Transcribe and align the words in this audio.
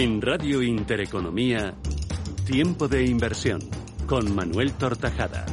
En 0.00 0.22
Radio 0.22 0.62
Intereconomía, 0.62 1.74
Tiempo 2.46 2.86
de 2.86 3.04
Inversión, 3.04 3.58
con 4.06 4.32
Manuel 4.32 4.72
Tortajada. 4.74 5.44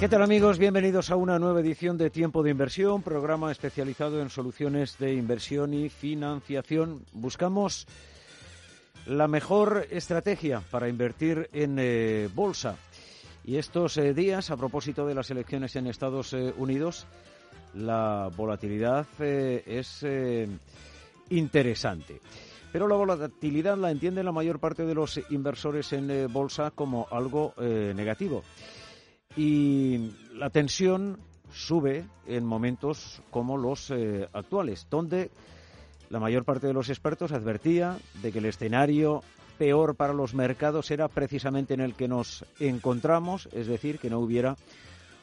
¿Qué 0.00 0.08
tal 0.08 0.22
amigos? 0.22 0.58
Bienvenidos 0.58 1.12
a 1.12 1.14
una 1.14 1.38
nueva 1.38 1.60
edición 1.60 1.96
de 1.96 2.10
Tiempo 2.10 2.42
de 2.42 2.50
Inversión, 2.50 3.00
programa 3.02 3.52
especializado 3.52 4.20
en 4.20 4.28
soluciones 4.28 4.98
de 4.98 5.14
inversión 5.14 5.72
y 5.72 5.88
financiación. 5.88 7.04
Buscamos 7.12 7.86
la 9.06 9.28
mejor 9.28 9.86
estrategia 9.90 10.62
para 10.68 10.88
invertir 10.88 11.48
en 11.52 11.76
eh, 11.78 12.28
bolsa. 12.34 12.76
Y 13.48 13.56
estos 13.56 13.96
eh, 13.96 14.12
días, 14.12 14.50
a 14.50 14.58
propósito 14.58 15.06
de 15.06 15.14
las 15.14 15.30
elecciones 15.30 15.74
en 15.74 15.86
Estados 15.86 16.34
eh, 16.34 16.52
Unidos, 16.58 17.06
la 17.72 18.30
volatilidad 18.36 19.06
es 19.20 20.04
interesante. 21.30 22.20
Pero 22.70 22.86
la 22.86 22.96
volatilidad 22.96 23.78
la 23.78 23.90
entiende 23.90 24.22
la 24.22 24.32
mayor 24.32 24.58
parte 24.60 24.84
de 24.84 24.94
los 24.94 25.18
inversores 25.30 25.94
en 25.94 26.30
bolsa 26.30 26.72
como 26.72 27.06
algo 27.10 27.54
negativo 27.58 28.42
y 29.38 30.10
la 30.34 30.50
tensión 30.50 31.18
sube 31.52 32.04
en 32.26 32.44
momentos 32.44 33.22
como 33.30 33.56
los 33.56 33.90
eh, 33.90 34.28
actuales, 34.32 34.86
donde 34.90 35.30
la 36.10 36.18
mayor 36.18 36.44
parte 36.44 36.66
de 36.66 36.72
los 36.72 36.88
expertos 36.88 37.32
advertía 37.32 37.98
de 38.20 38.32
que 38.32 38.40
el 38.40 38.46
escenario 38.46 39.22
peor 39.58 39.96
para 39.96 40.14
los 40.14 40.34
mercados 40.34 40.90
era 40.90 41.08
precisamente 41.08 41.74
en 41.74 41.80
el 41.80 41.94
que 41.94 42.08
nos 42.08 42.44
encontramos, 42.60 43.48
es 43.52 43.66
decir, 43.66 43.98
que 43.98 44.08
no 44.08 44.20
hubiera 44.20 44.56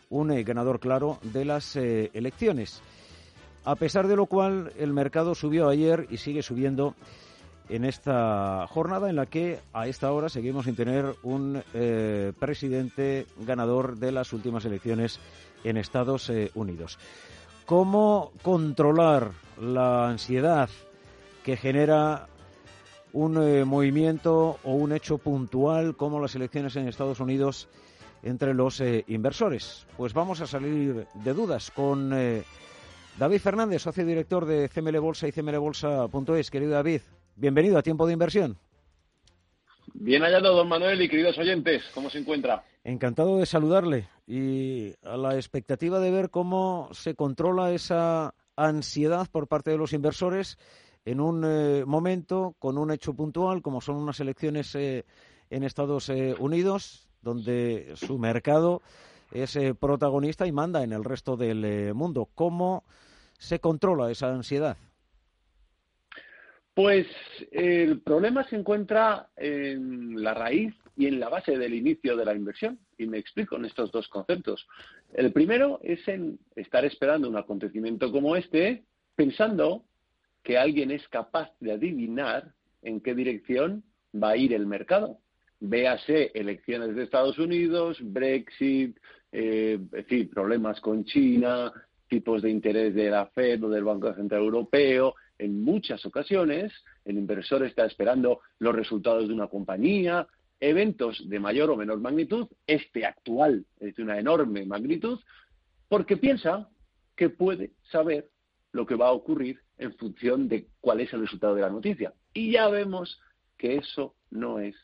un 0.10 0.32
eh, 0.32 0.44
ganador 0.44 0.80
claro 0.80 1.18
de 1.24 1.46
las 1.46 1.76
eh, 1.76 2.12
elecciones. 2.14 2.82
A 3.64 3.76
pesar 3.76 4.08
de 4.08 4.16
lo 4.16 4.28
cual, 4.28 4.72
el 4.78 4.94
mercado 4.94 5.34
subió 5.34 5.70
ayer 5.70 6.06
y 6.12 6.18
sigue 6.18 6.44
subiendo 6.44 6.94
en 7.68 7.84
esta 7.84 8.68
jornada 8.68 9.10
en 9.10 9.16
la 9.16 9.26
que 9.26 9.60
a 9.74 9.88
esta 9.88 10.12
hora 10.12 10.30
seguimos 10.30 10.66
sin 10.66 10.76
tener 10.76 11.16
un 11.24 11.64
eh, 11.74 12.32
presidente 12.38 13.26
ganador 13.40 13.98
de 13.98 14.12
las 14.12 14.34
últimas 14.34 14.66
elecciones 14.66 15.20
en 15.64 15.78
Estados 15.78 16.32
Unidos. 16.54 17.00
¿Cómo 17.66 18.32
controlar 18.44 19.32
la 19.60 20.08
ansiedad 20.10 20.70
que 21.44 21.58
genera 21.58 22.28
un 23.16 23.42
eh, 23.42 23.66
movimiento 23.66 24.60
o 24.64 24.74
un 24.74 24.92
hecho 24.92 25.18
puntual 25.18 25.96
como 25.96 26.20
las 26.20 26.36
elecciones 26.36 26.76
en 26.76 26.88
Estados 26.88 27.20
Unidos 27.20 27.68
entre 28.22 28.54
los 28.54 28.82
inversores? 29.08 29.88
Pues 29.98 30.14
vamos 30.14 30.42
a 30.42 30.48
salir 30.48 31.08
de 31.14 31.34
dudas 31.34 31.72
con 31.72 32.10
David 32.10 33.40
Fernández, 33.40 33.84
socio 33.84 34.06
director 34.06 34.46
de 34.46 34.68
CML 34.68 35.00
Bolsa 35.00 35.28
y 35.28 35.32
cmlbolsa.es. 35.32 36.50
Querido 36.50 36.72
David, 36.72 37.02
Bienvenido 37.38 37.78
a 37.78 37.84
Tiempo 37.84 38.08
de 38.08 38.14
Inversión. 38.14 38.58
Bien 39.94 40.22
hallado, 40.22 40.56
don 40.56 40.70
Manuel 40.70 41.02
y 41.02 41.10
queridos 41.10 41.38
oyentes, 41.38 41.84
¿cómo 41.94 42.10
se 42.10 42.20
encuentra? 42.20 42.64
Encantado 42.86 43.38
de 43.38 43.46
saludarle 43.46 44.08
y 44.26 44.94
a 45.04 45.18
la 45.18 45.36
expectativa 45.36 46.00
de 46.00 46.12
ver 46.12 46.30
cómo 46.30 46.90
se 46.94 47.16
controla 47.16 47.72
esa 47.72 48.34
ansiedad 48.56 49.28
por 49.30 49.48
parte 49.48 49.72
de 49.72 49.78
los 49.78 49.92
inversores 49.92 50.58
en 51.06 51.22
un 51.22 51.44
eh, 51.46 51.86
momento 51.86 52.56
con 52.58 52.78
un 52.78 52.92
hecho 52.92 53.14
puntual 53.14 53.62
como 53.62 53.80
son 53.80 53.98
unas 53.98 54.20
elecciones 54.20 54.74
eh, 54.76 55.06
en 55.52 55.64
Estados 55.64 56.10
eh, 56.10 56.36
Unidos, 56.40 57.08
donde 57.22 57.94
su 57.96 58.18
mercado 58.18 58.82
es 59.32 59.58
protagonista 59.80 60.48
y 60.48 60.52
manda 60.52 60.84
en 60.84 60.94
el 60.94 61.04
resto 61.04 61.36
del 61.36 61.94
mundo. 61.94 62.30
¿Cómo 62.36 62.84
se 63.38 63.60
controla 63.60 64.12
esa 64.12 64.32
ansiedad? 64.32 64.78
Pues 66.74 67.08
el 67.52 68.02
problema 68.02 68.48
se 68.48 68.56
encuentra 68.56 69.30
en 69.36 70.22
la 70.24 70.34
raíz 70.36 70.74
y 70.96 71.08
en 71.08 71.20
la 71.20 71.30
base 71.30 71.58
del 71.58 71.74
inicio 71.74 72.16
de 72.16 72.26
la 72.26 72.36
inversión. 72.36 72.80
Y 72.98 73.08
me 73.08 73.18
explico 73.18 73.56
en 73.56 73.66
estos 73.66 73.92
dos 73.92 74.08
conceptos. 74.08 74.68
El 75.14 75.34
primero 75.34 75.80
es 75.84 76.08
en 76.08 76.40
estar 76.56 76.86
esperando 76.86 77.28
un 77.28 77.38
acontecimiento 77.38 78.12
como 78.12 78.36
este, 78.36 78.84
pensando 79.16 79.84
que 80.46 80.60
alguien 80.60 80.92
es 80.92 81.06
capaz 81.10 81.50
de 81.60 81.74
adivinar 81.74 82.54
en 82.84 83.02
qué 83.02 83.16
dirección 83.16 83.84
va 84.14 84.30
a 84.30 84.38
ir 84.38 84.54
el 84.54 84.68
mercado. 84.68 85.18
Véase 85.60 86.32
elecciones 86.36 86.96
de 86.96 87.04
Estados 87.04 87.40
Unidos, 87.40 87.98
Brexit, 88.00 88.96
eh, 89.32 89.80
problemas 90.32 90.80
con 90.82 91.04
China, 91.04 91.74
tipos 92.08 92.44
de 92.44 92.52
interés 92.52 92.94
de 92.94 93.10
la 93.10 93.26
Fed 93.26 93.64
o 93.64 93.70
del 93.70 93.84
Banco 93.84 94.14
Central 94.14 94.44
Europeo, 94.44 95.16
en 95.40 95.64
muchas 95.64 96.06
ocasiones 96.06 96.72
el 97.04 97.18
inversor 97.18 97.66
está 97.66 97.86
esperando 97.86 98.42
los 98.60 98.76
resultados 98.76 99.28
de 99.28 99.34
una 99.34 99.48
compañía, 99.48 100.28
eventos 100.60 101.28
de 101.28 101.40
mayor 101.40 101.72
o 101.72 101.76
menor 101.76 102.00
magnitud, 102.00 102.48
este 102.68 103.04
actual 103.04 103.66
es 103.80 103.96
de 103.96 104.04
una 104.04 104.20
enorme 104.20 104.64
magnitud, 104.66 105.20
porque 105.90 106.18
piensa 106.18 106.70
que 107.16 107.30
puede 107.30 107.72
saber 107.92 108.30
lo 108.72 108.86
que 108.86 108.96
va 108.96 109.08
a 109.08 109.14
ocurrir 109.14 109.65
en 109.78 109.94
función 109.96 110.48
de 110.48 110.68
cuál 110.80 111.02
es 111.02 111.14
el 111.14 111.22
resultado 111.22 111.56
de 111.56 111.62
la 111.62 111.70
noticia. 111.70 112.14
Y 112.34 112.52
ya 112.52 112.68
vemos 112.70 113.20
que 113.58 113.78
eso 113.78 114.16
no 114.30 114.60
es 114.60 114.76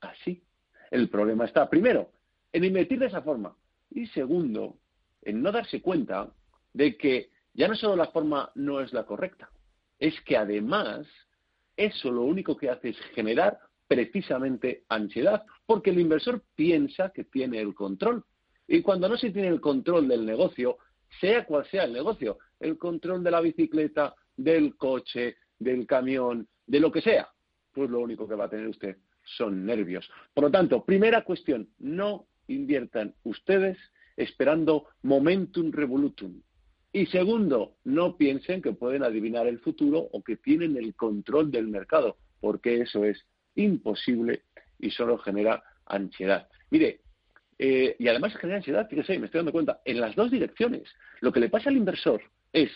así. 0.00 0.42
El 0.90 1.08
problema 1.08 1.44
está, 1.44 1.68
primero, 1.68 2.12
en 2.52 2.64
invertir 2.64 2.98
de 2.98 3.06
esa 3.06 3.22
forma 3.22 3.56
y 3.90 4.06
segundo, 4.08 4.78
en 5.22 5.42
no 5.42 5.52
darse 5.52 5.82
cuenta 5.82 6.32
de 6.72 6.96
que 6.96 7.30
ya 7.54 7.68
no 7.68 7.74
solo 7.74 7.96
la 7.96 8.10
forma 8.10 8.50
no 8.54 8.80
es 8.80 8.92
la 8.92 9.04
correcta, 9.04 9.50
es 9.98 10.18
que 10.22 10.36
además 10.36 11.06
eso 11.76 12.10
lo 12.10 12.22
único 12.22 12.56
que 12.56 12.70
hace 12.70 12.90
es 12.90 12.98
generar 13.14 13.58
precisamente 13.86 14.84
ansiedad, 14.88 15.44
porque 15.66 15.90
el 15.90 15.98
inversor 15.98 16.44
piensa 16.54 17.10
que 17.10 17.24
tiene 17.24 17.58
el 17.58 17.74
control. 17.74 18.24
Y 18.68 18.82
cuando 18.82 19.08
no 19.08 19.16
se 19.16 19.30
tiene 19.30 19.48
el 19.48 19.60
control 19.60 20.06
del 20.06 20.24
negocio, 20.24 20.78
sea 21.20 21.44
cual 21.44 21.66
sea 21.70 21.84
el 21.84 21.92
negocio, 21.92 22.38
el 22.60 22.78
control 22.78 23.24
de 23.24 23.32
la 23.32 23.40
bicicleta, 23.40 24.14
del 24.44 24.76
coche, 24.76 25.36
del 25.58 25.86
camión, 25.86 26.48
de 26.66 26.80
lo 26.80 26.90
que 26.90 27.02
sea, 27.02 27.28
pues 27.72 27.90
lo 27.90 28.00
único 28.00 28.26
que 28.26 28.34
va 28.34 28.46
a 28.46 28.50
tener 28.50 28.68
usted 28.68 28.96
son 29.36 29.64
nervios. 29.66 30.10
Por 30.34 30.44
lo 30.44 30.50
tanto, 30.50 30.84
primera 30.84 31.22
cuestión, 31.22 31.68
no 31.78 32.26
inviertan 32.48 33.14
ustedes 33.22 33.78
esperando 34.16 34.88
momentum 35.02 35.70
revolutum. 35.70 36.40
Y 36.92 37.06
segundo, 37.06 37.76
no 37.84 38.16
piensen 38.16 38.62
que 38.62 38.72
pueden 38.72 39.04
adivinar 39.04 39.46
el 39.46 39.60
futuro 39.60 39.98
o 39.98 40.22
que 40.22 40.36
tienen 40.36 40.76
el 40.76 40.94
control 40.94 41.50
del 41.50 41.68
mercado, 41.68 42.16
porque 42.40 42.80
eso 42.80 43.04
es 43.04 43.24
imposible 43.54 44.42
y 44.78 44.90
solo 44.90 45.18
genera 45.18 45.62
ansiedad. 45.86 46.48
Mire, 46.70 47.00
eh, 47.58 47.94
y 47.98 48.08
además 48.08 48.34
genera 48.36 48.56
ansiedad, 48.56 48.88
fíjese, 48.88 49.18
me 49.18 49.26
estoy 49.26 49.40
dando 49.40 49.52
cuenta, 49.52 49.80
en 49.84 50.00
las 50.00 50.16
dos 50.16 50.30
direcciones. 50.30 50.88
Lo 51.20 51.30
que 51.30 51.40
le 51.40 51.50
pasa 51.50 51.68
al 51.68 51.76
inversor 51.76 52.22
es 52.52 52.70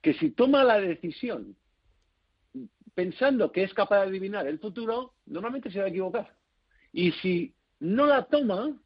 que 0.00 0.14
si 0.14 0.30
toma 0.30 0.64
la 0.64 0.80
decisión 0.80 1.56
pensando 2.94 3.52
que 3.52 3.62
es 3.62 3.72
capaz 3.74 4.00
de 4.00 4.08
adivinar 4.08 4.46
el 4.46 4.58
futuro, 4.58 5.14
normalmente 5.26 5.70
se 5.70 5.78
va 5.78 5.84
a 5.84 5.88
equivocar. 5.88 6.34
Y 6.92 7.12
si 7.12 7.54
no 7.80 8.06
la 8.06 8.24
toma, 8.24 8.76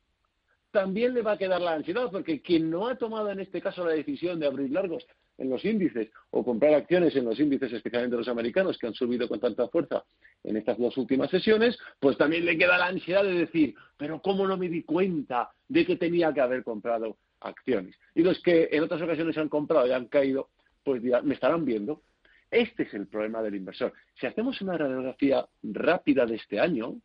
también 0.70 1.14
le 1.14 1.22
va 1.22 1.32
a 1.32 1.38
quedar 1.38 1.60
la 1.60 1.74
ansiedad, 1.74 2.10
porque 2.10 2.42
quien 2.42 2.70
no 2.70 2.88
ha 2.88 2.96
tomado 2.96 3.30
en 3.30 3.40
este 3.40 3.60
caso 3.60 3.84
la 3.84 3.92
decisión 3.92 4.38
de 4.38 4.46
abrir 4.46 4.70
largos 4.70 5.06
en 5.38 5.50
los 5.50 5.64
índices 5.64 6.10
o 6.30 6.44
comprar 6.44 6.74
acciones 6.74 7.14
en 7.16 7.24
los 7.24 7.38
índices, 7.38 7.72
especialmente 7.72 8.16
los 8.16 8.28
americanos, 8.28 8.78
que 8.78 8.86
han 8.86 8.94
subido 8.94 9.28
con 9.28 9.40
tanta 9.40 9.68
fuerza 9.68 10.04
en 10.44 10.56
estas 10.56 10.78
dos 10.78 10.96
últimas 10.96 11.30
sesiones, 11.30 11.78
pues 12.00 12.16
también 12.18 12.44
le 12.44 12.58
queda 12.58 12.78
la 12.78 12.86
ansiedad 12.86 13.22
de 13.22 13.32
decir, 13.32 13.74
pero 13.96 14.20
¿cómo 14.20 14.46
no 14.46 14.56
me 14.56 14.68
di 14.68 14.82
cuenta 14.82 15.50
de 15.68 15.86
que 15.86 15.96
tenía 15.96 16.32
que 16.32 16.40
haber 16.40 16.62
comprado 16.64 17.16
acciones? 17.40 17.96
Y 18.14 18.22
los 18.22 18.40
que 18.42 18.68
en 18.72 18.82
otras 18.82 19.02
ocasiones 19.02 19.36
han 19.38 19.48
comprado 19.48 19.86
y 19.86 19.92
han 19.92 20.06
caído, 20.06 20.50
pues 20.82 21.02
me 21.02 21.34
estarán 21.34 21.64
viendo. 21.64 22.02
Este 22.50 22.82
es 22.82 22.94
el 22.94 23.06
problema 23.06 23.42
del 23.42 23.54
inversor. 23.54 23.92
Si 24.20 24.26
hacemos 24.26 24.60
una 24.60 24.76
radiografía 24.76 25.46
rápida 25.62 26.26
de 26.26 26.36
este 26.36 26.60
año, 26.60 27.00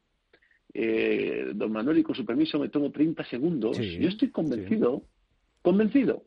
eh, 0.74 1.52
don 1.56 1.72
Manuel, 1.72 2.00
y 2.00 2.04
con 2.04 2.16
su 2.16 2.26
permiso 2.26 2.60
me 2.60 2.70
tomo 2.70 2.92
30 2.92 3.24
segundos. 3.26 3.78
Yo 3.78 4.10
estoy 4.10 4.30
convencido, 4.30 5.04
convencido 5.62 6.26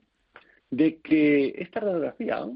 de 0.70 1.00
que 1.00 1.54
esta 1.58 1.80
radiografía 1.80 2.46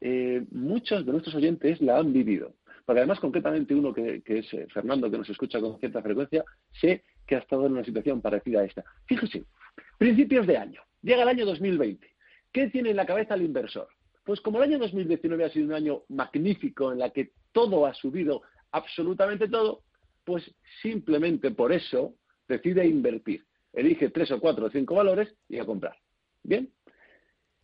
eh, 0.00 0.44
muchos 0.50 1.06
de 1.06 1.12
nuestros 1.12 1.34
oyentes 1.34 1.80
la 1.80 1.98
han 1.98 2.12
vivido. 2.12 2.54
Porque 2.84 3.00
además, 3.00 3.20
concretamente, 3.20 3.74
uno 3.74 3.94
que, 3.94 4.22
es 4.24 4.52
eh, 4.52 4.66
Fernando, 4.72 5.10
que 5.10 5.16
nos 5.16 5.30
escucha 5.30 5.60
con 5.60 5.78
cierta 5.78 6.02
frecuencia, 6.02 6.44
sé 6.72 7.04
que 7.26 7.36
ha 7.36 7.38
estado 7.38 7.64
en 7.66 7.72
una 7.72 7.84
situación 7.84 8.20
parecida 8.20 8.60
a 8.60 8.64
esta. 8.64 8.84
Fíjese, 9.06 9.44
principios 9.96 10.46
de 10.46 10.58
año, 10.58 10.82
llega 11.00 11.22
el 11.22 11.28
año 11.28 11.46
2020. 11.46 12.06
¿Qué 12.52 12.68
tiene 12.68 12.90
en 12.90 12.96
la 12.96 13.06
cabeza 13.06 13.34
el 13.34 13.42
inversor? 13.42 13.88
Pues 14.24 14.40
como 14.40 14.58
el 14.58 14.70
año 14.70 14.78
2019 14.78 15.44
ha 15.44 15.50
sido 15.50 15.66
un 15.66 15.74
año 15.74 16.02
magnífico 16.08 16.90
en 16.92 16.98
la 16.98 17.10
que 17.10 17.32
todo 17.52 17.86
ha 17.86 17.92
subido, 17.92 18.42
absolutamente 18.72 19.48
todo, 19.48 19.82
pues 20.24 20.50
simplemente 20.82 21.50
por 21.50 21.72
eso 21.72 22.14
decide 22.48 22.86
invertir. 22.86 23.44
elige 23.72 24.08
tres 24.10 24.30
o 24.30 24.40
cuatro 24.40 24.66
o 24.66 24.70
cinco 24.70 24.94
valores 24.94 25.34
y 25.48 25.58
a 25.58 25.66
comprar. 25.66 25.96
Bien, 26.42 26.72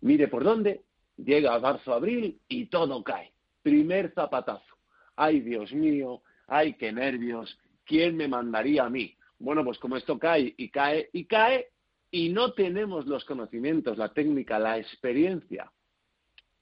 mire 0.00 0.28
por 0.28 0.44
dónde, 0.44 0.82
llega 1.16 1.54
a 1.54 1.60
marzo, 1.60 1.94
abril 1.94 2.40
y 2.48 2.66
todo 2.66 3.02
cae. 3.02 3.32
Primer 3.62 4.12
zapatazo. 4.12 4.76
Ay, 5.16 5.40
Dios 5.40 5.72
mío, 5.72 6.22
ay, 6.46 6.74
qué 6.74 6.92
nervios, 6.92 7.58
¿quién 7.84 8.16
me 8.16 8.28
mandaría 8.28 8.84
a 8.84 8.90
mí? 8.90 9.16
Bueno, 9.38 9.64
pues 9.64 9.78
como 9.78 9.96
esto 9.96 10.18
cae 10.18 10.54
y 10.56 10.68
cae 10.68 11.08
y 11.12 11.24
cae 11.24 11.68
y 12.10 12.28
no 12.28 12.52
tenemos 12.52 13.06
los 13.06 13.24
conocimientos, 13.24 13.96
la 13.96 14.12
técnica, 14.12 14.58
la 14.58 14.78
experiencia 14.78 15.70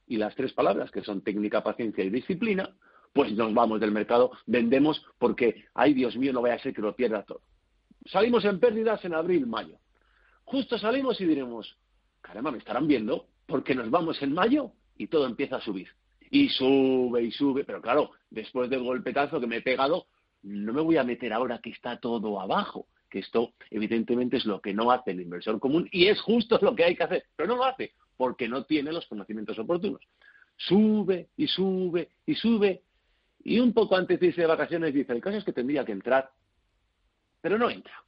y 0.08 0.16
las 0.16 0.34
tres 0.34 0.52
palabras 0.52 0.90
que 0.90 1.02
son 1.02 1.22
técnica, 1.22 1.62
paciencia 1.62 2.02
y 2.02 2.10
disciplina, 2.10 2.74
pues 3.12 3.32
nos 3.32 3.52
vamos 3.52 3.80
del 3.80 3.92
mercado, 3.92 4.32
vendemos 4.46 5.04
porque, 5.18 5.66
ay 5.74 5.94
Dios 5.94 6.16
mío, 6.16 6.32
no 6.32 6.42
vaya 6.42 6.54
a 6.54 6.58
ser 6.58 6.74
que 6.74 6.82
lo 6.82 6.96
pierda 6.96 7.24
todo. 7.24 7.42
Salimos 8.06 8.44
en 8.44 8.58
pérdidas 8.58 9.04
en 9.04 9.14
abril, 9.14 9.46
mayo. 9.46 9.78
Justo 10.44 10.78
salimos 10.78 11.20
y 11.20 11.26
diremos, 11.26 11.76
caramba, 12.22 12.50
me 12.50 12.58
estarán 12.58 12.88
viendo 12.88 13.26
porque 13.46 13.74
nos 13.74 13.90
vamos 13.90 14.20
en 14.22 14.32
mayo 14.32 14.72
y 14.96 15.08
todo 15.08 15.26
empieza 15.26 15.56
a 15.56 15.60
subir. 15.60 15.88
Y 16.30 16.48
sube 16.48 17.22
y 17.22 17.30
sube, 17.30 17.64
pero 17.64 17.80
claro, 17.80 18.12
después 18.30 18.70
del 18.70 18.82
golpetazo 18.82 19.40
que 19.40 19.46
me 19.46 19.58
he 19.58 19.62
pegado, 19.62 20.06
no 20.42 20.72
me 20.72 20.82
voy 20.82 20.96
a 20.96 21.04
meter 21.04 21.32
ahora 21.32 21.58
que 21.58 21.70
está 21.70 21.98
todo 21.98 22.40
abajo, 22.40 22.86
que 23.10 23.18
esto 23.18 23.52
evidentemente 23.70 24.36
es 24.36 24.46
lo 24.46 24.60
que 24.60 24.74
no 24.74 24.90
hace 24.90 25.10
el 25.10 25.20
inversor 25.20 25.58
común 25.58 25.88
y 25.92 26.06
es 26.06 26.20
justo 26.20 26.58
lo 26.62 26.74
que 26.74 26.84
hay 26.84 26.96
que 26.96 27.04
hacer, 27.04 27.24
pero 27.36 27.48
no 27.48 27.56
lo 27.56 27.64
hace 27.64 27.92
porque 28.18 28.48
no 28.48 28.64
tiene 28.64 28.92
los 28.92 29.06
conocimientos 29.06 29.58
oportunos. 29.58 30.02
Sube 30.56 31.28
y 31.38 31.46
sube 31.46 32.10
y 32.26 32.34
sube 32.34 32.82
y 33.44 33.60
un 33.60 33.72
poco 33.72 33.96
antes 33.96 34.20
de 34.20 34.26
irse 34.26 34.42
de 34.42 34.46
vacaciones 34.46 34.92
dice, 34.92 35.12
el 35.12 35.22
caso 35.22 35.38
es 35.38 35.44
que 35.44 35.52
tendría 35.52 35.84
que 35.84 35.92
entrar, 35.92 36.30
pero 37.40 37.56
no 37.56 37.70
entra. 37.70 38.04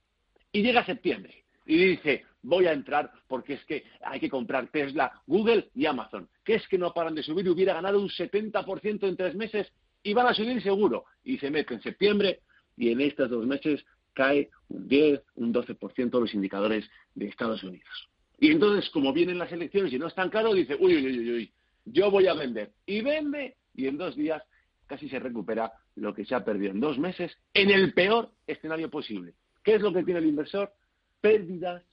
Y 0.53 0.63
llega 0.63 0.85
septiembre 0.85 1.45
y 1.65 1.77
dice, 1.77 2.27
voy 2.43 2.67
a 2.67 2.73
entrar 2.73 3.13
porque 3.29 3.55
es 3.55 3.65
que 3.65 3.85
hay 4.03 4.19
que 4.19 4.29
comprar 4.29 4.69
Tesla, 4.69 5.23
Google 5.27 5.71
y 5.75 5.87
Amazon, 5.87 6.29
que 6.45 6.57
es 6.57 6.67
que 6.67 6.77
no 6.77 6.93
paran 6.93 7.15
de 7.15 7.23
subir 7.23 7.47
y 7.47 7.51
hubiera 7.51 7.75
ganado 7.75 8.01
un 8.01 8.09
70% 8.09 9.09
en 9.09 9.17
tres 9.17 9.37
meses 9.37 9.73
y 10.03 10.13
van 10.13 10.27
a 10.27 10.35
subir 10.35 10.61
seguro. 10.63 11.05
Y 11.23 11.39
se 11.39 11.51
mete 11.51 11.75
en 11.75 11.83
septiembre 11.83 12.41
y 12.77 12.91
en 12.91 13.01
estos 13.01 13.31
dos 13.31 13.47
meses 13.47 13.85
cae 14.13 14.51
un 14.69 14.89
10, 14.89 15.23
un 15.37 15.55
12% 15.55 16.11
de 16.11 16.21
los 16.21 16.35
indicadores 16.35 16.91
de 17.15 17.29
Estados 17.29 17.63
Unidos. 17.63 18.11
Y 18.41 18.51
entonces, 18.51 18.89
como 18.91 19.13
vienen 19.13 19.39
las 19.39 19.53
elecciones 19.53 19.93
y 19.93 19.99
no 19.99 20.07
es 20.07 20.15
tan 20.15 20.31
caro, 20.31 20.55
dice, 20.55 20.75
uy, 20.75 20.97
uy, 20.97 21.07
uy, 21.07 21.31
uy, 21.31 21.53
yo 21.85 22.11
voy 22.11 22.27
a 22.27 22.35
vender. 22.35 22.73
Y 22.87 23.03
vende 23.03 23.59
y 23.75 23.87
en 23.87 23.99
dos 23.99 24.17
días 24.17 24.43
casi 24.87 25.09
se 25.09 25.19
recupera 25.19 25.73
lo 25.97 26.15
que 26.15 26.25
se 26.25 26.35
ha 26.35 26.45
perdido 26.45 26.73
en 26.73 26.81
dos 26.81 26.99
meses 26.99 27.37
en 27.53 27.71
el 27.71 27.93
peor 27.93 28.31
escenario 28.47 28.91
posible. 28.91 29.35
¿Qué 29.63 29.75
es 29.75 29.83
lo 29.83 29.93
que 29.93 30.03
tiene 30.03 30.21
el 30.21 30.27
inversor? 30.27 30.73
Pérdidas, 31.21 31.85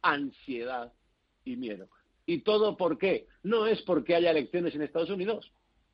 ansiedad 0.00 0.92
y 1.44 1.56
miedo. 1.56 1.88
¿Y 2.24 2.38
todo 2.38 2.76
por 2.76 2.96
qué? 2.96 3.28
No 3.42 3.66
es 3.66 3.82
porque 3.82 4.14
haya 4.14 4.30
elecciones 4.30 4.74
en 4.74 4.82
Estados 4.82 5.10
Unidos, 5.10 5.52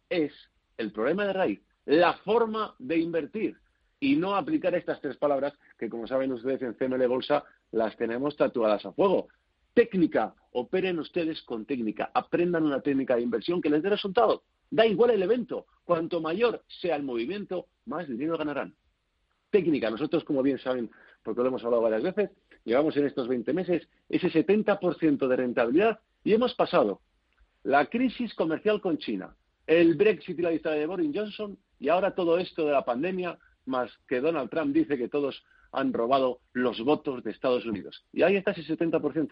es 0.09 0.33
el 0.77 0.93
problema 0.93 1.27
de 1.27 1.33
raíz, 1.33 1.61
la 1.87 2.15
forma 2.19 2.77
de 2.79 2.99
invertir 2.99 3.57
y 3.99 4.15
no 4.15 4.37
aplicar 4.37 4.75
estas 4.75 5.01
tres 5.01 5.17
palabras 5.17 5.55
que, 5.77 5.89
como 5.89 6.07
saben 6.07 6.33
ustedes, 6.33 6.63
en 6.63 6.75
CML 6.75 7.09
Bolsa 7.09 7.45
las 7.73 7.97
tenemos 7.97 8.37
tatuadas 8.37 8.85
a 8.87 8.93
fuego. 8.93 9.29
Técnica, 9.75 10.35
operen 10.53 10.99
ustedes 10.99 11.43
con 11.43 11.65
técnica, 11.65 12.11
aprendan 12.15 12.65
una 12.65 12.81
técnica 12.81 13.17
de 13.17 13.23
inversión 13.23 13.61
que 13.61 13.71
les 13.71 13.83
dé 13.83 13.91
resultado. 13.91 14.43
Da 14.71 14.87
igual 14.87 15.11
el 15.11 15.23
evento, 15.23 15.67
cuanto 15.85 16.21
mayor 16.21 16.65
sea 16.81 16.97
el 16.97 17.03
movimiento, 17.03 17.67
más 17.87 18.09
dinero 18.09 18.37
ganarán. 18.37 18.75
Técnica, 19.51 19.91
nosotros, 19.91 20.25
como 20.25 20.43
bien 20.43 20.59
saben, 20.59 20.91
porque 21.23 21.43
lo 21.43 21.49
hemos 21.49 21.65
hablado 21.65 21.83
varias 21.83 22.03
veces, 22.03 22.31
llevamos 22.65 22.97
en 22.97 23.07
estos 23.07 23.29
20 23.29 23.53
meses 23.53 23.89
ese 24.09 24.29
70% 24.29 25.27
de 25.27 25.37
rentabilidad 25.37 26.01
y 26.23 26.35
hemos 26.35 26.55
pasado 26.55 27.01
la 27.63 27.87
crisis 27.87 28.35
comercial 28.35 28.81
con 28.81 28.99
China, 28.99 29.35
el 29.67 29.95
Brexit 29.95 30.39
y 30.39 30.43
la 30.43 30.51
dictadura 30.51 30.81
de 30.81 30.87
Boris 30.87 31.11
Johnson 31.15 31.59
y 31.79 31.89
ahora 31.89 32.15
todo 32.15 32.39
esto 32.39 32.67
de 32.67 32.73
la 32.73 32.85
pandemia, 32.85 33.39
más 33.67 33.91
que 34.07 34.21
Donald 34.21 34.51
Trump 34.51 34.75
dice 34.75 34.99
que 34.99 35.09
todos 35.09 35.43
han 35.73 35.93
robado 35.93 36.41
los 36.53 36.81
votos 36.83 37.23
de 37.23 37.31
Estados 37.31 37.65
Unidos. 37.67 38.05
Y 38.13 38.23
ahí 38.23 38.37
está 38.37 38.53
ese 38.53 38.77
70%. 38.77 39.31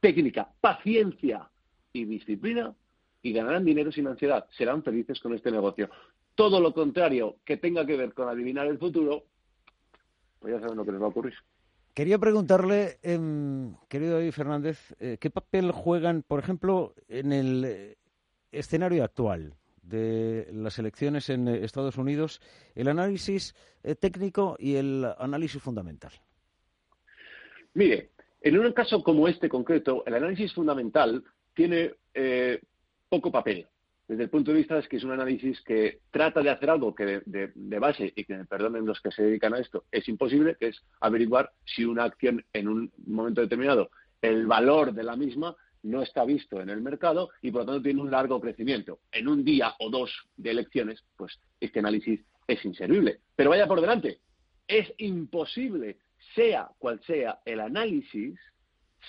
Técnica, 0.00 0.50
paciencia 0.60 1.48
y 1.92 2.04
disciplina 2.04 2.74
y 3.22 3.32
ganarán 3.32 3.64
dinero 3.64 3.92
sin 3.92 4.06
ansiedad. 4.06 4.46
Serán 4.56 4.82
felices 4.82 5.20
con 5.20 5.34
este 5.34 5.50
negocio. 5.50 5.90
Todo 6.34 6.60
lo 6.60 6.72
contrario 6.72 7.36
que 7.44 7.56
tenga 7.56 7.84
que 7.84 7.96
ver 7.96 8.14
con 8.14 8.28
adivinar 8.28 8.66
el 8.66 8.78
futuro, 8.78 9.24
pues 10.38 10.54
ya 10.54 10.60
saben 10.60 10.76
lo 10.76 10.84
que 10.84 10.92
les 10.92 11.00
va 11.00 11.06
a 11.06 11.10
ocurrir. 11.10 11.34
Quería 11.92 12.18
preguntarle, 12.18 12.98
em, 13.02 13.74
querido 13.88 14.14
David 14.14 14.32
Fernández, 14.32 14.94
eh, 15.00 15.18
¿qué 15.20 15.28
papel 15.28 15.72
juegan, 15.72 16.22
por 16.22 16.38
ejemplo, 16.38 16.94
en 17.08 17.32
el 17.32 17.64
eh, 17.64 17.96
escenario 18.52 19.04
actual 19.04 19.56
de 19.90 20.48
las 20.52 20.78
elecciones 20.78 21.28
en 21.28 21.48
eh, 21.48 21.64
Estados 21.64 21.98
Unidos, 21.98 22.40
el 22.74 22.88
análisis 22.88 23.54
eh, 23.82 23.94
técnico 23.94 24.56
y 24.58 24.76
el 24.76 25.04
análisis 25.18 25.60
fundamental? 25.60 26.12
Mire, 27.74 28.10
en 28.40 28.58
un 28.58 28.72
caso 28.72 29.02
como 29.02 29.28
este 29.28 29.48
concreto, 29.48 30.04
el 30.06 30.14
análisis 30.14 30.52
fundamental 30.52 31.22
tiene 31.54 31.92
eh, 32.14 32.60
poco 33.08 33.30
papel. 33.30 33.66
Desde 34.08 34.24
el 34.24 34.30
punto 34.30 34.50
de 34.50 34.58
vista 34.58 34.74
de 34.74 34.88
que 34.88 34.96
es 34.96 35.04
un 35.04 35.12
análisis 35.12 35.60
que 35.60 36.00
trata 36.10 36.42
de 36.42 36.50
hacer 36.50 36.70
algo 36.70 36.94
que 36.94 37.22
de, 37.24 37.78
base, 37.78 38.12
y 38.16 38.24
que 38.24 38.38
me 38.38 38.44
perdonen 38.44 38.84
los 38.84 39.00
que 39.00 39.12
se 39.12 39.22
dedican 39.22 39.54
a 39.54 39.58
esto, 39.58 39.84
es 39.92 40.08
imposible, 40.08 40.56
que 40.58 40.68
es 40.68 40.82
averiguar 41.00 41.52
si 41.64 41.84
una 41.84 42.04
acción 42.04 42.44
en 42.52 42.68
un 42.68 42.92
momento 43.06 43.40
determinado, 43.40 43.90
el 44.20 44.46
valor 44.46 44.92
de 44.92 45.04
la 45.04 45.14
misma 45.14 45.54
no 45.82 46.02
está 46.02 46.24
visto 46.24 46.60
en 46.60 46.70
el 46.70 46.80
mercado 46.80 47.30
y 47.40 47.50
por 47.50 47.62
lo 47.62 47.66
tanto 47.66 47.82
tiene 47.82 48.02
un 48.02 48.10
largo 48.10 48.40
crecimiento. 48.40 48.98
En 49.12 49.28
un 49.28 49.44
día 49.44 49.74
o 49.78 49.90
dos 49.90 50.10
de 50.36 50.50
elecciones, 50.50 51.04
pues 51.16 51.38
este 51.60 51.78
análisis 51.78 52.20
es 52.48 52.64
inservible. 52.64 53.20
Pero 53.36 53.50
vaya 53.50 53.68
por 53.68 53.80
delante, 53.80 54.20
es 54.66 54.92
imposible, 54.98 55.98
sea 56.34 56.68
cual 56.78 57.00
sea 57.06 57.40
el 57.44 57.60
análisis, 57.60 58.38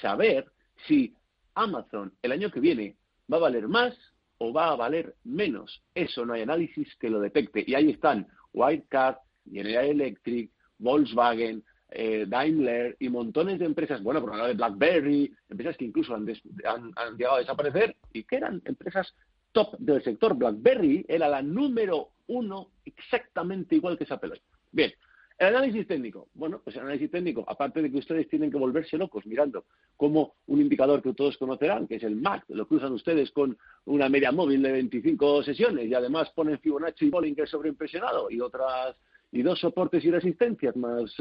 saber 0.01 0.45
si 0.87 1.15
Amazon 1.55 2.13
el 2.21 2.31
año 2.31 2.51
que 2.51 2.59
viene 2.59 2.95
va 3.31 3.37
a 3.37 3.41
valer 3.41 3.67
más 3.67 3.95
o 4.37 4.51
va 4.51 4.69
a 4.69 4.75
valer 4.75 5.15
menos. 5.23 5.83
Eso 5.93 6.25
no 6.25 6.33
hay 6.33 6.41
análisis 6.41 6.95
que 6.97 7.09
lo 7.09 7.19
detecte. 7.19 7.63
Y 7.65 7.75
ahí 7.75 7.91
están 7.91 8.27
Wildcard, 8.53 9.17
General 9.49 9.85
Electric, 9.85 10.51
Volkswagen, 10.79 11.63
eh, 11.91 12.25
Daimler 12.27 12.95
y 12.99 13.09
montones 13.09 13.59
de 13.59 13.65
empresas, 13.65 14.01
bueno, 14.01 14.21
por 14.21 14.35
de 14.35 14.53
BlackBerry, 14.53 15.31
empresas 15.49 15.77
que 15.77 15.85
incluso 15.85 16.15
han, 16.15 16.25
llegado 16.25 17.35
a 17.35 17.39
desaparecer 17.39 17.97
y 18.13 18.23
que 18.23 18.37
eran 18.37 18.61
empresas 18.65 19.13
top 19.51 19.77
del 19.77 20.01
sector. 20.03 20.35
BlackBerry 20.35 21.05
era 21.07 21.27
la 21.27 21.41
número 21.41 22.11
uno 22.27 22.71
exactamente 22.85 23.75
igual 23.75 23.97
que 23.97 24.05
esa 24.05 24.19
pelota. 24.19 24.41
Bien, 24.71 24.91
el 25.41 25.55
análisis 25.55 25.87
técnico. 25.87 26.27
Bueno, 26.35 26.61
pues 26.63 26.75
el 26.75 26.83
análisis 26.83 27.09
técnico, 27.09 27.43
aparte 27.47 27.81
de 27.81 27.91
que 27.91 27.97
ustedes 27.97 28.29
tienen 28.29 28.51
que 28.51 28.59
volverse 28.59 28.95
locos 28.95 29.25
mirando 29.25 29.65
como 29.97 30.35
un 30.45 30.61
indicador 30.61 31.01
que 31.01 31.13
todos 31.13 31.35
conocerán, 31.37 31.87
que 31.87 31.95
es 31.95 32.03
el 32.03 32.15
MAC, 32.15 32.43
lo 32.49 32.67
cruzan 32.67 32.93
ustedes 32.93 33.31
con 33.31 33.57
una 33.85 34.07
media 34.07 34.31
móvil 34.31 34.61
de 34.61 34.71
25 34.71 35.41
sesiones 35.41 35.87
y 35.87 35.95
además 35.95 36.29
ponen 36.35 36.59
Fibonacci 36.59 37.07
y 37.07 37.09
Bollinger 37.09 37.47
sobreimpresionado 37.47 38.29
y 38.29 38.39
otras 38.39 38.95
y 39.31 39.41
dos 39.41 39.59
soportes 39.59 40.05
y 40.05 40.11
resistencias 40.11 40.75
más, 40.75 41.11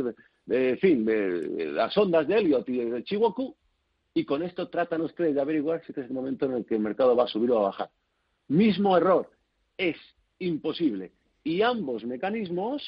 en 0.48 0.78
fin, 0.78 1.04
de, 1.06 1.72
las 1.72 1.96
ondas 1.96 2.28
de 2.28 2.38
Elliot 2.40 2.68
y 2.68 2.76
de 2.78 3.04
Chihuahua, 3.04 3.54
y 4.12 4.24
con 4.26 4.42
esto 4.42 4.68
tratan 4.68 5.00
ustedes 5.00 5.34
de 5.34 5.40
averiguar 5.40 5.80
si 5.80 5.92
este 5.92 6.02
es 6.02 6.08
el 6.08 6.12
momento 6.14 6.44
en 6.44 6.52
el 6.52 6.66
que 6.66 6.74
el 6.74 6.80
mercado 6.80 7.16
va 7.16 7.24
a 7.24 7.28
subir 7.28 7.52
o 7.52 7.60
a 7.60 7.62
bajar. 7.62 7.90
Mismo 8.48 8.96
error, 8.98 9.30
es 9.78 9.96
imposible. 10.40 11.12
Y 11.42 11.62
ambos 11.62 12.04
mecanismos 12.04 12.82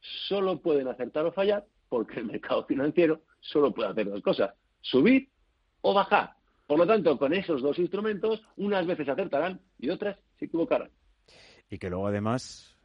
solo 0.00 0.60
pueden 0.60 0.88
acertar 0.88 1.26
o 1.26 1.32
fallar 1.32 1.66
porque 1.88 2.20
el 2.20 2.26
mercado 2.26 2.64
financiero 2.64 3.22
solo 3.40 3.72
puede 3.72 3.90
hacer 3.90 4.10
dos 4.10 4.22
cosas, 4.22 4.54
subir 4.80 5.28
o 5.80 5.94
bajar. 5.94 6.34
Por 6.66 6.78
lo 6.78 6.86
tanto, 6.86 7.18
con 7.18 7.32
esos 7.32 7.62
dos 7.62 7.78
instrumentos, 7.78 8.42
unas 8.56 8.86
veces 8.86 9.08
acertarán 9.08 9.60
y 9.78 9.88
otras 9.88 10.18
se 10.38 10.46
equivocarán. 10.46 10.90
Y 11.70 11.78
que 11.78 11.88
luego 11.88 12.06
además 12.06 12.76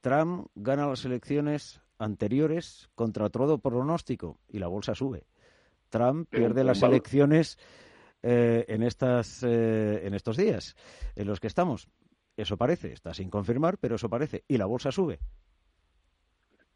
Trump 0.00 0.48
gana 0.54 0.86
las 0.86 1.04
elecciones 1.04 1.82
anteriores 1.98 2.88
contra 2.94 3.28
todo 3.30 3.58
pronóstico 3.58 4.38
y 4.48 4.58
la 4.58 4.68
bolsa 4.68 4.94
sube. 4.94 5.26
Trump 5.90 6.28
pierde 6.30 6.64
las 6.64 6.82
elecciones 6.82 7.58
eh, 8.22 8.64
en, 8.68 8.82
estas, 8.82 9.42
eh, 9.42 10.06
en 10.06 10.14
estos 10.14 10.36
días 10.36 10.74
en 11.14 11.26
los 11.26 11.40
que 11.40 11.46
estamos. 11.46 11.88
Eso 12.36 12.56
parece, 12.56 12.92
está 12.92 13.14
sin 13.14 13.30
confirmar, 13.30 13.78
pero 13.78 13.96
eso 13.96 14.08
parece. 14.08 14.44
Y 14.48 14.58
la 14.58 14.66
bolsa 14.66 14.92
sube. 14.92 15.20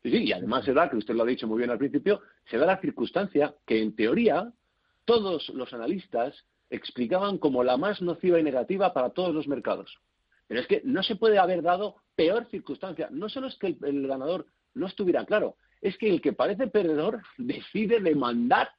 Sí, 0.03 0.25
y 0.25 0.33
además 0.33 0.65
se 0.65 0.73
da, 0.73 0.89
que 0.89 0.97
usted 0.97 1.15
lo 1.15 1.25
ha 1.25 1.27
dicho 1.27 1.47
muy 1.47 1.59
bien 1.59 1.71
al 1.71 1.79
principio, 1.79 2.23
se 2.49 2.57
da 2.57 2.67
la 2.67 2.81
circunstancia 2.81 3.55
que 3.67 3.83
en 3.83 3.95
teoría 3.95 4.53
todos 5.05 5.49
los 5.51 5.73
analistas 5.75 6.47
explicaban 6.71 7.39
como 7.39 7.65
la 7.65 7.77
más 7.77 8.01
nociva 8.01 8.39
y 8.39 8.43
negativa 8.43 8.95
para 8.95 9.11
todos 9.11 9.35
los 9.35 9.47
mercados. 9.47 9.99
Pero 10.47 10.61
es 10.61 10.67
que 10.67 10.81
no 10.85 11.03
se 11.03 11.17
puede 11.17 11.39
haber 11.39 11.63
dado 11.63 11.97
peor 12.15 12.47
circunstancia. 12.51 13.09
No 13.11 13.29
solo 13.29 13.49
es 13.49 13.57
que 13.59 13.77
el, 13.83 14.07
ganador 14.07 14.47
no 14.75 14.87
estuviera 14.87 15.25
claro, 15.27 15.57
es 15.81 15.97
que 15.99 16.09
el 16.09 16.21
que 16.21 16.33
parece 16.33 16.69
perdedor 16.69 17.23
decide 17.39 18.01
demandar 18.01 18.71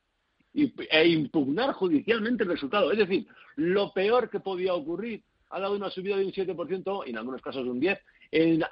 e 0.54 1.08
impugnar 1.08 1.74
judicialmente 1.74 2.44
el 2.44 2.50
resultado. 2.50 2.92
Es 2.92 2.98
decir, 2.98 3.28
lo 3.56 3.94
peor 3.94 4.30
que 4.30 4.40
podía 4.40 4.74
ocurrir 4.74 5.24
ha 5.50 5.60
dado 5.60 5.76
una 5.76 5.90
subida 5.90 6.18
de 6.18 6.26
un 6.26 6.32
7% 6.32 7.04
y 7.06 7.10
en 7.12 7.18
algunos 7.18 7.42
casos 7.42 7.64
de 7.64 7.70
un 7.70 7.80
10% 7.80 8.00
en, 8.32 8.64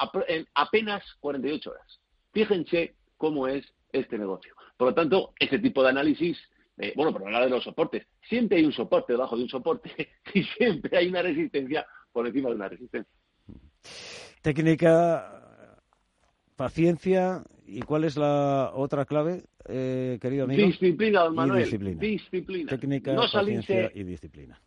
apenas 0.56 1.04
48 1.20 1.72
horas. 1.72 2.00
Fíjense 2.40 2.94
cómo 3.18 3.50
es 3.50 3.66
este 3.92 4.18
negocio. 4.18 4.54
Por 4.78 4.88
lo 4.88 4.94
tanto, 4.94 5.34
ese 5.38 5.60
tipo 5.60 5.84
de 5.84 5.90
análisis, 5.90 6.38
eh, 6.78 6.94
bueno, 6.96 7.12
por 7.12 7.26
hablar 7.26 7.44
de 7.44 7.50
los 7.50 7.66
soportes, 7.66 8.08
siempre 8.30 8.60
hay 8.60 8.66
un 8.66 8.72
soporte 8.72 9.12
debajo 9.12 9.36
de 9.36 9.44
un 9.44 9.50
soporte 9.50 9.92
y 10.34 10.44
siempre 10.44 10.98
hay 10.98 11.10
una 11.10 11.22
resistencia 11.22 11.86
por 12.14 12.26
encima 12.26 12.48
de 12.48 12.56
una 12.56 12.70
resistencia. 12.70 13.14
Técnica, 14.42 15.68
paciencia 16.56 17.44
y 17.68 17.82
¿cuál 17.82 18.06
es 18.06 18.16
la 18.16 18.72
otra 18.74 19.04
clave, 19.04 19.44
eh, 19.66 20.18
querido 20.22 20.46
amigo? 20.46 20.66
Disciplina, 20.66 21.24
don 21.24 21.36
Manuel. 21.36 21.70
disciplina. 22.00 22.70
Técnica, 22.70 23.16
paciencia 23.16 23.92
y 23.94 24.04
disciplina 24.04 24.58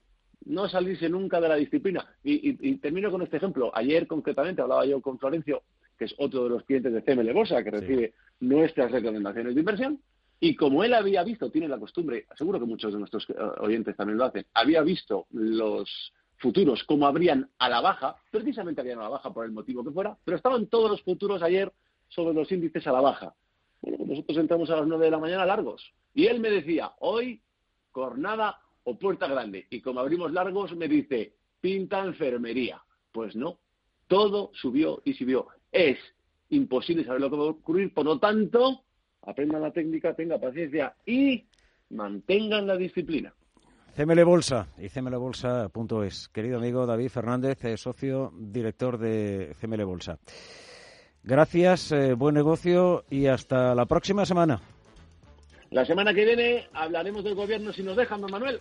no 0.47 0.69
salirse 0.69 1.09
nunca 1.09 1.41
de 1.41 1.49
la 1.49 1.57
disciplina. 1.57 2.07
Y, 2.23 2.77
termino 2.77 3.11
con 3.11 3.23
este 3.23 3.37
ejemplo. 3.37 3.71
Ayer, 3.75 4.07
concretamente, 4.07 4.63
hablaba 4.63 4.85
yo 4.87 5.01
con 5.01 5.19
Florencio, 5.19 5.63
que 6.03 6.07
es 6.07 6.15
otro 6.19 6.43
de 6.43 6.51
los 6.51 6.65
clientes 6.65 6.93
de 6.93 7.03
CML 7.05 7.33
Bolsa, 7.33 7.63
que 7.63 7.71
recibe 7.71 8.15
nuestras 8.41 8.91
recomendaciones 8.91 9.55
de 9.55 9.61
inversión. 9.61 10.01
Y 10.41 10.57
como 10.57 10.83
él 10.83 10.95
había 10.95 11.23
visto, 11.23 11.49
tiene 11.49 11.69
la 11.69 11.79
costumbre, 11.79 12.27
seguro 12.37 12.59
que 12.59 12.67
muchos 12.67 12.93
de 12.93 12.99
nuestros 12.99 13.25
eh, 13.31 13.35
oyentes 13.61 13.95
también 13.95 14.19
lo 14.19 14.25
hacen, 14.25 14.45
había 14.53 14.83
visto 14.83 15.27
los 15.31 16.13
futuros 16.39 16.83
como 16.83 17.07
abrían 17.07 17.49
a 17.61 17.69
la 17.69 17.81
baja, 17.81 18.17
precisamente 18.33 18.81
habían 18.81 18.99
a 18.99 19.03
la 19.03 19.11
baja 19.11 19.33
por 19.33 19.45
el 19.45 19.53
motivo 19.53 19.85
que 19.85 19.93
fuera, 19.93 20.19
pero 20.25 20.37
estaban 20.37 20.67
todos 20.67 20.91
los 20.91 21.03
futuros 21.03 21.41
ayer 21.41 21.73
sobre 22.09 22.35
los 22.35 22.51
índices 22.51 22.85
a 22.89 22.93
la 22.93 23.01
baja. 23.01 23.33
Bueno, 23.81 23.99
pues 23.99 24.11
nosotros 24.11 24.39
entramos 24.39 24.71
a 24.71 24.77
las 24.79 24.87
nueve 24.89 25.05
de 25.05 25.13
la 25.13 25.19
mañana 25.19 25.47
largos. 25.47 25.95
Y 26.15 26.27
él 26.27 26.41
me 26.41 26.51
decía, 26.51 26.91
hoy, 26.99 27.41
jornada 27.93 28.59
o 28.83 28.99
puerta 28.99 29.29
grande. 29.29 29.69
Y 29.71 29.81
como 29.81 30.01
abrimos 30.01 30.33
largos, 30.33 30.75
me 30.75 30.89
dice, 30.89 31.37
pinta 31.61 32.01
enfermería. 32.01 32.83
Pues 33.13 33.37
no, 33.37 33.61
todo 34.09 34.51
subió 34.55 35.01
y 35.05 35.15
subió. 35.15 35.47
Es 35.73 35.99
imposible 36.51 37.05
saber 37.05 37.23
lo 37.23 37.31
que 37.31 37.37
va 37.37 37.45
a 37.45 37.49
ocurrir, 37.49 37.93
por 37.95 38.05
lo 38.05 38.19
tanto, 38.19 38.83
aprendan 39.23 39.63
la 39.63 39.73
técnica, 39.73 40.15
tengan 40.15 40.41
paciencia 40.41 40.95
y 41.07 41.45
mantengan 41.91 42.67
la 42.67 42.77
disciplina. 42.77 43.33
CML 43.97 44.25
Bolsa 44.25 44.69
y 44.79 44.89
cmlbolsa.es. 44.89 46.29
Querido 46.29 46.59
amigo 46.59 46.87
David 46.87 47.09
Fernández, 47.09 47.65
eh, 47.65 47.77
socio 47.77 48.33
director 48.35 48.99
de 48.99 49.55
CML 49.61 49.85
Bolsa. 49.85 50.19
Gracias, 51.23 51.93
eh, 51.93 52.15
buen 52.15 52.35
negocio 52.35 53.05
y 53.11 53.27
hasta 53.27 53.75
la 53.75 53.87
próxima 53.87 54.27
semana. 54.27 54.61
La 55.71 55.85
semana 55.85 56.13
que 56.13 56.25
viene 56.25 56.69
hablaremos 56.73 57.23
del 57.25 57.35
gobierno 57.35 57.73
si 57.73 57.83
nos 57.83 57.97
dejan, 57.97 58.21
don 58.21 58.31
Manuel. 58.31 58.61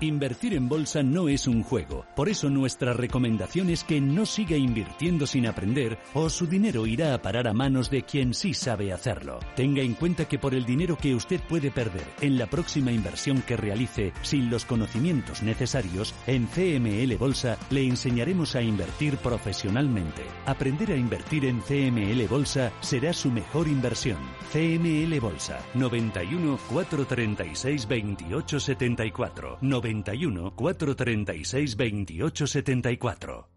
Invertir 0.00 0.54
en 0.54 0.68
bolsa 0.68 1.02
no 1.02 1.28
es 1.28 1.48
un 1.48 1.64
juego, 1.64 2.06
por 2.14 2.28
eso 2.28 2.48
nuestra 2.48 2.92
recomendación 2.92 3.68
es 3.68 3.82
que 3.82 4.00
no 4.00 4.26
siga 4.26 4.56
invirtiendo 4.56 5.26
sin 5.26 5.44
aprender 5.44 5.98
o 6.14 6.30
su 6.30 6.46
dinero 6.46 6.86
irá 6.86 7.14
a 7.14 7.20
parar 7.20 7.48
a 7.48 7.52
manos 7.52 7.90
de 7.90 8.04
quien 8.04 8.32
sí 8.32 8.54
sabe 8.54 8.92
hacerlo. 8.92 9.40
Tenga 9.56 9.82
en 9.82 9.94
cuenta 9.94 10.26
que 10.26 10.38
por 10.38 10.54
el 10.54 10.64
dinero 10.64 10.96
que 10.96 11.16
usted 11.16 11.40
puede 11.40 11.72
perder 11.72 12.04
en 12.20 12.38
la 12.38 12.46
próxima 12.46 12.92
inversión 12.92 13.42
que 13.42 13.56
realice 13.56 14.12
sin 14.22 14.50
los 14.50 14.64
conocimientos 14.64 15.42
necesarios, 15.42 16.14
en 16.28 16.46
CML 16.46 17.16
Bolsa 17.16 17.58
le 17.70 17.82
enseñaremos 17.82 18.54
a 18.54 18.62
invertir 18.62 19.16
profesionalmente. 19.16 20.22
Aprender 20.46 20.92
a 20.92 20.96
invertir 20.96 21.44
en 21.44 21.60
CML 21.60 22.24
Bolsa 22.28 22.70
será 22.82 23.12
su 23.12 23.32
mejor 23.32 23.66
inversión. 23.66 24.18
CML 24.52 25.18
Bolsa 25.18 25.58
91 25.74 26.56
436 26.68 27.88
28 27.88 28.60
74 28.60 29.58
91 29.88 30.52
436 30.54 31.76
28 31.76 32.46
74. 32.46 33.48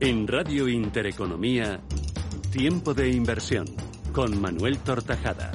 En 0.00 0.28
Radio 0.28 0.68
Intereconomía, 0.68 1.80
Tiempo 2.52 2.92
de 2.92 3.08
Inversión, 3.08 3.66
con 4.12 4.38
Manuel 4.38 4.78
Tortajada. 4.78 5.50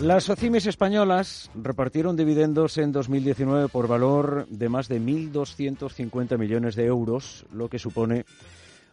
Las 0.00 0.24
SOCIMES 0.24 0.66
españolas 0.66 1.50
repartieron 1.56 2.16
dividendos 2.16 2.78
en 2.78 2.92
2019 2.92 3.68
por 3.68 3.88
valor 3.88 4.46
de 4.48 4.68
más 4.68 4.86
de 4.86 5.00
1.250 5.00 6.38
millones 6.38 6.76
de 6.76 6.84
euros, 6.84 7.44
lo 7.52 7.68
que 7.68 7.80
supone 7.80 8.24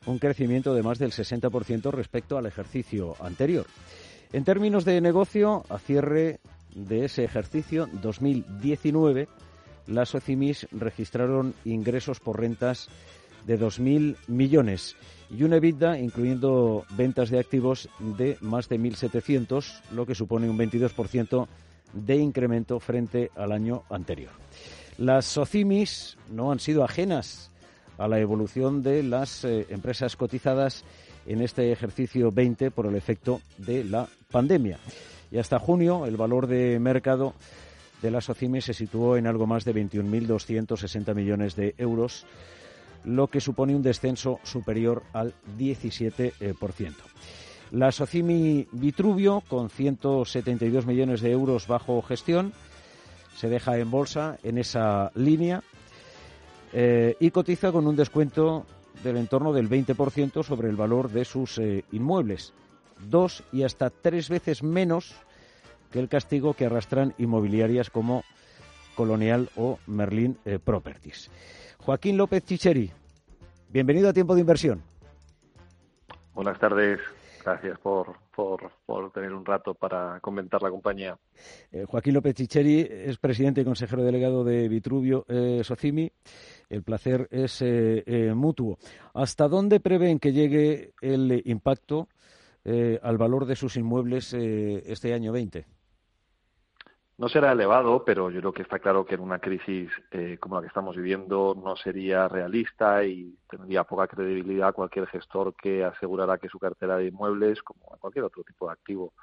un 0.07 0.17
crecimiento 0.17 0.73
de 0.73 0.81
más 0.81 0.97
del 0.97 1.11
60% 1.11 1.91
respecto 1.91 2.39
al 2.39 2.47
ejercicio 2.47 3.15
anterior. 3.19 3.67
En 4.33 4.43
términos 4.43 4.83
de 4.83 4.99
negocio, 4.99 5.63
a 5.69 5.77
cierre 5.77 6.39
de 6.73 7.05
ese 7.05 7.23
ejercicio 7.23 7.87
2019, 8.01 9.27
las 9.85 10.09
SOCIMIS 10.09 10.67
registraron 10.71 11.53
ingresos 11.65 12.19
por 12.19 12.39
rentas 12.39 12.89
de 13.45 13.59
2.000 13.59 14.17
millones 14.27 14.95
y 15.29 15.43
una 15.43 15.57
EBITDA, 15.57 15.99
incluyendo 15.99 16.85
ventas 16.91 17.29
de 17.29 17.39
activos, 17.39 17.89
de 17.99 18.37
más 18.41 18.69
de 18.69 18.79
1.700, 18.79 19.81
lo 19.91 20.05
que 20.05 20.15
supone 20.15 20.49
un 20.49 20.57
22% 20.57 21.47
de 21.93 22.15
incremento 22.15 22.79
frente 22.79 23.31
al 23.35 23.51
año 23.51 23.83
anterior. 23.89 24.31
Las 24.97 25.25
SOCIMIS 25.25 26.17
no 26.31 26.51
han 26.51 26.59
sido 26.59 26.83
ajenas 26.83 27.51
a 27.97 28.07
la 28.07 28.19
evolución 28.19 28.83
de 28.83 29.03
las 29.03 29.43
eh, 29.45 29.65
empresas 29.69 30.15
cotizadas 30.15 30.83
en 31.25 31.41
este 31.41 31.71
ejercicio 31.71 32.31
20 32.31 32.71
por 32.71 32.85
el 32.85 32.95
efecto 32.95 33.41
de 33.57 33.83
la 33.83 34.07
pandemia. 34.31 34.79
Y 35.31 35.37
hasta 35.37 35.59
junio 35.59 36.05
el 36.05 36.17
valor 36.17 36.47
de 36.47 36.79
mercado 36.79 37.33
de 38.01 38.11
las 38.11 38.25
SOCIMIS 38.25 38.65
se 38.65 38.73
situó 38.73 39.17
en 39.17 39.27
algo 39.27 39.47
más 39.47 39.65
de 39.65 39.73
21.260 39.73 41.15
millones 41.15 41.55
de 41.55 41.73
euros, 41.77 42.25
lo 43.05 43.27
que 43.27 43.41
supone 43.41 43.75
un 43.75 43.81
descenso 43.81 44.39
superior 44.43 45.03
al 45.13 45.33
17%. 45.57 46.93
La 47.71 47.91
Socimi 47.91 48.67
Vitruvio, 48.71 49.41
con 49.47 49.69
172 49.69 50.85
millones 50.85 51.21
de 51.21 51.31
euros 51.31 51.67
bajo 51.67 52.01
gestión, 52.01 52.53
se 53.35 53.49
deja 53.49 53.77
en 53.77 53.91
bolsa 53.91 54.37
en 54.43 54.57
esa 54.57 55.11
línea 55.15 55.61
eh, 56.73 57.15
y 57.19 57.31
cotiza 57.31 57.71
con 57.71 57.87
un 57.87 57.95
descuento 57.95 58.65
del 59.03 59.17
entorno 59.17 59.51
del 59.53 59.69
20% 59.69 60.43
sobre 60.43 60.69
el 60.69 60.75
valor 60.75 61.09
de 61.09 61.25
sus 61.25 61.57
eh, 61.57 61.83
inmuebles, 61.91 62.53
dos 63.09 63.43
y 63.51 63.63
hasta 63.63 63.89
tres 63.89 64.29
veces 64.29 64.63
menos 64.63 65.15
que 65.91 65.99
el 65.99 66.09
castigo 66.09 66.53
que 66.53 66.65
arrastran 66.65 67.13
inmobiliarias 67.17 67.89
como 67.89 68.23
Colonial 68.95 69.49
o 69.55 69.77
Merlin 69.87 70.37
eh, 70.45 70.59
Properties. 70.59 71.29
Joaquín 71.77 72.17
López 72.17 72.43
Chicheri, 72.43 72.91
bienvenido 73.69 74.09
a 74.09 74.13
Tiempo 74.13 74.33
de 74.33 74.41
Inversión. 74.41 74.81
Buenas 76.33 76.59
tardes, 76.59 76.99
gracias 77.43 77.79
por, 77.79 78.17
por, 78.35 79.11
tener 79.13 79.33
un 79.33 79.45
rato 79.45 79.73
para 79.73 80.19
comentar 80.19 80.61
la 80.61 80.69
compañía. 80.69 81.17
Eh, 81.71 81.85
Joaquín 81.87 82.13
López 82.13 82.35
Chicheri 82.35 82.81
es 82.81 83.17
presidente 83.17 83.61
y 83.61 83.65
consejero 83.65 84.03
delegado 84.03 84.43
de 84.43 84.67
Vitruvio 84.67 85.25
eh, 85.29 85.61
Socimi. 85.63 86.11
El 86.69 86.83
placer 86.83 87.27
es 87.31 87.61
eh, 87.61 88.33
mutuo. 88.35 88.77
¿Hasta 89.13 89.47
dónde 89.47 89.79
prevén 89.79 90.19
que 90.19 90.33
llegue 90.33 90.93
el 91.01 91.41
impacto 91.45 92.09
al 92.65 93.17
valor 93.19 93.45
de 93.45 93.55
sus 93.55 93.77
inmuebles 93.77 94.33
este 94.33 95.13
año 95.13 95.31
20? 95.31 95.67
No 97.17 97.29
será 97.29 97.53
elevado, 97.53 98.03
pero 98.03 98.29
yo 98.29 98.41
creo 98.41 98.51
que 98.51 98.61
está 98.61 98.79
claro 98.79 99.05
que 99.05 99.15
en 99.15 99.21
una 99.21 99.39
crisis 99.39 99.89
eh, 100.11 100.37
como 100.37 100.55
la 100.55 100.61
que 100.61 100.67
estamos 100.67 100.97
viviendo 100.97 101.55
no 101.55 101.77
sería 101.77 102.27
realista 102.27 103.05
y 103.05 103.37
tendría 103.49 103.85
poca 103.85 104.07
credibilidad 104.07 104.73
cualquier 104.73 105.07
gestor 105.07 105.55
que 105.55 105.85
asegurara 105.85 106.37
que 106.37 106.49
su 106.49 106.59
cartera 106.59 106.97
de 106.97 107.07
inmuebles, 107.07 107.63
como 107.63 107.85
cualquier 107.99 108.25
otro 108.25 108.43
tipo 108.43 108.67
de 108.67 108.73
activo, 108.73 109.13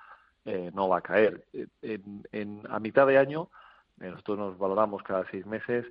eh, 0.46 0.70
no 0.74 0.88
va 0.88 0.98
a 0.98 1.02
caer. 1.02 1.46
En, 1.82 2.62
a 2.70 2.80
mitad 2.80 3.06
de 3.06 3.18
año, 3.18 3.50
eh, 4.00 4.08
nosotros 4.08 4.38
nos 4.38 4.58
valoramos 4.58 5.02
cada 5.02 5.30
seis 5.30 5.44
meses, 5.44 5.84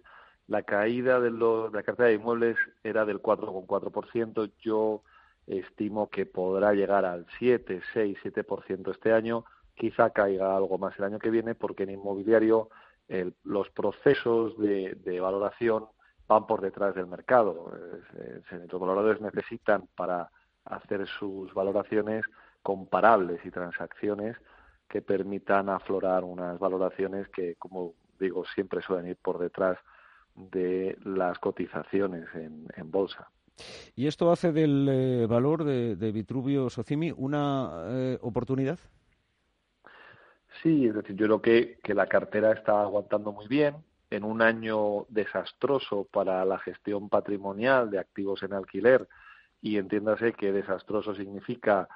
la 0.48 0.63
caída 0.63 1.20
de, 1.20 1.29
de 1.29 1.70
la 1.72 1.84
cartera 1.84 2.10
de 2.10 2.15
inmuebles 2.15 2.58
era 2.84 3.05
del 3.05 3.22
4,4%. 3.22 4.51
Yo 4.60 5.03
estimo 5.46 6.10
que 6.10 6.25
podrá 6.25 6.74
llegar 6.74 7.05
al 7.05 7.27
7, 7.38 7.81
6, 7.93 8.17
7% 8.24 8.91
este 8.91 9.13
año 9.13 9.46
quizá 9.75 10.12
caiga 10.12 10.56
algo 10.56 10.78
más 10.78 10.98
el 10.98 11.06
año 11.06 11.20
que 11.20 11.30
viene 11.30 11.56
porque 11.56 11.84
en 11.84 11.92
inmobiliario 11.92 12.70
los 13.44 13.70
procesos 13.72 14.58
de, 14.58 15.20
valoración 15.20 15.86
van 16.28 16.48
por 16.48 16.62
detrás 16.62 16.96
del 16.96 17.08
mercado. 17.08 17.72
los 18.50 18.82
valoradores 18.82 19.20
necesitan 19.20 19.88
para 19.96 20.30
hacer 20.66 21.06
sus 21.08 21.54
valoraciones 21.54 22.24
comparables 22.63 23.44
y 23.46 23.51
transacciones 23.51 24.38
que 24.88 25.01
permitan 25.01 25.70
aflorar 25.70 26.24
unas 26.24 26.60
valoraciones 26.60 27.28
que, 27.30 27.56
como 27.56 27.94
digo, 28.20 28.46
siempre 28.46 28.82
suelen 28.82 29.08
ir 29.08 29.18
por 29.18 29.40
detrás 29.40 29.78
de 30.36 30.98
las 31.04 31.40
cotizaciones 31.40 32.28
en, 32.36 32.92
bolsa. 32.92 33.30
¿Y 33.96 34.08
esto 34.08 34.32
hace 34.32 34.51
del 34.51 34.88
eh, 34.90 35.28
valor 35.28 35.63
de, 35.63 36.12
Vitruvio 36.12 36.70
Socimi 36.70 37.12
una 37.16 37.84
eh, 37.88 38.18
oportunidad? 38.22 38.80
Sí, 40.62 40.88
es 40.88 40.93
decir, 40.93 41.15
yo 41.15 41.25
creo 41.25 41.41
que, 41.41 41.79
que 41.84 41.93
la 41.93 42.08
cartera 42.08 42.51
está 42.51 42.81
aguantando 42.81 43.31
muy 43.31 43.48
bien. 43.48 43.75
En 44.10 44.24
un 44.25 44.41
año 44.41 45.05
desastroso 45.08 46.08
para 46.12 46.43
la 46.43 46.60
gestión 46.60 47.08
patrimonial 47.08 47.89
de 47.89 48.00
activos 48.00 48.43
en 48.43 48.53
alquiler, 48.53 49.08
y 49.62 49.77
entiéndase 49.77 50.34
que 50.34 50.51
desastroso 50.51 51.15
significa, 51.15 51.88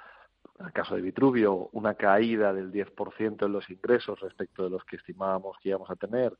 en 0.59 0.67
el 0.67 0.71
caso 0.71 0.95
de 0.95 1.01
Vitruvio, 1.01 1.69
una 1.73 1.95
caída 1.95 2.53
del 2.53 2.71
10% 2.71 3.45
en 3.45 3.51
los 3.51 3.69
ingresos 3.69 4.19
respecto 4.19 4.63
de 4.63 4.69
los 4.69 4.85
que 4.85 4.95
estimábamos 4.95 5.57
que 5.61 5.69
íbamos 5.69 5.89
a 5.89 5.95
tener, 5.95 6.37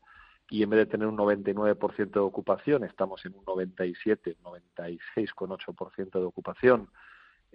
y 0.49 0.61
en 0.61 0.69
vez 0.69 0.79
de 0.79 0.85
tener 0.85 1.07
un 1.07 1.17
99% 1.17 2.11
de 2.11 2.19
ocupación, 2.19 2.83
estamos 2.83 3.25
en 3.25 3.35
un 3.35 3.43
97, 3.45 4.37
96,8% 4.43 6.11
de 6.11 6.25
ocupación. 6.25 6.89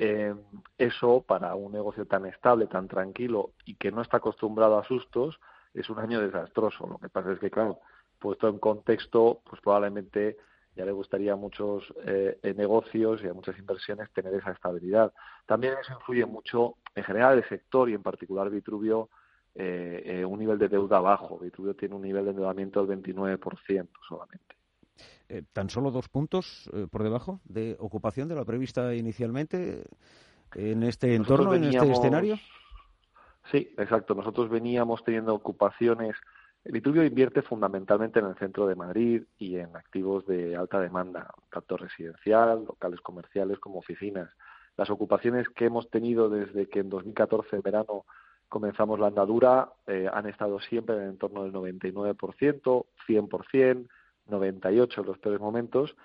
Eh, 0.03 0.35
eso 0.79 1.21
para 1.21 1.55
un 1.55 1.73
negocio 1.73 2.07
tan 2.07 2.25
estable, 2.25 2.67
tan 2.69 2.89
tranquilo 2.89 3.51
y 3.67 3.75
que 3.75 3.93
no 3.93 4.01
está 4.01 4.17
acostumbrado 4.17 4.79
a 4.79 4.85
sustos, 4.85 5.39
es 5.75 5.91
un 5.91 5.99
año 5.99 6.23
desastroso. 6.23 6.87
Lo 6.87 6.97
que 6.97 7.11
pasa 7.11 7.33
es 7.33 7.39
que, 7.39 7.51
claro, 7.51 7.81
puesto 8.19 8.49
en 8.49 8.59
contexto, 8.59 9.43
pues 9.45 9.61
probablemente 9.61 10.39
ya 10.75 10.87
le 10.87 10.93
gustaría 10.93 11.35
a 11.35 11.37
muchos 11.37 11.93
eh, 12.07 12.55
negocios 12.57 13.23
y 13.23 13.29
a 13.29 13.35
muchas 13.35 13.59
inversiones 13.59 14.11
tener 14.13 14.33
esa 14.33 14.53
estabilidad. 14.53 15.13
También 15.45 15.75
eso 15.79 15.93
influye 15.93 16.25
mucho, 16.25 16.77
en 16.95 17.05
general, 17.05 17.37
el 17.37 17.49
sector 17.51 17.91
y 17.91 17.95
en 17.95 18.03
particular 18.03 18.49
Vitruvio, 18.49 19.11
eh, 19.55 20.03
eh, 20.07 20.25
un 20.25 20.39
nivel 20.39 20.59
de 20.59 20.69
deuda 20.69 20.99
bajo. 21.01 21.39
Vitruvio 21.39 21.77
tiene 21.77 21.95
un 21.95 22.03
nivel 22.03 22.25
de 22.25 22.31
endeudamiento 22.31 22.87
del 22.87 23.03
29% 23.03 23.89
solamente. 24.09 24.60
Eh, 25.29 25.43
¿Tan 25.53 25.71
solo 25.71 25.91
dos 25.91 26.09
puntos 26.09 26.71
por 26.91 27.03
debajo 27.03 27.41
de 27.45 27.77
ocupación 27.79 28.29
de 28.29 28.35
la 28.35 28.45
prevista 28.45 28.95
inicialmente 28.95 29.85
en 30.55 30.83
este 30.83 31.15
entorno, 31.15 31.55
en 31.55 31.65
este 31.65 31.91
escenario? 31.91 32.39
Sí, 33.51 33.73
exacto. 33.79 34.15
Nosotros 34.15 34.49
veníamos 34.49 35.03
teniendo 35.05 35.35
ocupaciones. 35.35 36.17
Vitruvio 36.65 37.05
invierte 37.05 37.43
fundamentalmente 37.43 38.21
en 38.21 38.27
el 38.27 38.37
centro 38.37 38.67
de 38.67 38.75
Madrid 38.75 39.23
y 39.39 39.57
en 39.57 39.75
activos 39.77 40.27
de 40.27 40.57
alta 40.57 40.79
demanda, 40.79 41.33
tanto 41.51 41.77
residencial, 41.77 42.65
locales 42.67 43.01
comerciales 43.01 43.59
como 43.59 43.79
oficinas. 43.79 44.31
Las 44.77 44.91
ocupaciones 44.91 45.49
que 45.49 45.67
hemos 45.67 45.91
tenido 45.91 46.29
desde 46.29 46.69
que 46.69 46.81
en 46.81 46.91
2014, 46.91 47.57
en 47.57 47.63
verano, 47.63 48.05
comenzamos 48.49 48.99
la 48.99 49.09
andadura, 49.09 49.73
eh, 49.87 50.09
han 50.13 50.27
estado 50.27 50.61
siempre 50.61 50.97
en 50.97 51.03
el 51.03 51.09
entorno 51.11 51.45
del 51.45 51.53
99%, 51.53 52.87
100%, 53.07 53.89
98% 54.31 55.01
en 55.01 55.07
los 55.07 55.19
peores 55.19 55.41
momentos, 55.41 55.97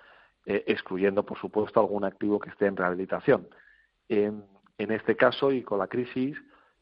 eh, 0.45 0.63
excluyendo, 0.67 1.25
por 1.25 1.39
supuesto, 1.39 1.79
algún 1.79 2.03
activo 2.03 2.39
que 2.39 2.49
esté 2.49 2.65
en 2.67 2.77
rehabilitación. 2.77 3.47
En, 4.09 4.43
en 4.77 4.91
este 4.91 5.15
caso, 5.15 5.51
y 5.51 5.63
con 5.63 5.79
la 5.79 5.87
crisis, 5.87 6.37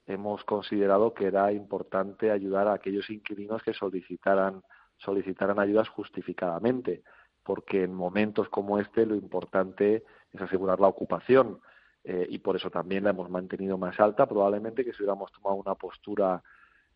hemos 0.06 0.44
considerado 0.44 1.14
que 1.14 1.28
era 1.28 1.52
importante 1.52 2.32
ayudar 2.32 2.68
a 2.68 2.74
aquellos 2.74 3.10
inquilinos 3.10 3.64
que 3.64 3.74
solicitaran, 3.74 4.62
solicitaran 4.98 5.60
ayudas 5.60 5.90
justificadamente, 5.90 7.04
porque 7.44 7.84
en 7.84 7.94
momentos 7.94 8.50
como 8.50 8.80
este 8.80 9.06
lo 9.06 9.16
importante 9.16 10.04
es 10.32 10.42
asegurar 10.42 10.80
la 10.80 10.88
ocupación 10.88 11.60
eh, 12.04 12.28
y 12.30 12.40
por 12.40 12.56
eso 12.56 12.70
también 12.70 13.06
la 13.06 13.12
hemos 13.12 13.30
mantenido 13.30 13.78
más 13.78 14.00
alta, 14.00 14.26
probablemente 14.26 14.84
que 14.84 14.92
si 14.92 15.00
hubiéramos 15.04 15.32
tomado 15.32 15.56
una 15.56 15.76
postura, 15.76 16.44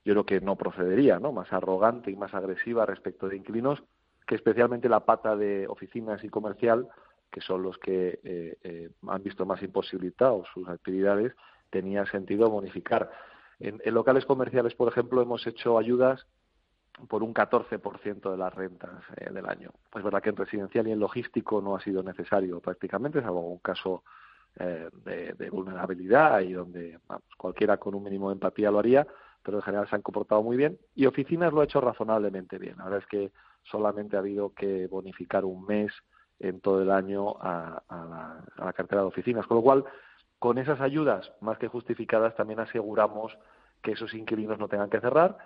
yo 0.03 0.13
creo 0.13 0.25
que 0.25 0.41
no 0.41 0.55
procedería, 0.55 1.19
¿no? 1.19 1.31
Más 1.31 1.51
arrogante 1.53 2.11
y 2.11 2.15
más 2.15 2.33
agresiva 2.33 2.85
respecto 2.85 3.27
de 3.27 3.37
inquilinos, 3.37 3.83
que 4.27 4.35
especialmente 4.35 4.89
la 4.89 5.05
pata 5.05 5.35
de 5.35 5.67
oficinas 5.67 6.23
y 6.23 6.29
comercial, 6.29 6.87
que 7.31 7.41
son 7.41 7.63
los 7.63 7.77
que 7.77 8.19
eh, 8.23 8.57
eh, 8.63 8.89
han 9.07 9.23
visto 9.23 9.45
más 9.45 9.61
imposibilitados 9.63 10.47
sus 10.53 10.67
actividades, 10.67 11.33
tenía 11.69 12.05
sentido 12.05 12.49
bonificar. 12.49 13.09
En, 13.59 13.81
en, 13.83 13.93
locales 13.93 14.25
comerciales, 14.25 14.75
por 14.75 14.89
ejemplo, 14.89 15.21
hemos 15.21 15.45
hecho 15.47 15.77
ayudas 15.77 16.27
por 17.07 17.23
un 17.23 17.33
14% 17.33 18.31
de 18.31 18.37
las 18.37 18.53
rentas 18.53 19.03
del 19.31 19.45
año. 19.45 19.71
Pues 19.91 20.03
verdad 20.03 20.21
que 20.21 20.29
en 20.29 20.35
residencial 20.35 20.87
y 20.87 20.91
en 20.91 20.99
logístico 20.99 21.61
no 21.61 21.75
ha 21.75 21.81
sido 21.81 22.03
necesario 22.03 22.59
prácticamente, 22.59 23.21
salvo 23.21 23.41
un 23.41 23.59
caso 23.59 24.03
eh, 24.59 24.89
de, 25.37 25.49
vulnerabilidad 25.51 26.41
y 26.41 26.53
donde 26.53 26.99
cualquiera 27.37 27.77
con 27.77 27.93
un 27.93 28.03
mínimo 28.03 28.29
de 28.29 28.33
empatía 28.33 28.71
lo 28.71 28.79
haría, 28.79 29.05
pero 29.43 29.57
en 29.57 29.63
general 29.63 29.87
se 29.87 29.95
han 29.95 30.01
comportado 30.01 30.41
muy 30.41 30.57
bien. 30.57 30.79
Y 30.95 31.05
oficinas 31.05 31.53
lo 31.53 31.61
ha 31.61 31.65
hecho 31.65 31.79
razonablemente 31.79 32.57
bien. 32.57 32.75
La 32.77 32.85
verdad 32.85 32.99
es 32.99 33.05
que 33.05 33.31
solamente 33.69 34.15
ha 34.15 34.19
habido 34.19 34.53
que 34.53 34.87
bonificar 34.87 35.45
un 35.45 35.65
mes 35.65 35.91
en 36.39 36.61
todo 36.61 36.81
el 36.81 36.91
año 36.91 37.35
a, 37.41 37.81
la, 38.57 38.73
cartera 38.73 39.01
de 39.01 39.07
oficinas. 39.07 39.47
Con 39.47 39.57
lo 39.57 39.63
cual, 39.63 39.85
con 40.39 40.57
esas 40.57 40.79
ayudas 40.81 41.31
más 41.41 41.57
que 41.57 41.67
justificadas, 41.67 42.35
también 42.35 42.59
aseguramos 42.59 43.37
que 43.81 43.91
esos 43.93 44.13
inquilinos 44.13 44.59
no 44.59 44.67
tengan 44.67 44.89
que 44.89 45.01
cerrar 45.01 45.37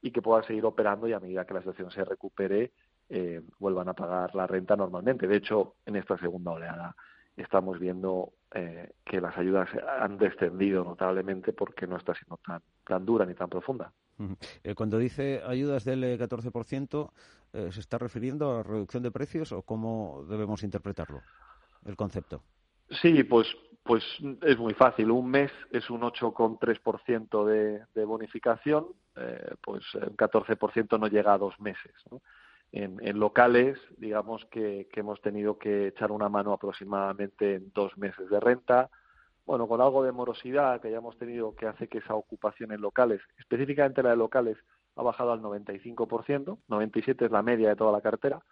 y 0.00 0.10
que 0.10 0.22
puedan 0.22 0.44
seguir 0.44 0.64
operando 0.64 1.08
y 1.08 1.12
a 1.12 1.20
medida 1.20 1.44
que 1.44 1.54
la 1.54 1.60
situación 1.60 1.90
se 1.90 2.04
recupere, 2.04 2.72
eh, 3.08 3.42
vuelvan 3.58 3.88
a 3.88 3.94
pagar 3.94 4.34
la 4.34 4.46
renta 4.46 4.76
normalmente. 4.76 5.26
De 5.26 5.36
hecho, 5.36 5.74
en 5.86 5.96
esta 5.96 6.16
segunda 6.18 6.52
oleada 6.52 6.94
estamos 7.36 7.78
viendo 7.78 8.32
eh, 8.52 8.92
que 9.04 9.20
las 9.20 9.36
ayudas 9.36 9.68
han 10.00 10.18
descendido 10.18 10.84
notablemente 10.84 11.52
porque 11.52 11.86
no 11.86 11.96
está 11.96 12.14
siendo 12.14 12.38
tan 12.84 13.06
dura 13.06 13.24
ni 13.26 13.34
tan 13.34 13.48
profunda. 13.48 13.92
Eh, 14.64 14.74
cuando 14.74 14.98
dice 14.98 15.42
ayudas 15.46 15.84
del 15.84 16.18
14%, 16.18 17.12
eh, 17.52 17.68
¿se 17.70 17.80
está 17.80 17.98
refiriendo 17.98 18.50
a 18.50 18.56
la 18.56 18.62
reducción 18.62 19.02
de 19.02 19.10
precios 19.10 19.52
o 19.52 19.62
cómo 19.62 20.24
debemos 20.28 20.62
interpretarlo, 20.62 21.22
el 21.86 21.96
concepto? 21.96 22.42
Sí, 22.90 23.22
pues, 23.22 23.46
pues 23.82 24.02
es 24.42 24.58
muy 24.58 24.74
fácil. 24.74 25.10
Un 25.10 25.30
mes 25.30 25.52
es 25.70 25.88
un 25.90 26.00
8,3% 26.00 27.44
de, 27.44 27.82
de 27.94 28.04
bonificación, 28.04 28.86
pues 29.62 29.82
un 29.94 30.16
14% 30.16 30.98
no 30.98 31.06
llega 31.06 31.34
a 31.34 31.38
dos 31.38 31.58
meses. 31.60 31.92
¿no? 32.10 32.20
en, 32.72 33.18
locales, 33.18 33.78
digamos 33.96 34.44
que, 34.46 34.88
hemos 34.94 35.20
tenido 35.20 35.58
que 35.58 35.88
echar 35.88 36.10
una 36.12 36.28
mano 36.28 36.52
aproximadamente 36.52 37.56
en 37.56 37.72
dos 37.72 37.96
meses 37.96 38.28
de 38.28 38.40
renta. 38.40 38.90
Bueno, 39.48 39.66
con 39.66 39.80
algo 39.80 40.02
de 40.02 40.12
morosidad 40.12 40.78
que 40.78 40.88
hayamos 40.88 41.16
tenido 41.16 41.54
que 41.54 41.66
hace 41.66 41.88
que 41.88 41.98
esa 41.98 42.14
ocupación 42.14 42.70
en 42.70 42.82
locales, 42.82 43.22
específicamente 43.38 44.02
la 44.02 44.10
de 44.10 44.16
locales, 44.16 44.58
ha 44.94 45.02
bajado 45.02 45.32
al 45.32 45.40
95%, 45.40 46.58
97% 46.68 47.24
es 47.24 47.30
la 47.30 47.40
media 47.40 47.70
de 47.70 47.76
toda 47.76 47.90
la 47.90 48.02
cartera. 48.02 48.42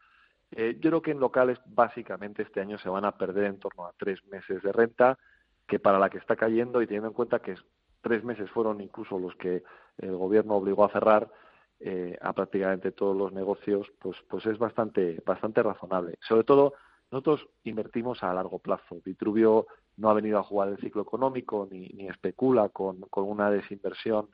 Eh, 0.53 0.79
yo 0.81 0.89
creo 0.89 1.03
que 1.03 1.11
en 1.11 1.21
locales 1.21 1.59
básicamente 1.67 2.45
este 2.45 2.63
año 2.63 2.79
se 2.79 2.89
van 2.89 3.05
a 3.05 3.13
perder 3.13 3.45
en 3.45 3.59
torno 3.59 3.85
a 3.85 3.93
tres 3.99 4.25
meses 4.25 4.63
de 4.63 4.73
renta, 4.73 5.19
que 5.67 5.79
para 5.79 5.99
la 5.99 6.09
que 6.09 6.17
está 6.17 6.35
cayendo 6.35 6.81
y 6.81 6.87
teniendo 6.87 7.09
en 7.09 7.15
cuenta 7.15 7.41
que 7.41 7.57
tres 8.01 8.25
meses 8.25 8.51
fueron 8.51 8.81
incluso 8.81 9.19
los 9.19 9.37
que 9.37 9.65
el 9.99 10.17
gobierno 10.17 10.55
obligó 10.55 10.87
a 10.87 10.93
cerrar, 10.93 11.31
eh, 11.79 12.17
a 12.23 12.33
prácticamente 12.33 12.93
todos 12.93 13.15
los 13.15 13.35
negocios, 13.35 13.87
pues, 13.99 14.17
pues 14.31 14.47
es 14.47 14.57
bastante, 14.57 15.23
bastante 15.27 15.63
razonable. 15.63 16.17
Sobre 16.27 16.45
todo, 16.45 16.73
nosotros 17.11 17.47
invertimos 17.65 18.23
a 18.23 18.33
largo 18.33 18.59
plazo. 18.59 18.97
Vitruvio 19.05 19.67
no 19.97 20.11
ha 20.11 20.15
venido 20.15 20.39
a 20.39 20.43
jugar 20.43 20.69
el 20.69 20.79
ciclo 20.79 21.03
económico 21.03 21.69
ni, 21.71 21.89
ni 21.89 22.09
especula 22.09 22.69
con, 22.69 23.01
con 23.03 23.25
una 23.25 23.51
desinversión 23.51 24.29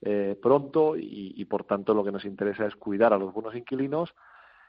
eh, 0.00 0.38
pronto 0.40 0.96
y, 0.96 1.34
y, 1.36 1.44
por 1.46 1.64
tanto, 1.64 1.92
lo 1.94 2.04
que 2.04 2.12
nos 2.12 2.24
interesa 2.24 2.66
es 2.66 2.76
cuidar 2.76 3.12
a 3.12 3.18
los 3.18 3.32
buenos 3.32 3.56
inquilinos 3.56 4.14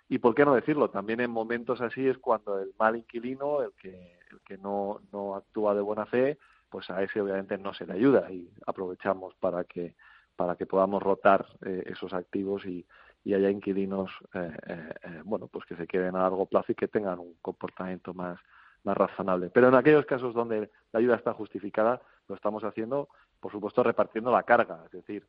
y, 0.08 0.18
¿por 0.18 0.34
qué 0.34 0.44
no 0.44 0.56
decirlo? 0.56 0.90
También 0.90 1.20
en 1.20 1.30
momentos 1.30 1.82
así 1.82 2.08
es 2.08 2.18
cuando 2.18 2.60
el 2.60 2.74
mal 2.80 2.96
inquilino, 2.96 3.62
el 3.62 3.74
que, 3.74 4.18
el 4.32 4.40
que 4.44 4.58
no, 4.58 5.02
no 5.14 5.36
actúa 5.36 5.76
de 5.76 5.82
buena 5.82 6.08
fe, 6.08 6.40
pues 6.70 6.90
a 6.90 7.04
ese 7.04 7.22
obviamente 7.22 7.60
no 7.60 7.74
se 7.76 7.86
le 7.86 7.94
ayuda 7.94 8.32
y 8.32 8.50
aprovechamos 8.66 9.36
para 9.36 9.64
que 9.64 9.96
para 10.36 10.56
que 10.56 10.66
podamos 10.66 11.04
rotar 11.04 11.46
eh, 11.66 11.84
esos 11.88 12.14
activos 12.14 12.66
y, 12.66 12.86
haya 13.26 13.52
inquilinos 13.52 14.10
eh, 14.34 14.52
eh, 14.68 15.22
bueno 15.24 15.48
pues 15.48 15.64
que 15.66 15.76
se 15.76 15.86
queden 15.86 16.16
a 16.16 16.22
largo 16.22 16.48
plazo 16.48 16.72
y 16.72 16.76
que 16.76 16.88
tengan 16.88 17.20
un 17.20 17.36
comportamiento 17.44 18.12
más 18.12 18.40
más 18.84 18.98
razonable. 18.98 19.50
Pero 19.50 19.68
en 19.68 19.76
aquellos 19.76 20.06
casos 20.06 20.34
donde 20.34 20.70
la 20.92 21.00
ayuda 21.00 21.15
está 21.15 21.34
justificada 21.34 22.02
lo 22.28 22.36
estamos 22.36 22.63
haciendo 22.63 23.10
por 23.39 23.52
supuesto 23.52 23.84
repartiendo 23.84 24.32
la 24.32 24.44
carga. 24.44 24.84
Es 24.86 24.92
decir 24.92 25.26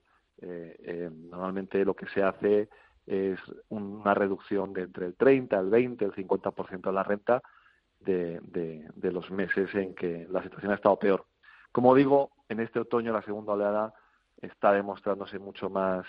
normalmente 1.11 1.85
lo 1.85 1.95
que 1.95 2.07
se 2.07 2.23
hace 2.23 2.69
es 3.07 3.39
una 3.69 4.15
reducción 4.15 4.73
de 4.73 4.83
entre 4.83 5.07
el 5.07 5.15
30 5.15 5.59
el 5.59 5.69
20 5.69 6.05
el 6.07 6.13
50% 6.13 6.81
de 6.81 6.93
la 6.93 7.03
renta 7.03 7.43
de, 7.99 8.41
de 8.41 9.13
los 9.13 9.31
meses 9.31 9.75
en 9.75 9.95
que 9.95 10.27
la 10.31 10.43
situación 10.43 10.73
ha 10.73 10.77
estado 10.77 10.99
peor. 10.99 11.27
Como 11.73 11.95
digo 11.95 12.31
en 12.49 12.61
este 12.61 12.81
otoño 12.81 13.13
la 13.13 13.23
segunda 13.23 13.53
oleada 13.53 13.93
está 14.41 14.73
demostrándose 14.73 15.39
mucho 15.39 15.69
más 15.69 16.07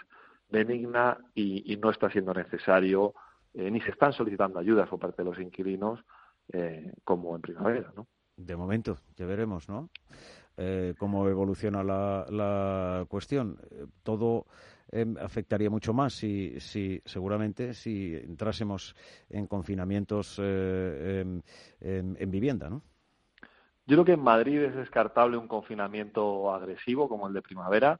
benigna 0.49 1.17
y, 1.34 1.77
no 1.77 1.89
está 1.89 2.10
siendo 2.10 2.34
necesario 2.34 3.13
eh, 3.54 3.71
ni 3.71 3.82
se 3.82 3.91
están 3.91 4.13
solicitando 4.13 4.60
ayudas 4.60 4.88
por 4.89 4.99
parte 4.99 5.23
de 5.23 5.30
los 5.30 5.39
inquilinos 5.39 5.99
eh, 6.53 6.93
como 7.03 7.35
en 7.35 7.41
primavera, 7.41 7.93
¿no? 7.95 8.07
De 8.37 8.55
momento, 8.55 8.97
ya 9.15 9.25
veremos, 9.25 9.69
¿no? 9.69 9.89
Eh, 10.57 10.93
cómo 10.97 11.27
evoluciona 11.27 11.83
la, 11.83 12.25
la 12.29 13.05
cuestión. 13.07 13.57
Eh, 13.71 13.85
todo 14.03 14.45
afectaría 15.21 15.69
mucho 15.69 15.93
más 15.93 16.13
si, 16.13 16.59
si, 16.59 17.01
seguramente, 17.05 17.73
si 17.73 18.13
entrásemos 18.13 18.93
en 19.29 19.47
confinamientos 19.47 20.37
eh, 20.41 21.21
em, 21.21 21.41
em, 21.79 22.15
en 22.19 22.31
vivienda, 22.31 22.69
¿no? 22.69 22.81
Yo 23.87 23.95
creo 23.95 24.05
que 24.05 24.11
en 24.13 24.23
Madrid 24.23 24.61
es 24.61 24.75
descartable 24.75 25.37
un 25.37 25.47
confinamiento 25.47 26.53
agresivo 26.53 27.09
como 27.09 27.27
el 27.27 27.33
de 27.33 27.41
primavera. 27.41 27.99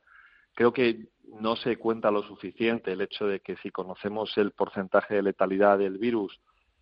Creo 0.54 0.74
que 0.74 1.08
no 1.40 1.56
se 1.56 1.78
cuenta 1.78 2.12
lo 2.12 2.24
suficiente 2.24 2.92
el 2.92 3.02
hecho 3.02 3.26
de 3.26 3.40
que 3.40 3.56
si 3.58 3.72
conocemos 3.72 4.38
el 4.38 4.52
porcentaje 4.52 5.16
de 5.16 5.24
letalidad 5.24 5.80
del 5.80 5.98
virus, 5.98 6.40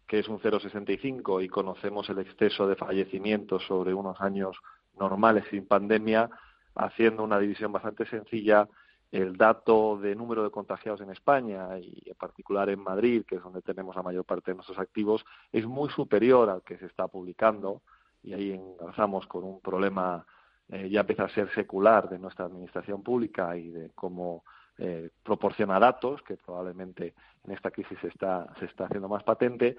que 0.09 0.17
es 0.17 0.27
un 0.27 0.39
0,65, 0.39 1.43
y 1.43 1.47
conocemos 1.47 2.09
el 2.09 2.17
exceso 2.17 2.67
de 2.67 2.75
fallecimientos 2.75 3.63
sobre 3.67 3.93
unos 3.93 4.19
años 4.19 4.57
normales 4.99 5.45
sin 5.51 5.67
pandemia, 5.67 6.31
haciendo 6.73 7.23
una 7.23 7.37
división 7.37 7.71
bastante 7.71 8.07
sencilla, 8.07 8.67
el 9.11 9.37
dato 9.37 9.97
de 9.97 10.15
número 10.15 10.43
de 10.43 10.49
contagiados 10.49 11.01
en 11.01 11.11
España 11.11 11.77
y 11.77 12.01
en 12.09 12.15
particular 12.15 12.69
en 12.69 12.79
Madrid, 12.79 13.23
que 13.27 13.35
es 13.35 13.43
donde 13.43 13.61
tenemos 13.61 13.95
la 13.95 14.01
mayor 14.01 14.25
parte 14.25 14.49
de 14.49 14.55
nuestros 14.55 14.79
activos, 14.79 15.23
es 15.51 15.67
muy 15.67 15.89
superior 15.91 16.49
al 16.49 16.63
que 16.63 16.79
se 16.79 16.87
está 16.87 17.07
publicando 17.07 17.83
y 18.23 18.33
ahí 18.33 18.51
enlazamos 18.51 19.27
con 19.27 19.43
un 19.43 19.61
problema 19.61 20.25
eh, 20.69 20.89
ya 20.89 21.01
empieza 21.01 21.23
a 21.23 21.29
ser 21.29 21.53
secular 21.53 22.09
de 22.09 22.19
nuestra 22.19 22.45
administración 22.45 23.01
pública 23.03 23.55
y 23.57 23.69
de 23.69 23.91
cómo 23.95 24.43
eh, 24.79 25.09
proporciona 25.23 25.79
datos, 25.79 26.21
que 26.23 26.37
probablemente 26.37 27.13
en 27.43 27.51
esta 27.51 27.71
crisis 27.71 27.97
se 28.01 28.07
está, 28.07 28.47
se 28.59 28.65
está 28.65 28.85
haciendo 28.85 29.07
más 29.07 29.23
patente. 29.23 29.77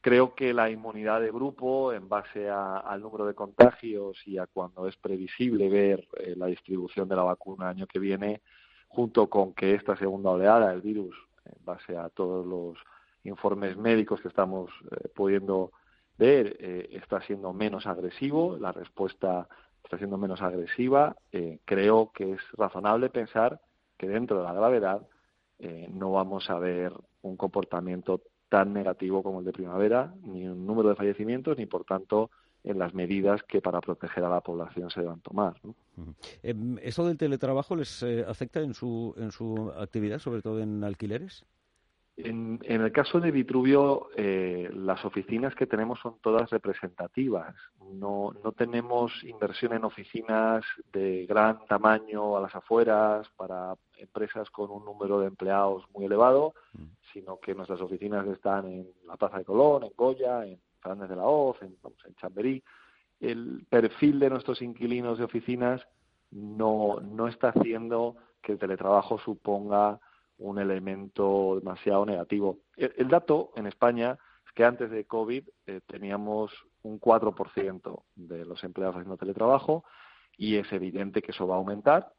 Creo 0.00 0.34
que 0.34 0.52
la 0.52 0.68
inmunidad 0.68 1.20
de 1.20 1.30
grupo, 1.30 1.92
en 1.92 2.08
base 2.08 2.50
al 2.50 3.00
número 3.00 3.24
de 3.24 3.34
contagios 3.34 4.18
y 4.26 4.38
a 4.38 4.46
cuando 4.46 4.88
es 4.88 4.96
previsible 4.96 5.68
ver 5.68 6.08
eh, 6.18 6.34
la 6.36 6.46
distribución 6.46 7.08
de 7.08 7.16
la 7.16 7.22
vacuna 7.22 7.68
año 7.68 7.86
que 7.86 7.98
viene, 7.98 8.42
junto 8.88 9.28
con 9.30 9.54
que 9.54 9.74
esta 9.74 9.96
segunda 9.96 10.30
oleada 10.30 10.70
del 10.70 10.82
virus, 10.82 11.16
en 11.44 11.64
base 11.64 11.96
a 11.96 12.08
todos 12.08 12.44
los 12.46 12.78
informes 13.24 13.76
médicos 13.76 14.20
que 14.20 14.28
estamos 14.28 14.70
pudiendo 15.14 15.72
ver 16.18 16.56
eh, 16.60 16.88
está 16.92 17.20
siendo 17.22 17.52
menos 17.52 17.86
agresivo, 17.86 18.56
la 18.58 18.72
respuesta 18.72 19.48
está 19.82 19.98
siendo 19.98 20.18
menos 20.18 20.40
agresiva. 20.42 21.16
Eh, 21.32 21.58
creo 21.64 22.12
que 22.12 22.32
es 22.32 22.40
razonable 22.52 23.10
pensar 23.10 23.60
que 24.02 24.08
dentro 24.08 24.38
de 24.38 24.42
la 24.42 24.52
gravedad 24.52 25.06
eh, 25.60 25.88
no 25.92 26.10
vamos 26.10 26.50
a 26.50 26.58
ver 26.58 26.92
un 27.22 27.36
comportamiento 27.36 28.20
tan 28.48 28.72
negativo 28.72 29.22
como 29.22 29.38
el 29.38 29.44
de 29.44 29.52
primavera, 29.52 30.12
ni 30.24 30.48
un 30.48 30.66
número 30.66 30.88
de 30.88 30.96
fallecimientos, 30.96 31.56
ni 31.56 31.66
por 31.66 31.84
tanto 31.84 32.32
en 32.64 32.80
las 32.80 32.94
medidas 32.94 33.44
que 33.44 33.60
para 33.60 33.80
proteger 33.80 34.24
a 34.24 34.28
la 34.28 34.40
población 34.40 34.90
se 34.90 35.02
deban 35.02 35.20
tomar. 35.20 35.54
Em, 36.42 36.78
¿Eso 36.82 37.06
del 37.06 37.16
teletrabajo 37.16 37.76
les 37.76 38.02
afecta 38.26 38.58
en 38.58 38.74
su, 38.74 39.14
en 39.16 39.30
su 39.30 39.72
actividad, 39.78 40.18
sobre 40.18 40.42
todo 40.42 40.58
en 40.58 40.82
alquileres? 40.82 41.44
En, 42.24 42.60
el 42.62 42.92
caso 42.92 43.20
de 43.20 43.30
Vitruvio, 43.30 44.08
eh, 44.16 44.70
las 44.72 45.04
oficinas 45.04 45.54
que 45.54 45.66
tenemos 45.66 45.98
son 46.00 46.16
todas 46.20 46.50
representativas. 46.50 47.54
No, 47.92 48.32
no 48.42 48.52
tenemos 48.52 49.12
inversión 49.24 49.72
en 49.72 49.84
oficinas 49.84 50.64
de 50.92 51.26
gran 51.26 51.64
tamaño 51.66 52.36
a 52.36 52.40
las 52.40 52.54
afueras 52.54 53.28
para 53.36 53.74
empresas 53.96 54.50
con 54.50 54.70
un 54.70 54.84
número 54.84 55.20
de 55.20 55.26
empleados 55.26 55.84
muy 55.92 56.04
elevado, 56.04 56.54
mm. 56.72 56.84
sino 57.12 57.38
que 57.38 57.54
nuestras 57.54 57.80
oficinas 57.80 58.26
están 58.28 58.66
en 58.66 58.86
la 59.06 59.16
Plaza 59.16 59.38
de 59.38 59.44
Colón, 59.44 59.84
en 59.84 59.92
Goya, 59.96 60.46
en 60.46 60.60
Fernández 60.80 61.10
de 61.10 61.16
la 61.16 61.24
Hoz, 61.24 61.60
en, 61.62 61.76
en 62.06 62.14
Chamberí. 62.16 62.62
El 63.20 63.66
perfil 63.68 64.18
de 64.18 64.30
nuestros 64.30 64.62
inquilinos 64.62 65.18
de 65.18 65.24
oficinas 65.24 65.86
no, 66.30 67.00
no 67.00 67.28
está 67.28 67.50
haciendo 67.50 68.16
que 68.42 68.52
el 68.52 68.58
teletrabajo 68.58 69.18
suponga 69.18 70.00
un 70.38 70.58
elemento 70.58 71.56
demasiado 71.56 72.04
negativo. 72.06 72.58
El, 72.76 73.08
dato 73.08 73.52
en 73.56 73.66
España 73.66 74.18
es 74.46 74.52
que 74.52 74.64
antes 74.64 74.90
de 74.90 75.04
COVID 75.04 75.48
eh, 75.66 75.80
teníamos 75.86 76.52
un 76.82 77.00
4% 77.00 78.02
de 78.16 78.44
los 78.44 78.62
empleados 78.64 78.96
haciendo 78.96 79.16
teletrabajo 79.16 79.84
y 80.36 80.56
es 80.56 80.72
evidente 80.72 81.22
que 81.22 81.32
eso 81.32 81.46
va 81.46 81.54
a 81.54 81.58
aumentar, 81.58 82.12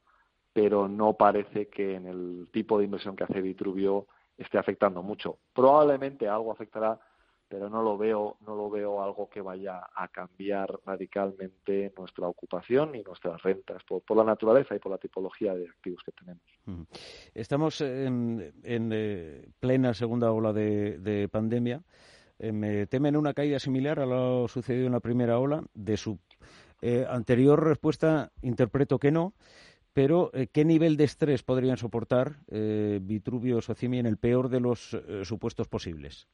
pero 0.53 0.87
no 0.87 1.13
parece 1.13 1.67
que 1.67 1.95
en 1.95 2.07
el 2.07 2.47
tipo 2.51 2.77
de 2.77 2.85
inversión 2.85 3.15
que 3.15 3.23
hace 3.23 3.41
Vitruvio 3.41 4.07
esté 4.37 4.57
afectando 4.57 5.03
mucho. 5.03 5.39
Probablemente 5.53 6.27
algo 6.27 6.51
afectará 6.51 6.99
pero 7.53 7.69
no 7.69 7.83
lo 7.83 7.99
veo, 7.99 8.37
no 8.47 8.55
lo 8.55 8.67
veo 8.67 9.03
algo 9.03 9.29
que 9.29 9.39
vaya 9.39 9.79
a 9.93 10.07
cambiar 10.07 10.73
radicalmente 10.87 11.93
nuestra 11.95 12.27
ocupación 12.27 12.95
y 12.95 13.03
nuestras 13.03 13.43
rentas 13.43 13.83
por, 13.83 14.01
la 14.17 14.23
naturaleza 14.23 14.75
y 14.75 14.79
por 14.79 14.91
la 14.91 14.97
tipología 14.97 15.53
de 15.53 15.67
activos 15.67 16.01
que 16.03 16.13
tenemos. 16.13 16.41
Estamos 17.35 17.79
en, 17.81 18.51
eh, 18.63 19.49
plena 19.59 19.93
segunda 19.93 20.31
ola 20.31 20.51
de, 20.51 21.29
pandemia. 21.31 21.83
Eh, 22.39 22.51
me 22.51 22.87
temen 22.87 23.15
una 23.15 23.35
caída 23.35 23.59
similar 23.59 23.99
a 23.99 24.07
lo 24.07 24.47
sucedido 24.47 24.87
en 24.87 24.93
la 24.93 24.99
primera 24.99 25.37
ola. 25.37 25.63
De 25.75 25.95
su 25.95 26.17
eh, 26.81 27.05
anterior 27.07 27.63
respuesta 27.63 28.31
interpreto 28.41 28.97
que 28.97 29.11
no. 29.11 29.35
Pero, 29.93 30.31
¿qué 30.51 30.65
nivel 30.65 30.97
de 30.97 31.03
estrés 31.03 31.43
podrían 31.43 31.77
soportar 31.77 32.37
Vitruvio 32.47 33.61
Socimi 33.61 33.99
en 33.99 34.07
el 34.07 34.17
peor 34.17 34.49
de 34.49 34.59
los 34.59 34.97
supuestos 35.21 35.67
posibles? 35.67 36.27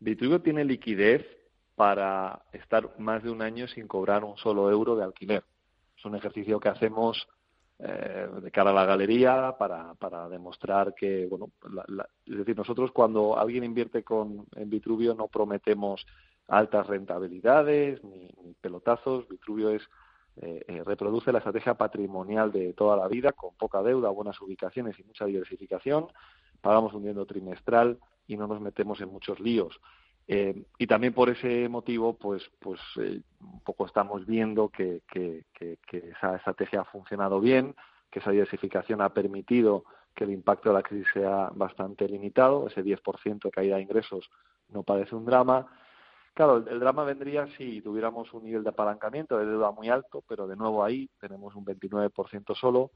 Vitruvio 0.00 0.40
tiene 0.40 0.64
liquidez 0.64 1.26
para 1.74 2.44
estar 2.52 2.98
más 2.98 3.22
de 3.22 3.30
un 3.30 3.42
año 3.42 3.66
sin 3.68 3.88
cobrar 3.88 4.24
un 4.24 4.36
solo 4.36 4.70
euro 4.70 4.96
de 4.96 5.04
alquiler. 5.04 5.44
Es 5.96 6.04
un 6.04 6.14
ejercicio 6.14 6.60
que 6.60 6.68
hacemos 6.68 7.26
eh, 7.80 8.28
de 8.40 8.50
cara 8.52 8.70
a 8.70 8.74
la 8.74 8.84
galería 8.84 9.56
para, 9.58 9.94
para 9.94 10.28
demostrar 10.28 10.94
que, 10.94 11.26
bueno, 11.26 11.50
es 12.24 12.38
decir, 12.38 12.56
nosotros 12.56 12.92
cuando 12.92 13.36
alguien 13.36 13.64
invierte 13.64 14.04
con, 14.04 14.46
en 14.54 14.70
Vitruvio 14.70 15.14
no 15.14 15.26
prometemos 15.26 16.06
altas 16.46 16.86
rentabilidades 16.86 18.02
ni, 18.04 18.30
pelotazos. 18.60 19.28
Vitruvio 19.28 19.70
es 19.70 19.82
eh, 20.36 20.64
eh, 20.66 20.82
reproduce 20.84 21.32
la 21.32 21.38
estrategia 21.38 21.74
patrimonial 21.74 22.52
de 22.52 22.72
toda 22.74 22.96
la 22.96 23.08
vida 23.08 23.32
con 23.32 23.54
poca 23.56 23.82
deuda, 23.82 24.08
buenas 24.10 24.40
ubicaciones 24.40 24.98
y 24.98 25.04
mucha 25.04 25.26
diversificación. 25.26 26.06
Pagamos 26.60 26.94
un 26.94 27.02
dinero 27.02 27.26
trimestral 27.26 27.98
y 28.26 28.36
no 28.36 28.46
nos 28.46 28.60
metemos 28.60 29.00
en 29.00 29.10
muchos 29.10 29.40
líos. 29.40 29.80
Eh, 30.26 30.64
y 30.78 30.86
también 30.86 31.12
por 31.12 31.28
ese 31.28 31.68
motivo, 31.68 32.16
pues, 32.16 32.42
pues 32.58 32.80
eh, 32.98 33.20
un 33.40 33.60
poco 33.60 33.86
estamos 33.86 34.24
viendo 34.26 34.70
que, 34.70 35.02
que, 35.06 35.44
esa 35.90 36.36
estrategia 36.36 36.80
ha 36.80 36.84
funcionado 36.84 37.40
bien, 37.40 37.74
que 38.10 38.20
esa 38.20 38.30
diversificación 38.30 39.02
ha 39.02 39.12
permitido 39.12 39.84
que 40.14 40.24
el 40.24 40.30
impacto 40.30 40.70
de 40.70 40.74
la 40.76 40.82
crisis 40.82 41.08
sea 41.12 41.50
bastante 41.54 42.08
limitado, 42.08 42.68
ese 42.68 42.82
10% 42.82 43.42
de 43.42 43.50
caída 43.50 43.76
de 43.76 43.82
ingresos 43.82 44.30
no 44.68 44.82
parece 44.82 45.14
un 45.14 45.26
drama. 45.26 45.66
Claro, 46.32 46.56
el, 46.58 46.68
el, 46.68 46.80
drama 46.80 47.04
vendría 47.04 47.46
si 47.58 47.80
tuviéramos 47.82 48.32
un 48.32 48.44
nivel 48.44 48.62
de 48.62 48.70
apalancamiento 48.70 49.38
de 49.38 49.46
deuda 49.46 49.72
muy 49.72 49.88
alto, 49.88 50.22
pero 50.26 50.46
de 50.46 50.56
nuevo 50.56 50.82
ahí 50.82 51.10
tenemos 51.20 51.54
un 51.54 51.64
29% 51.64 52.56
solo, 52.56 52.92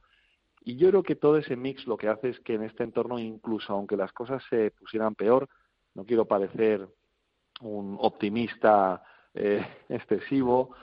y 0.65 0.77
yo 0.77 0.89
creo 0.91 1.03
que 1.03 1.17
todo 1.17 1.37
ese 1.37 1.57
mix 1.57 1.87
lo 1.87 1.97
que 1.97 2.09
hace 2.09 2.31
es 2.31 2.41
que 2.41 2.55
en 2.55 2.63
este 2.63 2.85
entorno, 2.85 3.19
incluso 3.19 3.73
aunque 3.73 3.97
las 3.97 4.13
cosas 4.13 4.43
se 4.49 4.71
pusieran 4.71 5.15
peor, 5.15 5.49
no 5.95 6.05
quiero 6.05 6.27
parecer 6.27 6.89
un 7.61 7.97
optimista 8.01 9.03
eh, 9.35 9.67
excesivo, 9.89 10.75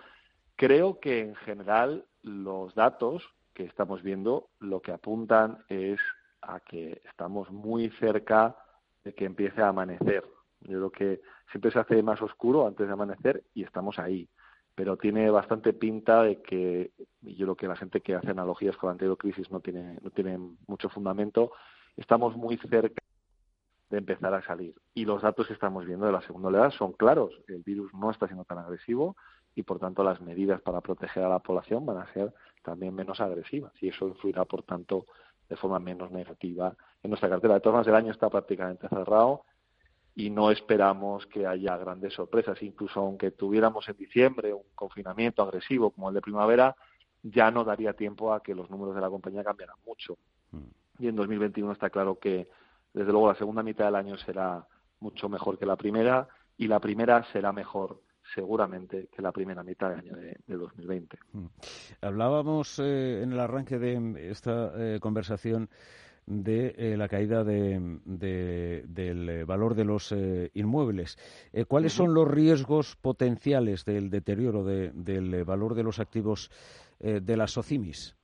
creo 0.55 0.99
que 0.99 1.19
en 1.19 1.35
general 1.35 2.05
los 2.21 2.73
datos 2.75 3.23
que 3.53 3.63
estamos 3.63 4.01
viendo 4.01 4.49
lo 4.59 4.81
que 4.81 4.91
apuntan 4.91 5.63
es 5.69 5.99
a 6.41 6.59
que 6.59 7.01
estamos 7.09 7.49
muy 7.51 7.89
cerca 7.91 8.55
de 9.03 9.13
que 9.13 9.25
empiece 9.25 9.61
a 9.61 9.69
amanecer. 9.69 10.25
Yo 10.61 10.89
creo 10.89 10.91
que 10.91 11.21
siempre 11.51 11.71
se 11.71 11.79
hace 11.79 12.01
más 12.03 12.21
oscuro 12.21 12.67
antes 12.67 12.87
de 12.87 12.93
amanecer 12.93 13.43
y 13.53 13.63
estamos 13.63 13.99
ahí 13.99 14.27
pero 14.75 14.97
tiene 14.97 15.29
bastante 15.29 15.73
pinta 15.73 16.23
de 16.23 16.41
que 16.41 16.91
yo 17.33 17.45
creo 17.45 17.55
que 17.55 17.67
la 17.67 17.75
gente 17.75 18.01
que 18.01 18.15
hace 18.15 18.31
analogías 18.31 18.77
con 18.77 18.89
la 18.89 18.91
anterior 18.93 19.17
crisis 19.17 19.49
no 19.51 19.59
tiene 19.59 19.99
no 20.01 20.09
tiene 20.11 20.37
mucho 20.67 20.89
fundamento. 20.89 21.51
Estamos 21.97 22.35
muy 22.35 22.57
cerca 22.57 23.01
de 23.89 23.97
empezar 23.97 24.33
a 24.33 24.41
salir. 24.43 24.75
Y 24.93 25.05
los 25.05 25.21
datos 25.21 25.47
que 25.47 25.53
estamos 25.53 25.85
viendo 25.85 26.05
de 26.05 26.11
la 26.11 26.21
segunda 26.21 26.49
oleada 26.49 26.71
son 26.71 26.93
claros. 26.93 27.31
El 27.47 27.63
virus 27.63 27.93
no 27.93 28.11
está 28.11 28.27
siendo 28.27 28.45
tan 28.45 28.57
agresivo 28.57 29.15
y 29.55 29.63
por 29.63 29.79
tanto 29.79 30.03
las 30.03 30.21
medidas 30.21 30.61
para 30.61 30.81
proteger 30.81 31.23
a 31.23 31.29
la 31.29 31.39
población 31.39 31.85
van 31.85 31.97
a 31.97 32.13
ser 32.13 32.33
también 32.63 32.93
menos 32.93 33.21
agresivas. 33.21 33.71
Y 33.81 33.89
eso 33.89 34.07
influirá 34.07 34.45
por 34.45 34.63
tanto 34.63 35.05
de 35.47 35.55
forma 35.55 35.79
menos 35.79 36.11
negativa 36.11 36.75
en 37.03 37.09
nuestra 37.09 37.29
cartera. 37.29 37.55
De 37.55 37.59
todas 37.61 37.75
maneras 37.75 37.87
el 37.87 38.05
año 38.05 38.11
está 38.11 38.29
prácticamente 38.29 38.89
cerrado 38.89 39.43
y 40.15 40.29
no 40.29 40.49
esperamos 40.49 41.25
que 41.27 41.45
haya 41.45 41.77
grandes 41.77 42.13
sorpresas. 42.13 42.61
Incluso 42.63 43.01
aunque 43.01 43.31
tuviéramos 43.31 43.87
en 43.87 43.97
diciembre 43.97 44.53
un 44.53 44.63
confinamiento 44.73 45.43
agresivo 45.43 45.91
como 45.91 46.09
el 46.09 46.15
de 46.15 46.21
primavera, 46.21 46.75
ya 47.31 47.49
no 47.49 47.63
daría 47.63 47.93
tiempo 47.93 48.33
a 48.33 48.41
que 48.43 48.53
los 48.53 48.69
números 48.69 48.95
de 48.95 49.01
la 49.01 49.09
compañía 49.09 49.43
cambiaran 49.43 49.77
mucho. 49.85 50.17
Mm. 50.51 51.03
Y 51.03 51.07
en 51.07 51.15
2021 51.15 51.71
está 51.71 51.89
claro 51.89 52.19
que, 52.19 52.47
desde 52.93 53.11
luego, 53.11 53.27
la 53.27 53.35
segunda 53.35 53.63
mitad 53.63 53.85
del 53.85 53.95
año 53.95 54.17
será 54.17 54.65
mucho 54.99 55.27
mejor 55.27 55.57
que 55.57 55.65
la 55.65 55.75
primera 55.75 56.27
y 56.57 56.67
la 56.67 56.79
primera 56.79 57.23
será 57.31 57.51
mejor 57.51 58.01
seguramente 58.33 59.07
que 59.11 59.21
la 59.21 59.31
primera 59.31 59.63
mitad 59.63 59.89
del 59.89 59.99
año 59.99 60.15
de, 60.15 60.37
2020. 60.47 61.17
Mm. 61.33 61.45
Hablábamos 62.01 62.79
en 62.79 63.31
el 63.31 63.39
arranque 63.39 63.77
de 63.79 64.29
esta 64.31 64.71
conversación 64.99 65.69
de 66.25 66.73
eh, 66.77 66.97
la 66.97 67.07
caída 67.07 67.43
del 67.43 68.01
eh, 68.19 69.43
valor 69.45 69.75
de 69.75 69.85
los 69.85 70.11
eh, 70.11 70.49
inmuebles. 70.53 71.17
¿Cuáles 71.67 71.93
son 71.93 72.13
los 72.13 72.27
riesgos 72.27 72.95
potenciales 72.95 73.85
del 73.85 74.09
deterioro 74.09 74.63
del 74.63 75.45
valor 75.45 75.75
de 75.75 75.83
los 75.83 75.99
activos 75.99 76.49
de 76.99 77.37
las 77.37 77.51
SOCIMIS? 77.51 78.15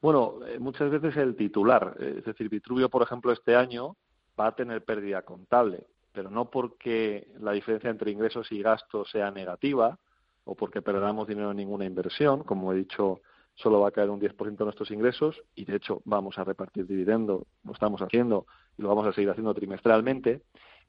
Bueno, 0.00 0.40
muchas 0.58 0.90
veces 0.90 1.16
el 1.16 1.36
titular, 1.36 1.96
es 1.98 2.24
decir, 2.24 2.48
Vitruvio, 2.48 2.88
por 2.88 3.02
ejemplo, 3.02 3.32
este 3.32 3.56
año 3.56 3.96
va 4.38 4.48
a 4.48 4.54
tener 4.54 4.84
pérdida 4.84 5.22
contable, 5.22 5.86
pero 6.12 6.30
no 6.30 6.50
porque 6.50 7.28
la 7.40 7.52
diferencia 7.52 7.90
entre 7.90 8.10
ingresos 8.10 8.50
y 8.52 8.62
gastos 8.62 9.10
sea 9.10 9.30
negativa 9.30 9.98
o 10.44 10.54
porque 10.54 10.82
perdamos 10.82 11.26
dinero 11.26 11.50
en 11.50 11.56
ninguna 11.56 11.84
inversión, 11.84 12.44
como 12.44 12.72
he 12.72 12.76
dicho 12.76 13.20
solo 13.54 13.80
va 13.80 13.88
a 13.88 13.90
caer 13.90 14.10
un 14.10 14.20
10% 14.20 14.56
de 14.56 14.64
nuestros 14.64 14.90
ingresos 14.90 15.42
y 15.54 15.64
de 15.64 15.76
hecho 15.76 16.02
vamos 16.04 16.38
a 16.38 16.44
repartir 16.44 16.86
dividendo, 16.86 17.46
lo 17.64 17.72
estamos 17.72 18.00
haciendo 18.02 18.46
y 18.76 18.82
lo 18.82 18.88
vamos 18.88 19.06
a 19.06 19.12
seguir 19.12 19.30
haciendo 19.30 19.54
trimestralmente, 19.54 20.42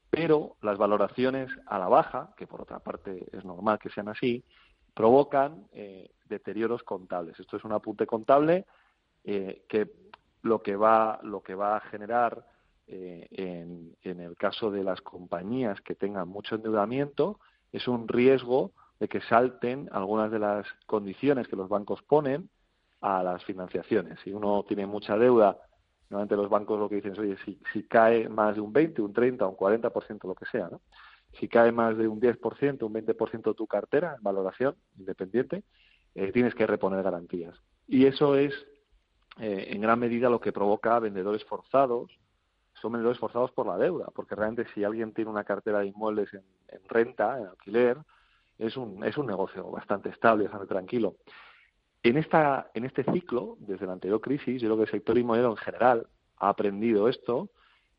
pero 0.09 0.57
las 0.61 0.77
valoraciones 0.77 1.49
a 1.65 1.79
la 1.79 1.87
baja, 1.87 2.33
que 2.37 2.45
por 2.45 2.61
otra 2.61 2.79
parte 2.79 3.25
es 3.31 3.45
normal 3.45 3.79
que 3.79 3.89
sean 3.89 4.09
así, 4.09 4.43
provocan 4.97 5.67
eh, 5.73 6.09
deterioros 6.27 6.81
contables. 6.81 7.39
Esto 7.39 7.55
es 7.57 7.63
un 7.63 7.71
apunte 7.71 8.07
contable 8.07 8.65
eh, 9.23 9.63
que 9.69 9.91
lo 10.41 10.63
que 10.63 10.75
va 10.75 11.19
lo 11.21 11.43
que 11.43 11.53
va 11.53 11.77
a 11.77 11.81
generar 11.81 12.43
eh, 12.87 13.27
en, 13.29 13.95
en 14.01 14.19
el 14.19 14.35
caso 14.35 14.71
de 14.71 14.83
las 14.83 15.01
compañías 15.01 15.79
que 15.81 15.93
tengan 15.93 16.27
mucho 16.27 16.55
endeudamiento 16.55 17.39
es 17.71 17.87
un 17.87 18.07
riesgo 18.07 18.71
de 18.99 19.07
que 19.07 19.21
salten 19.21 19.87
algunas 19.91 20.31
de 20.31 20.39
las 20.39 20.65
condiciones 20.87 21.47
que 21.47 21.55
los 21.55 21.69
bancos 21.69 22.01
ponen 22.01 22.49
a 23.01 23.21
las 23.21 23.43
financiaciones. 23.45 24.19
Si 24.23 24.33
uno 24.33 24.65
tiene 24.67 24.87
mucha 24.87 25.15
deuda, 25.15 25.59
normalmente 26.09 26.35
los 26.35 26.49
bancos 26.49 26.79
lo 26.79 26.89
que 26.89 26.95
dicen 26.95 27.11
es, 27.11 27.19
oye, 27.19 27.37
si, 27.45 27.59
si 27.71 27.83
cae 27.83 28.27
más 28.29 28.55
de 28.55 28.61
un 28.61 28.73
20, 28.73 28.99
un 29.03 29.13
30, 29.13 29.45
un 29.45 29.55
40%, 29.55 30.27
lo 30.27 30.33
que 30.33 30.45
sea, 30.45 30.69
¿no? 30.71 30.81
Si 31.33 31.47
cae 31.47 31.71
más 31.71 31.97
de 31.97 32.07
un 32.07 32.19
10%, 32.19 32.83
un 32.83 32.93
20% 32.93 33.55
tu 33.55 33.67
cartera 33.67 34.15
en 34.17 34.23
valoración 34.23 34.75
independiente, 34.97 35.63
eh, 36.15 36.31
tienes 36.31 36.55
que 36.55 36.65
reponer 36.65 37.03
garantías. 37.03 37.55
Y 37.87 38.05
eso 38.05 38.35
es, 38.35 38.53
eh, 39.39 39.67
en 39.69 39.81
gran 39.81 39.99
medida, 39.99 40.29
lo 40.29 40.39
que 40.39 40.51
provoca 40.51 40.99
vendedores 40.99 41.43
forzados, 41.45 42.11
son 42.73 42.91
vendedores 42.91 43.19
forzados 43.19 43.51
por 43.51 43.67
la 43.67 43.77
deuda, 43.77 44.07
porque 44.13 44.35
realmente 44.35 44.71
si 44.73 44.83
alguien 44.83 45.13
tiene 45.13 45.31
una 45.31 45.43
cartera 45.43 45.79
de 45.79 45.87
inmuebles 45.87 46.33
en, 46.33 46.43
en 46.67 46.81
renta, 46.89 47.39
en 47.39 47.47
alquiler, 47.47 47.97
es 48.57 48.75
un, 48.77 49.03
es 49.03 49.17
un 49.17 49.27
negocio 49.27 49.69
bastante 49.69 50.09
estable, 50.09 50.45
bastante 50.45 50.67
tranquilo. 50.67 51.15
En, 52.03 52.17
esta, 52.17 52.71
en 52.73 52.85
este 52.85 53.03
ciclo, 53.03 53.57
desde 53.59 53.85
la 53.85 53.93
anterior 53.93 54.21
crisis, 54.21 54.61
yo 54.61 54.67
creo 54.69 54.77
que 54.77 54.83
el 54.83 54.91
sector 54.91 55.17
inmobiliario 55.17 55.51
en 55.51 55.57
general 55.57 56.07
ha 56.37 56.49
aprendido 56.49 57.07
esto 57.07 57.49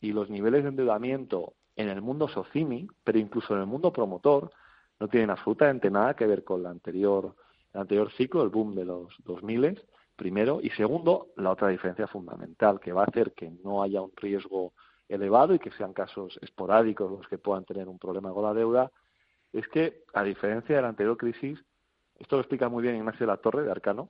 y 0.00 0.12
los 0.12 0.30
niveles 0.30 0.62
de 0.62 0.70
endeudamiento 0.70 1.54
en 1.78 1.88
el 1.88 2.02
mundo 2.02 2.28
socimi, 2.28 2.88
pero 3.04 3.18
incluso 3.20 3.54
en 3.54 3.60
el 3.60 3.66
mundo 3.66 3.92
promotor, 3.92 4.50
no 4.98 5.06
tienen 5.06 5.30
absolutamente 5.30 5.90
nada 5.90 6.14
que 6.14 6.26
ver 6.26 6.42
con 6.42 6.64
la 6.64 6.70
anterior, 6.70 7.36
el 7.72 7.80
anterior 7.80 8.10
ciclo, 8.10 8.42
el 8.42 8.48
boom 8.48 8.74
de 8.74 8.84
los 8.84 9.14
2000, 9.24 9.80
primero, 10.16 10.58
y 10.60 10.70
segundo, 10.70 11.28
la 11.36 11.52
otra 11.52 11.68
diferencia 11.68 12.08
fundamental 12.08 12.80
que 12.80 12.92
va 12.92 13.02
a 13.02 13.06
hacer 13.06 13.32
que 13.32 13.52
no 13.62 13.80
haya 13.80 14.02
un 14.02 14.10
riesgo 14.16 14.72
elevado 15.08 15.54
y 15.54 15.60
que 15.60 15.70
sean 15.70 15.92
casos 15.92 16.36
esporádicos 16.42 17.12
los 17.12 17.28
que 17.28 17.38
puedan 17.38 17.64
tener 17.64 17.88
un 17.88 18.00
problema 18.00 18.32
con 18.32 18.42
la 18.42 18.54
deuda, 18.54 18.90
es 19.52 19.66
que, 19.68 20.02
a 20.14 20.24
diferencia 20.24 20.74
de 20.74 20.82
la 20.82 20.88
anterior 20.88 21.16
crisis, 21.16 21.64
esto 22.18 22.34
lo 22.34 22.42
explica 22.42 22.68
muy 22.68 22.82
bien 22.82 22.96
Ignacio 22.96 23.20
de 23.20 23.32
la 23.32 23.36
Torre, 23.36 23.62
de 23.62 23.70
Arcano. 23.70 24.08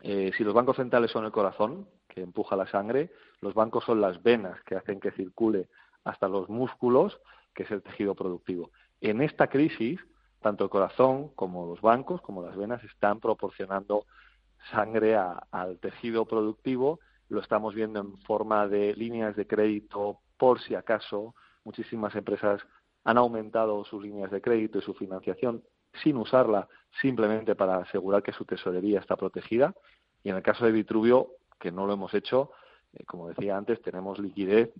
Eh, 0.00 0.30
si 0.38 0.44
los 0.44 0.54
bancos 0.54 0.76
centrales 0.76 1.10
son 1.10 1.24
el 1.24 1.32
corazón, 1.32 1.88
que 2.08 2.22
empuja 2.22 2.54
la 2.54 2.68
sangre, 2.68 3.10
los 3.40 3.52
bancos 3.52 3.84
son 3.84 4.00
las 4.00 4.22
venas 4.22 4.62
que 4.62 4.76
hacen 4.76 5.00
que 5.00 5.10
circule 5.10 5.68
hasta 6.04 6.28
los 6.28 6.48
músculos, 6.48 7.20
que 7.54 7.64
es 7.64 7.70
el 7.70 7.82
tejido 7.82 8.14
productivo. 8.14 8.70
En 9.00 9.20
esta 9.22 9.48
crisis, 9.48 10.00
tanto 10.40 10.64
el 10.64 10.70
corazón 10.70 11.28
como 11.34 11.66
los 11.66 11.80
bancos, 11.80 12.20
como 12.20 12.42
las 12.42 12.56
venas, 12.56 12.82
están 12.84 13.20
proporcionando 13.20 14.06
sangre 14.70 15.16
al 15.16 15.78
tejido 15.78 16.26
productivo. 16.26 17.00
Lo 17.28 17.40
estamos 17.40 17.74
viendo 17.74 18.00
en 18.00 18.16
forma 18.18 18.68
de 18.68 18.94
líneas 18.94 19.36
de 19.36 19.46
crédito, 19.46 20.20
por 20.36 20.60
si 20.60 20.74
acaso. 20.74 21.34
Muchísimas 21.64 22.14
empresas 22.14 22.60
han 23.04 23.18
aumentado 23.18 23.84
sus 23.84 24.02
líneas 24.02 24.30
de 24.30 24.40
crédito 24.40 24.78
y 24.78 24.82
su 24.82 24.94
financiación 24.94 25.62
sin 26.02 26.16
usarla 26.16 26.68
simplemente 27.00 27.54
para 27.54 27.76
asegurar 27.78 28.22
que 28.22 28.32
su 28.32 28.44
tesorería 28.44 29.00
está 29.00 29.16
protegida. 29.16 29.74
Y 30.22 30.30
en 30.30 30.36
el 30.36 30.42
caso 30.42 30.64
de 30.64 30.72
Vitruvio, 30.72 31.28
que 31.58 31.70
no 31.70 31.86
lo 31.86 31.92
hemos 31.92 32.12
hecho, 32.14 32.50
eh, 32.94 33.04
como 33.04 33.28
decía 33.28 33.56
antes, 33.56 33.80
tenemos 33.82 34.18
liquidez 34.18 34.72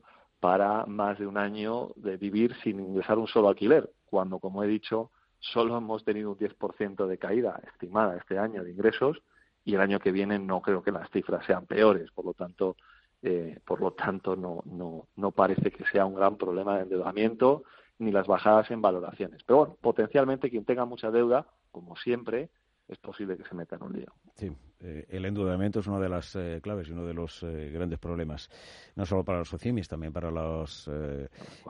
para 0.44 0.85
más 0.85 1.18
de 1.18 1.26
un 1.26 1.38
año 1.38 1.92
de 1.96 2.18
vivir 2.18 2.54
sin 2.62 2.78
ingresar 2.78 3.16
un 3.16 3.26
solo 3.26 3.48
alquiler, 3.48 3.88
cuando, 4.04 4.38
como 4.40 4.62
he 4.62 4.66
dicho, 4.66 5.11
solo 5.40 5.74
hemos 5.74 6.04
tenido 6.04 6.33
un 6.33 6.37
10% 6.37 7.07
de 7.07 7.16
caída 7.16 7.62
estimada 7.72 8.18
este 8.18 8.38
año 8.38 8.62
de 8.62 8.70
ingresos 8.70 9.22
y 9.64 9.74
el 9.74 9.80
año 9.80 10.00
que 10.00 10.12
viene 10.12 10.38
no 10.38 10.61
creo 10.61 10.83
que 10.83 10.92
las 10.92 11.09
cifras 11.09 11.46
sean 11.46 11.64
peores. 11.64 12.11
Por 12.11 12.26
lo 12.26 12.35
tanto, 12.35 12.76
eh, 13.22 13.59
por 13.64 13.80
lo 13.80 13.92
tanto 13.92 14.37
no, 14.37 14.61
no, 14.66 15.07
no 15.16 15.30
parece 15.30 15.70
que 15.70 15.87
sea 15.87 16.04
un 16.04 16.14
gran 16.14 16.37
problema 16.37 16.76
de 16.76 16.83
endeudamiento 16.83 17.62
ni 17.98 18.12
las 18.12 18.26
bajadas 18.26 18.70
en 18.70 18.83
valoraciones. 18.83 19.42
Pero 19.44 19.61
bueno, 19.61 19.78
potencialmente 19.80 20.50
quien 20.50 20.66
tenga 20.66 20.85
mucha 20.85 21.11
deuda, 21.11 21.46
como 21.70 21.96
siempre, 21.96 22.50
es 22.88 22.99
posible 22.99 23.37
que 23.37 23.44
se 23.44 23.55
meta 23.55 23.77
en 23.77 23.83
un 23.83 23.92
lío. 23.92 24.12
Sí, 24.35 24.51
eh, 24.81 25.07
el 25.09 25.25
endeudamiento 25.25 25.81
es 25.81 25.87
una 25.87 25.99
de 25.99 26.09
las 26.09 26.37
eh, 26.37 26.61
claves 26.62 26.88
y 26.88 26.92
uno 26.92 27.07
de 27.07 27.14
los 27.14 27.42
eh, 27.42 27.70
grandes 27.73 27.99
problemas, 27.99 28.51
no 28.97 29.07
solo 29.07 29.25
para 29.25 29.38
los 29.38 29.49
socimis, 29.49 29.88
también 29.88 30.12
para 30.12 30.31
las 30.31 30.90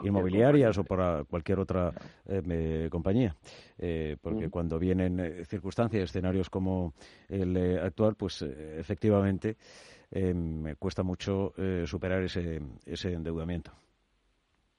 inmobiliarias 0.03 0.77
o 0.79 0.85
para 0.85 1.25
cualquier 1.25 1.61
otra 1.61 1.93
compañía. 2.91 3.37
porque 4.21 4.47
mm. 4.47 4.51
cuando 4.51 4.79
vienen 4.79 5.45
circunstancias, 5.47 6.05
escenarios 6.05 6.51
como 6.51 6.95
el 7.29 7.79
actual, 7.79 8.15
pues 8.17 8.43
efectivamente 8.43 9.57
me 10.13 10.77
cuesta 10.77 11.03
mucho 11.03 11.53
superar 11.87 12.23
ese, 12.23 12.61
ese 12.87 13.13
endeudamiento 13.13 13.73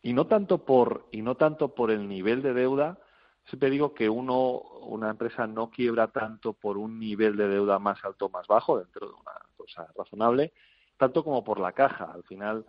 y 0.01 0.13
no 0.13 0.27
tanto 0.27 0.63
por 0.63 1.07
y 1.11 1.23
no 1.23 1.35
tanto 1.35 1.73
por 1.73 1.89
el 1.89 2.07
nivel 2.07 2.43
de 2.43 2.53
deuda 2.53 2.99
siempre 3.45 3.69
digo 3.69 3.93
que 3.93 4.09
uno 4.09 4.59
una 4.85 5.09
empresa 5.09 5.47
no 5.47 5.69
quiebra 5.69 6.07
tanto 6.07 6.53
por 6.53 6.77
un 6.77 6.99
nivel 6.99 7.35
de 7.37 7.47
deuda 7.47 7.79
más 7.79 8.03
alto 8.03 8.25
o 8.25 8.29
más 8.29 8.47
bajo 8.47 8.79
dentro 8.79 9.07
de 9.07 9.13
una 9.13 9.31
cosa 9.57 9.87
razonable 9.95 10.53
tanto 10.97 11.25
como 11.25 11.43
por 11.43 11.59
la 11.59 11.73
caja. 11.73 12.05
Al 12.13 12.23
final 12.23 12.65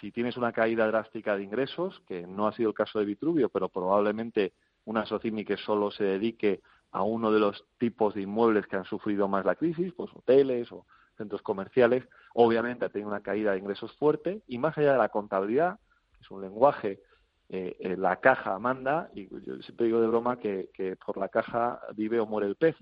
si 0.00 0.10
tienes 0.12 0.36
una 0.36 0.52
caída 0.52 0.86
drástica 0.86 1.36
de 1.36 1.44
ingresos 1.44 2.02
que 2.06 2.26
no 2.26 2.46
ha 2.46 2.52
sido 2.52 2.70
el 2.70 2.74
caso 2.74 2.98
de 2.98 3.04
Vitruvio 3.04 3.48
pero 3.48 3.68
probablemente 3.68 4.52
una 4.84 5.06
socimi 5.06 5.44
que 5.44 5.56
solo 5.56 5.90
se 5.90 6.04
dedique 6.04 6.60
a 6.90 7.02
uno 7.02 7.30
de 7.30 7.40
los 7.40 7.64
tipos 7.78 8.14
de 8.14 8.22
inmuebles 8.22 8.66
que 8.66 8.76
han 8.76 8.84
sufrido 8.84 9.28
más 9.28 9.44
la 9.44 9.54
crisis 9.54 9.92
pues 9.94 10.10
hoteles 10.14 10.70
o 10.72 10.86
centros 11.16 11.42
comerciales 11.42 12.04
obviamente 12.34 12.84
ha 12.84 12.88
tenido 12.88 13.08
una 13.08 13.22
caída 13.22 13.52
de 13.52 13.58
ingresos 13.58 13.92
fuerte 13.96 14.42
y 14.46 14.58
más 14.58 14.76
allá 14.78 14.92
de 14.92 14.98
la 14.98 15.08
contabilidad 15.08 15.78
es 16.20 16.30
un 16.30 16.42
lenguaje, 16.42 17.00
eh, 17.50 17.76
eh, 17.80 17.96
la 17.96 18.16
caja 18.16 18.58
manda, 18.58 19.10
y 19.14 19.28
yo 19.28 19.60
siempre 19.62 19.86
digo 19.86 20.00
de 20.00 20.06
broma 20.06 20.38
que, 20.38 20.68
por 21.04 21.16
la 21.16 21.28
caja 21.28 21.80
vive 21.94 22.20
o 22.20 22.26
muere 22.26 22.46
el 22.46 22.56
pez. 22.56 22.76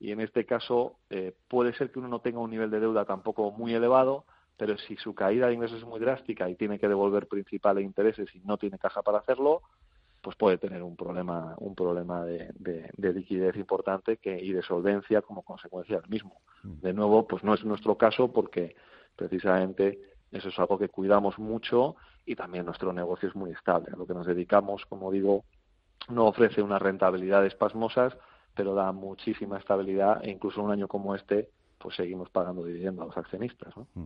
Y 0.00 0.12
en 0.12 0.20
este 0.20 0.44
caso 0.44 0.98
eh, 1.10 1.34
puede 1.48 1.72
ser 1.74 1.90
que 1.90 1.98
uno 1.98 2.08
no 2.08 2.20
tenga 2.20 2.40
un 2.40 2.50
nivel 2.50 2.70
de 2.70 2.80
deuda 2.80 3.04
tampoco 3.04 3.50
muy 3.52 3.74
elevado, 3.74 4.24
pero 4.56 4.76
si 4.76 4.96
su 4.96 5.14
caída 5.14 5.46
de 5.46 5.54
ingresos 5.54 5.78
es 5.78 5.84
muy 5.84 6.00
drástica 6.00 6.48
y 6.50 6.56
tiene 6.56 6.78
que 6.78 6.88
devolver 6.88 7.28
principales 7.28 7.84
intereses 7.84 8.28
y 8.34 8.40
no 8.40 8.58
tiene 8.58 8.78
caja 8.78 9.02
para 9.02 9.18
hacerlo, 9.18 9.62
pues 10.20 10.36
puede 10.36 10.58
tener 10.58 10.82
un 10.82 10.96
problema, 10.96 11.54
un 11.58 11.76
problema 11.76 12.24
de, 12.24 12.52
de, 12.58 13.12
liquidez 13.12 13.56
importante 13.56 14.16
que, 14.16 14.36
y 14.36 14.52
de 14.52 14.62
solvencia 14.62 15.22
como 15.22 15.42
consecuencia 15.42 16.00
del 16.00 16.10
mismo. 16.10 16.40
Mm. 16.64 16.80
De 16.80 16.92
nuevo, 16.92 17.26
pues 17.26 17.44
no 17.44 17.54
es 17.54 17.64
nuestro 17.64 17.96
caso 17.96 18.32
porque 18.32 18.74
precisamente 19.14 20.00
eso 20.32 20.48
es 20.48 20.58
algo 20.58 20.76
que 20.76 20.88
cuidamos 20.88 21.38
mucho 21.38 21.96
y 22.28 22.36
también 22.36 22.66
nuestro 22.66 22.92
negocio 22.92 23.28
es 23.28 23.34
muy 23.34 23.52
estable. 23.52 23.88
A 23.92 23.96
lo 23.96 24.06
que 24.06 24.12
nos 24.12 24.26
dedicamos, 24.26 24.84
como 24.84 25.10
digo, 25.10 25.44
no 26.10 26.26
ofrece 26.26 26.60
unas 26.60 26.80
rentabilidades 26.80 27.54
pasmosas, 27.54 28.14
pero 28.54 28.74
da 28.74 28.92
muchísima 28.92 29.58
estabilidad 29.58 30.22
e 30.22 30.30
incluso 30.30 30.62
un 30.62 30.70
año 30.70 30.88
como 30.88 31.14
este 31.14 31.48
pues 31.78 31.94
seguimos 31.94 32.28
pagando 32.28 32.64
dividendos 32.64 33.04
a 33.04 33.06
los 33.06 33.16
accionistas. 33.16 33.72
Mm. 33.94 34.04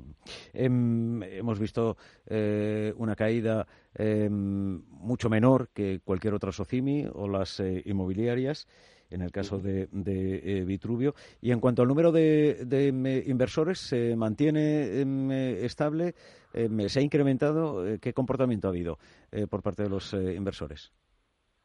Em, 0.52 1.22
hemos 1.22 1.58
visto 1.58 1.96
eh, 2.26 2.92
una 2.98 3.16
caída 3.16 3.66
em, 3.94 4.82
mucho 4.90 5.30
menor 5.30 5.70
que 5.72 6.00
cualquier 6.04 6.34
otra 6.34 6.52
SOCIMI 6.52 7.08
o 7.14 7.28
las 7.28 7.60
eh, 7.60 7.82
inmobiliarias 7.86 8.68
en 9.12 9.22
el 9.22 9.30
caso 9.30 9.58
de, 9.58 9.88
eh, 9.92 10.64
Vitruvio. 10.64 11.14
Y 11.40 11.50
en 11.52 11.60
cuanto 11.60 11.82
al 11.82 11.88
número 11.88 12.12
de, 12.12 12.66
em, 12.70 13.06
inversores, 13.28 13.78
¿se 13.78 14.16
mantiene 14.16 15.00
em, 15.00 15.30
estable? 15.30 16.14
Em, 16.52 16.88
¿Se 16.88 17.00
ha 17.00 17.02
incrementado? 17.02 17.86
Eh, 17.86 17.98
¿Qué 18.00 18.12
comportamiento 18.12 18.68
ha 18.68 18.70
habido 18.70 18.98
eh, 19.30 19.46
por 19.46 19.62
parte 19.62 19.82
de 19.82 19.88
los 19.88 20.12
inversores? 20.12 20.92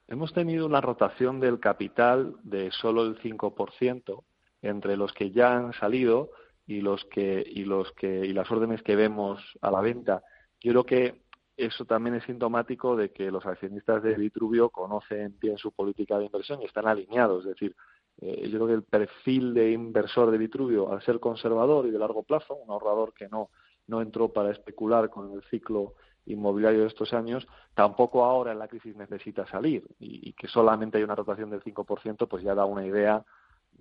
hemos 0.10 0.32
tenido 0.32 0.66
una 0.66 0.80
rotación 0.80 1.42
del 1.42 1.60
capital 1.60 2.38
de 2.44 2.72
solo 2.72 3.04
el 3.04 3.18
5% 3.18 4.24
entre 4.62 4.96
los 4.96 5.12
que 5.12 5.32
ya 5.32 5.58
han 5.58 5.74
salido 5.74 6.32
y 6.66 6.82
los 6.82 7.04
que 7.06 7.44
y 7.46 7.66
los 7.66 7.92
que 7.92 8.26
y 8.26 8.34
las 8.34 8.50
órdenes 8.50 8.82
que 8.84 8.96
vemos 8.96 9.42
a 9.62 9.70
la 9.70 9.82
venta. 9.82 10.24
Yo 10.62 10.72
creo 10.72 10.86
que 10.86 11.27
eso 11.58 11.86
también 11.86 12.16
es 12.16 12.24
sintomático 12.24 12.96
de 12.96 13.12
que 13.12 13.32
los 13.32 13.46
accionistas 13.46 14.04
de 14.04 14.14
Vitruvio 14.14 14.70
conocen 14.70 15.36
bien 15.40 15.58
su 15.58 15.72
política 15.72 16.18
de 16.20 16.26
inversión 16.26 16.62
y 16.62 16.66
están 16.66 16.88
alineados. 16.88 17.46
Es 17.46 17.52
decir, 17.52 17.76
eh, 18.20 18.48
yo 18.50 18.58
creo 18.58 18.68
que 18.68 18.74
el 18.74 18.84
perfil 18.84 19.54
de 19.54 19.72
inversor 19.72 20.32
de 20.32 20.38
Vitruvio, 20.38 20.92
al 20.92 21.02
ser 21.02 21.20
conservador 21.20 21.88
y 21.88 21.92
de 21.92 22.00
largo 22.00 22.24
plazo, 22.24 22.56
un 22.56 22.70
ahorrador 22.70 23.14
que 23.14 23.28
no, 23.28 23.50
no 23.88 24.02
entró 24.02 24.32
para 24.32 24.52
especular 24.52 25.10
con 25.10 25.34
el 25.34 25.44
ciclo 25.50 25.96
inmobiliario 26.28 26.82
de 26.82 26.88
estos 26.88 27.14
años, 27.14 27.48
tampoco 27.74 28.24
ahora 28.24 28.52
en 28.52 28.60
la 28.60 28.68
crisis 28.68 28.96
necesita 28.96 29.46
salir 29.48 29.84
y, 30.00 30.34
que 30.34 30.48
solamente 30.48 30.98
hay 30.98 31.04
una 31.04 31.16
rotación 31.16 31.50
del 31.50 31.64
5%, 31.64 32.28
pues 32.28 32.44
ya 32.44 32.54
da 32.54 32.66
una 32.66 32.86
idea 32.86 33.24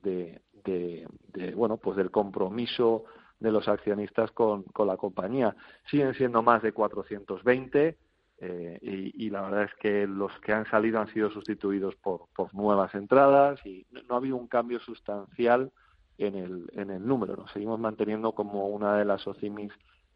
de, 0.03 0.41
de, 0.65 1.55
bueno, 1.55 1.77
pues 1.77 1.97
del 1.97 2.11
compromiso 2.11 3.05
de 3.39 3.51
los 3.51 3.69
accionistas 3.69 4.31
con, 4.33 4.63
con 4.65 4.87
la 4.87 4.97
compañía. 4.97 5.55
Siguen 5.91 6.15
siendo 6.15 6.43
más 6.43 6.63
de 6.63 6.73
420 6.73 7.99
eh, 8.39 8.79
y, 8.83 9.31
la 9.31 9.43
verdad 9.43 9.63
es 9.65 9.75
que 9.81 10.07
los 10.07 10.31
que 10.41 10.53
han 10.53 10.67
salido 10.67 11.01
han 11.01 11.09
sido 11.09 11.31
sustituidos 11.31 11.97
por, 11.97 12.29
por 12.35 12.55
nuevas 12.55 12.95
entradas 12.95 13.65
y 13.65 13.87
no, 13.91 14.15
ha 14.15 14.19
habido 14.19 14.37
un 14.37 14.47
cambio 14.47 14.79
sustancial 14.81 15.73
en 16.19 16.35
el, 16.35 16.67
en 16.73 16.91
el 16.91 17.07
número. 17.07 17.37
Nos 17.37 17.51
seguimos 17.53 17.81
manteniendo 17.81 18.33
como 18.33 18.69
una 18.69 18.97
de 18.99 19.07
las 19.07 19.27
OCIMIS 19.27 19.73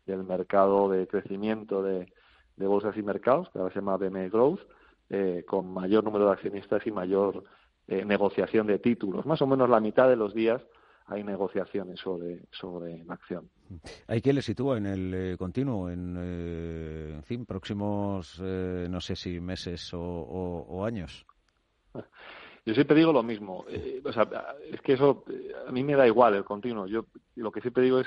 del 0.07 0.25
mercado 0.25 0.91
de 0.91 1.07
crecimiento 1.07 1.83
de, 1.83 2.13
de 2.57 2.67
bolsas 2.67 2.97
y 2.97 3.03
mercados, 3.03 3.49
que 3.51 3.59
ahora 3.59 3.73
se 3.73 3.81
llama 3.81 3.97
BME 3.97 4.29
Growth, 4.29 4.61
eh, 5.09 5.45
con 5.47 5.73
mayor 5.73 6.05
número 6.05 6.27
de 6.27 6.33
accionistas 6.33 6.87
y 6.87 6.93
mayor 6.93 7.45
eh, 7.89 8.05
negociación 8.05 8.67
de 8.67 8.79
títulos. 8.79 9.25
Más 9.27 9.41
o 9.43 9.47
menos 9.47 9.69
la 9.69 9.81
mitad 9.81 10.09
de 10.09 10.17
los 10.17 10.35
días 10.35 10.63
hay 11.11 11.25
negociaciones 11.25 11.99
sobre, 11.99 12.41
sobre 12.53 13.05
la 13.05 13.15
acción. 13.15 13.51
¿Hay 14.07 14.23
quien 14.23 14.37
le 14.37 14.43
sitúa 14.43 14.79
en 14.79 14.87
el 14.87 15.15
eh, 15.15 15.37
continuo, 15.37 15.91
en, 15.91 16.17
eh, 16.17 17.13
en 17.17 17.23
fin, 17.25 17.45
próximos, 17.45 18.41
eh, 18.43 18.87
no 18.89 19.01
sé 19.01 19.17
si 19.17 19.41
meses 19.41 19.91
o, 19.93 20.85
años? 20.85 21.27
Yo 22.65 22.75
siempre 22.75 22.97
digo 22.97 23.13
lo 23.13 23.25
mismo. 23.25 23.65
o 24.05 24.13
sea, 24.13 24.29
es 24.71 24.81
que 24.83 24.93
eso 24.93 25.25
a 25.67 25.73
mí 25.73 25.83
me 25.83 25.97
da 25.97 26.07
igual 26.07 26.35
el 26.35 26.45
continuo. 26.45 26.87
Yo 26.87 27.07
lo 27.35 27.51
que 27.51 27.61
siempre 27.61 27.83
digo 27.83 27.99
es, 27.99 28.07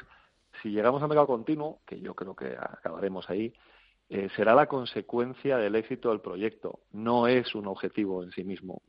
si 0.61 0.69
llegamos 0.69 1.03
a 1.03 1.07
mercado 1.07 1.27
continuo, 1.27 1.81
que 1.85 1.99
yo 1.99 2.13
creo 2.13 2.35
que 2.35 2.55
acabaremos 2.57 3.29
ahí, 3.29 3.53
será 4.35 4.53
la 4.53 4.67
consecuencia 4.67 5.57
del 5.57 5.75
éxito 5.75 6.09
del 6.09 6.21
proyecto. 6.21 6.81
No 6.91 7.27
es 7.27 7.55
un 7.55 7.67
objetivo 7.67 8.23
en 8.23 8.31
sí 8.31 8.43
mismo. 8.43 8.81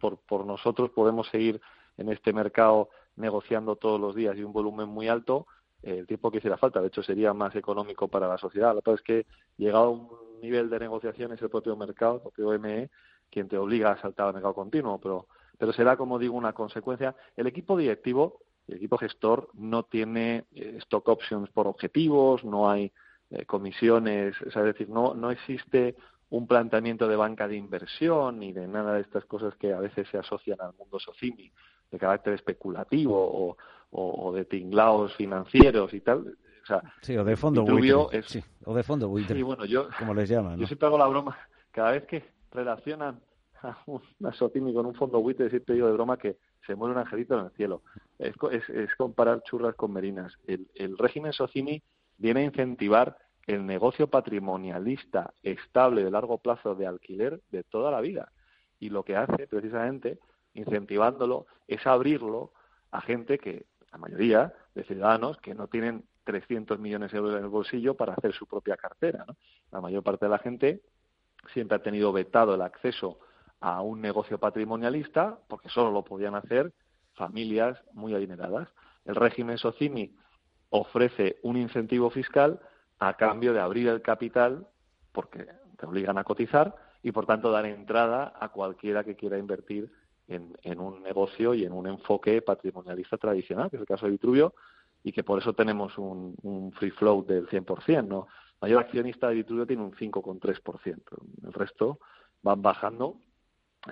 Por, 0.00 0.18
por 0.18 0.46
nosotros 0.46 0.90
podemos 0.90 1.28
seguir 1.28 1.60
en 1.98 2.08
este 2.08 2.32
mercado 2.32 2.88
negociando 3.16 3.76
todos 3.76 4.00
los 4.00 4.14
días 4.14 4.36
y 4.36 4.44
un 4.44 4.52
volumen 4.52 4.88
muy 4.88 5.08
alto, 5.08 5.46
eh, 5.82 5.98
el 5.98 6.06
tiempo 6.06 6.30
que 6.30 6.38
hiciera 6.38 6.56
falta. 6.56 6.80
De 6.80 6.88
hecho, 6.88 7.02
sería 7.02 7.32
más 7.34 7.54
económico 7.56 8.08
para 8.08 8.28
la 8.28 8.38
sociedad. 8.38 8.74
Lo 8.74 8.82
que 8.82 8.92
es 8.92 9.02
que, 9.02 9.26
llegado 9.56 9.84
a 9.84 9.90
un 9.90 10.08
nivel 10.40 10.70
de 10.70 10.78
negociación, 10.78 11.32
es 11.32 11.42
el 11.42 11.50
propio 11.50 11.76
mercado, 11.76 12.16
el 12.16 12.20
propio 12.22 12.48
OME, 12.48 12.90
quien 13.30 13.48
te 13.48 13.58
obliga 13.58 13.92
a 13.92 14.00
saltar 14.00 14.28
al 14.28 14.34
mercado 14.34 14.54
continuo, 14.54 15.00
pero, 15.00 15.26
pero 15.58 15.72
será, 15.72 15.96
como 15.96 16.18
digo, 16.18 16.36
una 16.36 16.52
consecuencia. 16.52 17.14
El 17.36 17.46
equipo 17.46 17.76
directivo, 17.76 18.40
el 18.68 18.76
equipo 18.76 18.98
gestor, 18.98 19.48
no 19.54 19.84
tiene 19.84 20.44
eh, 20.52 20.76
stock 20.78 21.08
options 21.08 21.50
por 21.50 21.66
objetivos, 21.66 22.44
no 22.44 22.70
hay 22.70 22.92
eh, 23.30 23.44
comisiones, 23.44 24.36
es 24.40 24.54
decir, 24.54 24.88
no, 24.88 25.14
no 25.14 25.30
existe 25.30 25.96
un 26.28 26.46
planteamiento 26.46 27.06
de 27.08 27.16
banca 27.16 27.46
de 27.46 27.56
inversión 27.56 28.40
ni 28.40 28.52
de 28.52 28.66
nada 28.66 28.94
de 28.94 29.00
estas 29.00 29.24
cosas 29.26 29.54
que 29.56 29.72
a 29.72 29.78
veces 29.78 30.08
se 30.08 30.18
asocian 30.18 30.60
al 30.60 30.74
mundo 30.74 30.98
socimi 30.98 31.52
de 31.90 31.98
carácter 31.98 32.34
especulativo 32.34 33.56
o, 33.90 34.32
de 34.32 34.44
tinglaos 34.44 35.14
financieros 35.14 35.94
y 35.94 36.00
tal. 36.00 36.36
O 36.62 36.66
sea, 36.66 36.82
sí, 37.00 37.16
o 37.16 37.24
de 37.24 37.36
fondo 37.36 37.64
sí, 38.26 38.42
o 38.64 38.74
de 38.74 38.82
fondo 38.82 39.08
buitre. 39.08 39.40
bueno, 39.42 39.64
yo, 39.64 39.88
como 39.98 40.12
les 40.14 40.28
llaman. 40.28 40.58
Yo 40.58 40.66
siempre 40.66 40.86
hago 40.88 40.98
la 40.98 41.06
broma. 41.06 41.38
Cada 41.70 41.92
vez 41.92 42.04
que 42.06 42.24
relacionan 42.50 43.20
a 43.62 43.78
una 43.86 44.32
Sotimi 44.32 44.74
con 44.74 44.86
un 44.86 44.94
fondo 44.94 45.20
buitre, 45.20 45.48
siempre 45.48 45.76
digo 45.76 45.86
de 45.86 45.92
broma 45.92 46.16
que 46.16 46.36
se 46.66 46.74
muere 46.74 46.94
un 46.94 47.00
angelito 47.00 47.38
en 47.38 47.46
el 47.46 47.50
cielo. 47.52 47.82
Es, 48.18 48.34
es, 48.68 48.94
comparar 48.96 49.42
churras 49.42 49.74
con 49.76 49.92
merinas. 49.92 50.36
El, 50.46 50.66
el 50.74 50.98
régimen 50.98 51.32
Socimi 51.32 51.82
viene 52.18 52.40
a 52.40 52.44
incentivar 52.44 53.16
el 53.46 53.64
negocio 53.64 54.08
patrimonialista 54.08 55.32
estable 55.42 56.02
de 56.02 56.10
largo 56.10 56.38
plazo 56.38 56.74
de 56.74 56.86
alquiler 56.86 57.40
de 57.50 57.62
toda 57.62 57.90
la 57.90 58.00
vida. 58.00 58.32
Y 58.80 58.90
lo 58.90 59.04
que 59.04 59.16
hace 59.16 59.46
precisamente 59.46 60.18
incentivándolo, 60.56 61.46
es 61.68 61.86
abrirlo 61.86 62.52
a 62.90 63.00
gente 63.00 63.38
que, 63.38 63.66
la 63.92 63.98
mayoría 63.98 64.54
de 64.74 64.84
ciudadanos, 64.84 65.38
que 65.38 65.54
no 65.54 65.68
tienen 65.68 66.04
300 66.24 66.78
millones 66.78 67.12
de 67.12 67.18
euros 67.18 67.34
en 67.36 67.44
el 67.44 67.48
bolsillo 67.48 67.94
para 67.94 68.14
hacer 68.14 68.32
su 68.32 68.46
propia 68.46 68.76
cartera. 68.76 69.24
La 69.70 69.80
mayor 69.80 70.02
parte 70.02 70.26
de 70.26 70.30
la 70.30 70.38
gente 70.38 70.82
siempre 71.52 71.76
ha 71.76 71.82
tenido 71.82 72.12
vetado 72.12 72.54
el 72.54 72.62
acceso 72.62 73.20
a 73.60 73.80
un 73.80 74.00
negocio 74.00 74.38
patrimonialista 74.38 75.38
porque 75.48 75.68
solo 75.68 75.90
lo 75.90 76.04
podían 76.04 76.34
hacer 76.34 76.72
familias 77.14 77.78
muy 77.92 78.14
adineradas. 78.14 78.68
El 79.04 79.14
régimen 79.14 79.56
Socimi 79.56 80.14
ofrece 80.70 81.38
un 81.42 81.56
incentivo 81.56 82.10
fiscal 82.10 82.60
a 82.98 83.14
cambio 83.14 83.52
de 83.52 83.60
abrir 83.60 83.88
el 83.88 84.02
capital 84.02 84.66
porque 85.12 85.46
te 85.78 85.86
obligan 85.86 86.18
a 86.18 86.24
cotizar 86.24 86.74
y 87.02 87.12
por 87.12 87.26
tanto 87.26 87.50
dar 87.50 87.66
entrada 87.66 88.34
a 88.38 88.48
cualquiera 88.48 89.04
que 89.04 89.16
quiera 89.16 89.38
invertir 89.38 89.90
en, 90.28 90.80
un 90.80 91.02
negocio 91.02 91.54
y 91.54 91.64
en 91.64 91.72
un 91.72 91.86
enfoque 91.86 92.42
patrimonialista 92.42 93.16
tradicional, 93.16 93.70
que 93.70 93.76
es 93.76 93.80
el 93.80 93.86
caso 93.86 94.06
de 94.06 94.12
Vitruvio, 94.12 94.54
y 95.02 95.12
que 95.12 95.22
por 95.22 95.40
eso 95.40 95.52
tenemos 95.52 95.96
un, 95.98 96.72
free 96.76 96.90
float 96.90 97.26
del 97.26 97.46
100%. 97.48 98.06
¿no? 98.06 98.26
El 98.54 98.58
mayor 98.62 98.80
accionista 98.80 99.28
de 99.28 99.36
Vitruvio 99.36 99.66
tiene 99.66 99.82
un 99.82 99.92
5,3%. 99.92 101.00
El 101.44 101.52
resto 101.52 102.00
van 102.42 102.60
bajando 102.60 103.18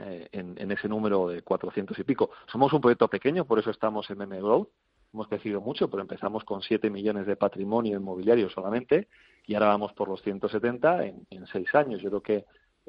eh, 0.00 0.28
en, 0.32 0.70
ese 0.72 0.88
número 0.88 1.28
de 1.28 1.42
400 1.42 1.96
y 1.98 2.04
pico. 2.04 2.30
Somos 2.50 2.72
un 2.72 2.80
proyecto 2.80 3.08
pequeño, 3.08 3.44
por 3.44 3.58
eso 3.58 3.70
estamos 3.70 4.10
en 4.10 4.18
MM 4.18 4.40
Growth. 4.40 4.68
Hemos 5.12 5.28
crecido 5.28 5.60
mucho, 5.60 5.88
pero 5.88 6.02
empezamos 6.02 6.42
con 6.42 6.62
7 6.62 6.90
millones 6.90 7.26
de 7.26 7.36
patrimonio 7.36 7.96
inmobiliario 7.96 8.50
solamente 8.50 9.06
y 9.46 9.54
ahora 9.54 9.68
vamos 9.68 9.92
por 9.92 10.08
los 10.08 10.20
170 10.22 11.06
en, 11.06 11.26
en 11.30 11.46
seis 11.46 11.72
años. 11.76 12.02
Yo 12.02 12.10
creo 12.10 12.22
que 12.22 12.44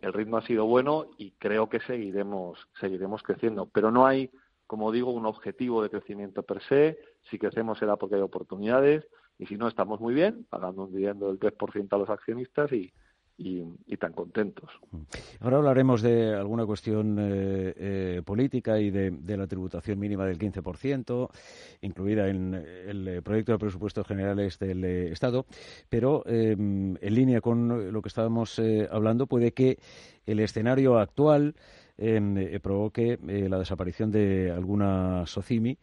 el 0.06 0.14
ritmo 0.14 0.38
ha 0.38 0.42
sido 0.44 0.66
bueno 0.66 1.08
y 1.18 1.32
creo 1.32 1.68
que 1.68 1.80
seguiremos, 1.80 2.60
seguiremos 2.80 3.24
creciendo. 3.24 3.66
Pero 3.66 3.90
no 3.90 4.06
hay, 4.06 4.30
como 4.68 4.92
digo, 4.92 5.12
un 5.12 5.26
objetivo 5.26 5.82
de 5.82 5.90
crecimiento 5.90 6.44
per 6.44 6.62
se. 6.62 7.00
Si 7.30 7.40
crecemos 7.40 7.80
será 7.80 7.96
porque 7.96 8.16
hay 8.16 8.22
oportunidades 8.22 9.08
y 9.40 9.48
si 9.48 9.58
no, 9.58 9.68
estamos 9.68 10.00
muy 10.00 10.14
bien, 10.14 10.46
pagando 10.50 10.84
un 10.84 10.92
dividendo 10.92 11.28
del 11.28 11.40
3% 11.40 11.88
a 11.92 11.98
los 11.98 12.10
accionistas 12.10 12.72
y, 12.72 12.94
y, 13.38 13.98
tan 13.98 14.14
contentos. 14.14 14.70
Ahora 15.40 15.58
hablaremos 15.58 16.02
de 16.02 16.34
alguna 16.34 16.66
cuestión 16.66 17.18
eh, 17.20 17.74
eh, 17.78 18.22
política 18.26 18.80
y 18.80 18.92
de, 18.92 19.38
la 19.38 19.48
tributación 19.48 20.00
mínima 20.00 20.26
del 20.26 20.38
15%, 20.38 21.30
incluida 21.82 22.30
en 22.30 22.54
el 22.54 23.08
eh, 23.08 23.22
proyecto 23.22 23.54
de 23.54 23.60
presupuestos 23.60 24.08
generales 24.08 24.58
del 24.60 24.84
Estado, 24.86 25.46
pero 25.90 26.24
en 26.26 26.98
línea 27.02 27.42
con 27.42 27.92
lo 27.92 28.02
que 28.02 28.10
estábamos 28.10 28.62
hablando, 28.90 29.28
puede 29.28 29.52
que 29.54 29.80
el 30.26 30.40
escenario 30.40 30.98
actual 30.98 31.56
provoque 32.62 33.18
la 33.22 33.60
desaparición 33.60 34.12
de 34.12 34.52
alguna 34.52 35.26
SOCIMI 35.26 35.78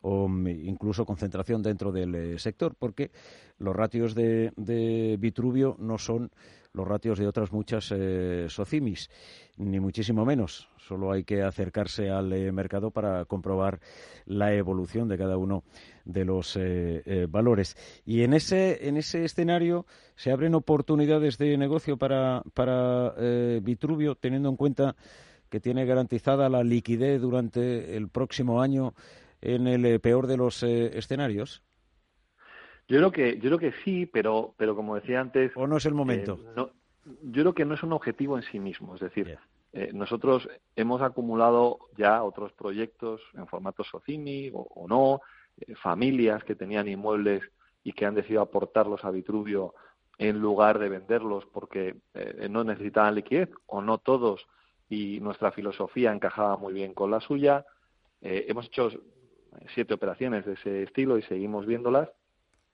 o 0.00 0.28
mm, 0.28 0.48
incluso 0.48 1.04
concentración 1.04 1.62
dentro 1.62 1.92
del 1.92 2.38
sector, 2.38 2.74
porque 2.78 3.10
los 3.58 3.74
ratios 3.74 4.14
de, 4.14 4.52
de 4.56 5.16
Vitruvio 5.18 5.76
no 5.78 5.98
son 5.98 6.30
los 6.72 6.86
ratios 6.86 7.18
de 7.18 7.26
otras 7.26 7.52
muchas 7.52 7.92
eh, 7.94 8.46
socimis, 8.48 9.10
ni 9.56 9.80
muchísimo 9.80 10.24
menos. 10.24 10.68
Solo 10.76 11.12
hay 11.12 11.24
que 11.24 11.42
acercarse 11.42 12.10
al 12.10 12.32
eh, 12.32 12.52
mercado 12.52 12.90
para 12.90 13.24
comprobar 13.24 13.80
la 14.26 14.54
evolución 14.54 15.08
de 15.08 15.18
cada 15.18 15.36
uno 15.36 15.64
de 16.04 16.24
los 16.24 16.56
eh, 16.56 17.26
valores. 17.28 17.76
Y 18.06 18.22
en 18.22 18.32
ese, 18.32 18.88
en 18.88 18.96
ese 18.96 19.24
escenario 19.24 19.86
se 20.14 20.30
abren 20.30 20.54
oportunidades 20.54 21.36
de 21.38 21.56
negocio 21.58 21.96
para, 21.96 22.42
para 22.54 23.14
Vitruvio, 23.60 24.14
teniendo 24.14 24.48
en 24.48 24.56
cuenta 24.56 24.96
que 25.50 25.60
tiene 25.60 25.86
garantizada 25.86 26.48
la 26.48 26.62
liquidez 26.62 27.20
durante 27.20 27.96
el 27.96 28.08
próximo 28.08 28.60
año 28.60 28.94
en 29.40 29.66
el 29.66 30.00
peor 30.00 30.26
de 30.26 30.36
los 30.36 30.62
escenarios. 30.62 31.62
Yo 32.88 32.96
creo 32.96 33.12
que, 33.12 33.34
yo 33.34 33.50
creo 33.50 33.58
que 33.58 33.72
sí, 33.84 34.06
pero, 34.06 34.54
pero 34.56 34.74
como 34.74 34.94
decía 34.94 35.20
antes. 35.20 35.52
¿O 35.54 35.66
no 35.66 35.76
es 35.76 35.84
el 35.86 35.94
momento? 35.94 36.38
Eh, 36.56 36.66
yo 37.22 37.42
creo 37.42 37.54
que 37.54 37.64
no 37.64 37.74
es 37.74 37.82
un 37.82 37.92
objetivo 37.92 38.36
en 38.36 38.42
sí 38.44 38.58
mismo. 38.58 38.94
Es 38.94 39.00
decir, 39.00 39.38
eh, 39.72 39.90
nosotros 39.92 40.48
hemos 40.74 41.02
acumulado 41.02 41.78
ya 41.96 42.22
otros 42.22 42.52
proyectos 42.52 43.20
en 43.34 43.46
formato 43.46 43.84
Socimi 43.84 44.50
o, 44.54 44.86
no, 44.88 45.20
eh, 45.58 45.74
familias 45.74 46.42
que 46.44 46.54
tenían 46.54 46.88
inmuebles 46.88 47.42
y 47.84 47.92
que 47.92 48.06
han 48.06 48.14
decidido 48.14 48.42
aportarlos 48.42 49.04
a 49.04 49.10
Vitruvio 49.10 49.74
en 50.16 50.38
lugar 50.38 50.78
de 50.78 50.88
venderlos 50.88 51.46
porque 51.46 51.94
no 52.50 52.64
necesitaban 52.64 53.14
liquidez 53.14 53.50
o 53.66 53.80
no 53.80 53.98
todos 53.98 54.48
y 54.88 55.20
nuestra 55.20 55.52
filosofía 55.52 56.12
encajaba 56.12 56.56
muy 56.56 56.72
bien 56.72 56.94
con 56.94 57.10
la 57.10 57.20
suya. 57.20 57.64
Eh, 58.20 58.46
hemos 58.48 58.66
hecho 58.66 58.90
siete 59.74 59.94
operaciones 59.94 60.44
de 60.44 60.54
ese 60.54 60.82
estilo 60.82 61.18
y 61.18 61.22
seguimos 61.22 61.66
viéndolas, 61.66 62.10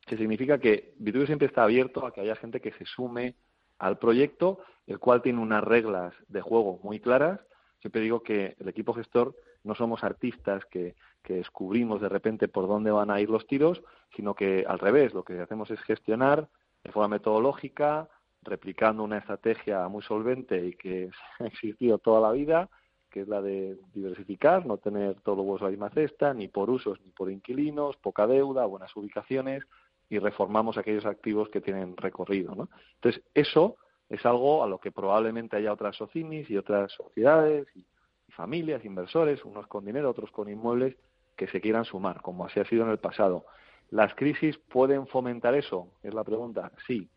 que 0.06 0.16
significa 0.16 0.58
que 0.58 0.94
Vitruvio 0.98 1.26
siempre 1.26 1.48
está 1.48 1.64
abierto 1.64 2.06
a 2.06 2.12
que 2.12 2.20
haya 2.20 2.36
gente 2.36 2.60
que 2.60 2.72
se 2.72 2.84
sume 2.84 3.34
al 3.78 3.98
proyecto, 3.98 4.60
el 4.86 4.98
cual 4.98 5.22
tiene 5.22 5.40
unas 5.40 5.64
reglas 5.64 6.14
de 6.28 6.40
juego 6.40 6.80
muy 6.82 7.00
claras. 7.00 7.40
Siempre 7.80 8.02
digo 8.02 8.22
que 8.22 8.56
el 8.58 8.68
equipo 8.68 8.92
gestor 8.94 9.34
no 9.62 9.74
somos 9.74 10.04
artistas 10.04 10.64
que, 10.66 10.94
que 11.22 11.34
descubrimos 11.34 12.00
de 12.00 12.08
repente 12.08 12.48
por 12.48 12.68
dónde 12.68 12.90
van 12.90 13.10
a 13.10 13.20
ir 13.20 13.30
los 13.30 13.46
tiros, 13.46 13.82
sino 14.14 14.34
que 14.34 14.64
al 14.68 14.78
revés, 14.78 15.14
lo 15.14 15.24
que 15.24 15.40
hacemos 15.40 15.70
es 15.70 15.80
gestionar 15.80 16.48
de 16.84 16.92
forma 16.92 17.08
metodológica, 17.08 18.08
replicando 18.42 19.02
una 19.02 19.18
estrategia 19.18 19.88
muy 19.88 20.02
solvente 20.02 20.66
y 20.66 20.74
que 20.74 21.10
ha 21.40 21.46
existido 21.46 21.98
toda 21.98 22.20
la 22.20 22.32
vida, 22.32 22.68
que 23.14 23.20
es 23.20 23.28
la 23.28 23.40
de 23.40 23.78
diversificar, 23.94 24.66
no 24.66 24.76
tener 24.76 25.20
todos 25.20 25.38
los 25.38 25.46
huevos 25.46 25.60
en 25.60 25.66
la 25.66 25.70
misma 25.70 25.90
cesta, 25.90 26.34
ni 26.34 26.48
por 26.48 26.68
usos 26.68 27.00
ni 27.04 27.12
por 27.12 27.30
inquilinos, 27.30 27.96
poca 27.98 28.26
deuda, 28.26 28.66
buenas 28.66 28.94
ubicaciones, 28.96 29.62
y 30.10 30.18
reformamos 30.18 30.78
aquellos 30.78 31.06
activos 31.06 31.48
que 31.48 31.60
tienen 31.60 31.96
recorrido. 31.96 32.56
¿no? 32.56 32.68
Entonces, 32.96 33.22
eso 33.32 33.76
es 34.08 34.26
algo 34.26 34.64
a 34.64 34.66
lo 34.66 34.80
que 34.80 34.90
probablemente 34.90 35.56
haya 35.56 35.72
otras 35.72 35.94
socinis 35.94 36.50
y 36.50 36.56
otras 36.56 36.90
sociedades 36.90 37.68
y, 37.76 37.86
familias, 38.30 38.84
inversores, 38.84 39.44
unos 39.44 39.68
con 39.68 39.84
dinero, 39.84 40.10
otros 40.10 40.32
con 40.32 40.48
inmuebles, 40.48 40.96
que 41.36 41.46
se 41.46 41.60
quieran 41.60 41.84
sumar, 41.84 42.20
como 42.20 42.44
así 42.44 42.58
ha 42.58 42.64
sido 42.64 42.82
en 42.82 42.90
el 42.90 42.98
pasado. 42.98 43.46
¿Las 43.90 44.12
crisis 44.16 44.58
pueden 44.58 45.06
fomentar 45.06 45.54
eso? 45.54 45.92
Es 46.02 46.12
la 46.12 46.24
pregunta. 46.24 46.72
Sí, 46.88 47.08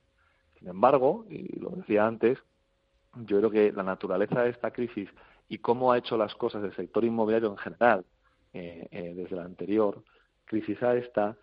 sin 0.60 0.68
embargo, 0.68 1.26
y 1.28 1.60
lo 1.60 1.72
decía 1.72 2.06
antes, 2.06 2.38
yo 3.16 3.40
creo 3.40 3.50
que 3.50 3.72
la 3.72 3.82
naturaleza 3.82 4.44
de 4.44 4.52
esta 4.52 4.70
crisis 4.70 5.10
y 5.50 5.60
cómo 5.60 5.92
ha 5.92 5.98
hecho 5.98 6.18
las 6.18 6.36
cosas 6.36 6.64
el 6.64 6.76
sector 6.76 7.04
inmobiliario 7.06 7.50
en 7.50 7.58
general 7.58 8.06
eh, 8.54 8.88
eh, 8.92 9.14
desde 9.16 9.36
la 9.36 9.44
anterior 9.44 10.04
crisis 10.46 10.82
a 10.84 10.96
esta 10.96 11.38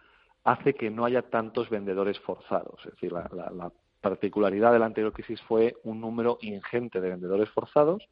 hace 0.45 0.75
que 0.75 0.91
no 0.91 1.05
haya 1.05 1.23
tantos 1.23 1.71
vendedores 1.71 2.19
forzados. 2.21 2.81
Es 2.85 2.93
decir, 2.93 3.13
la, 3.13 3.29
la 3.33 3.73
particularidad 4.01 4.73
de 4.73 4.79
la 4.79 4.87
anterior 4.87 5.13
crisis 5.13 5.41
fue 5.43 5.77
un 5.85 6.01
número 6.01 6.39
ingente 6.43 7.01
de 7.01 7.09
vendedores 7.09 7.49
forzados, 7.51 8.07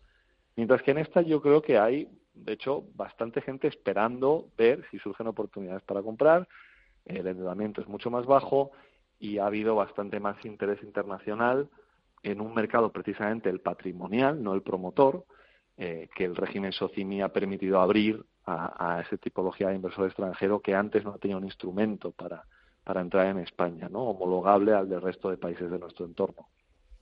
mientras 0.57 0.83
que 0.83 0.93
en 0.93 0.99
esta 0.99 1.21
yo 1.21 1.43
creo 1.43 1.61
que 1.61 1.79
hay, 1.79 2.09
de 2.33 2.55
hecho, 2.55 2.85
bastante 2.95 3.43
gente 3.43 3.69
esperando 3.69 4.49
ver 4.57 4.85
si 4.91 4.99
surgen 4.99 5.27
oportunidades 5.27 5.83
para 5.83 6.03
comprar. 6.03 6.49
El 7.05 7.27
endeudamiento 7.27 7.83
es 7.83 7.89
mucho 7.89 8.11
más 8.11 8.25
bajo 8.25 8.71
y 9.19 9.39
ha 9.39 9.47
habido 9.47 9.75
bastante 9.75 10.19
más 10.19 10.43
interés 10.45 10.83
internacional 10.83 11.69
en 12.23 12.41
un 12.41 12.55
mercado 12.55 12.91
precisamente 12.91 13.51
el 13.51 13.61
patrimonial, 13.61 14.43
no 14.43 14.55
el 14.55 14.63
promotor, 14.63 15.25
eh, 15.85 16.09
que 16.15 16.25
el 16.25 16.37
régimen 16.37 16.73
SOCIMI 16.73 17.23
ha 17.23 17.31
permitido 17.31 17.81
abrir 17.81 18.25
a, 18.47 18.97
a 18.97 19.01
esa 19.01 19.17
tipología 19.17 19.69
de 19.69 19.75
inversor 19.75 20.07
extranjero 20.07 20.61
que 20.61 20.77
antes 20.77 21.05
no 21.05 21.19
tenía 21.19 21.37
un 21.37 21.43
instrumento 21.43 22.13
para, 22.13 22.45
para 22.85 23.01
entrar 23.01 23.27
en 23.27 23.39
España, 23.39 23.89
¿no? 23.91 24.05
homologable 24.05 24.75
al 24.75 24.89
del 24.89 25.03
resto 25.03 25.29
de 25.29 25.39
países 25.39 25.69
de 25.69 25.81
nuestro 25.81 26.07
entorno. 26.07 26.47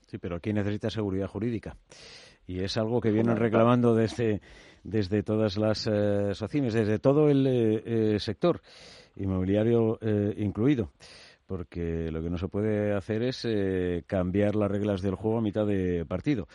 Sí, 0.07 0.17
pero 0.17 0.37
aquí 0.37 0.55
necesita 0.55 0.89
seguridad 0.89 1.29
jurídica. 1.29 1.77
Y 2.47 2.61
es 2.61 2.79
algo 2.79 3.03
que 3.03 3.11
vienen 3.11 3.37
reclamando 3.37 3.95
desde, 3.95 4.41
desde 4.83 5.23
todas 5.23 5.59
las 5.59 5.87
eh, 5.87 6.33
desde 6.33 6.99
todo 6.99 7.29
el 7.29 7.47
eh, 7.47 7.83
eh, 7.85 8.19
sector 8.19 8.63
inmobiliario 9.17 9.99
incluido 10.39 10.91
porque 11.51 12.13
lo 12.13 12.23
que 12.23 12.31
no 12.31 12.39
se 12.39 12.47
puede 12.47 12.95
hacer 12.95 13.25
es 13.25 13.45
eh, 13.45 14.05
cambiar 14.07 14.55
las 14.55 14.71
reglas 14.71 15.03
del 15.03 15.17
juego 15.17 15.39
a 15.39 15.43
mitad 15.43 15.67
de 15.67 16.07
partido. 16.07 16.47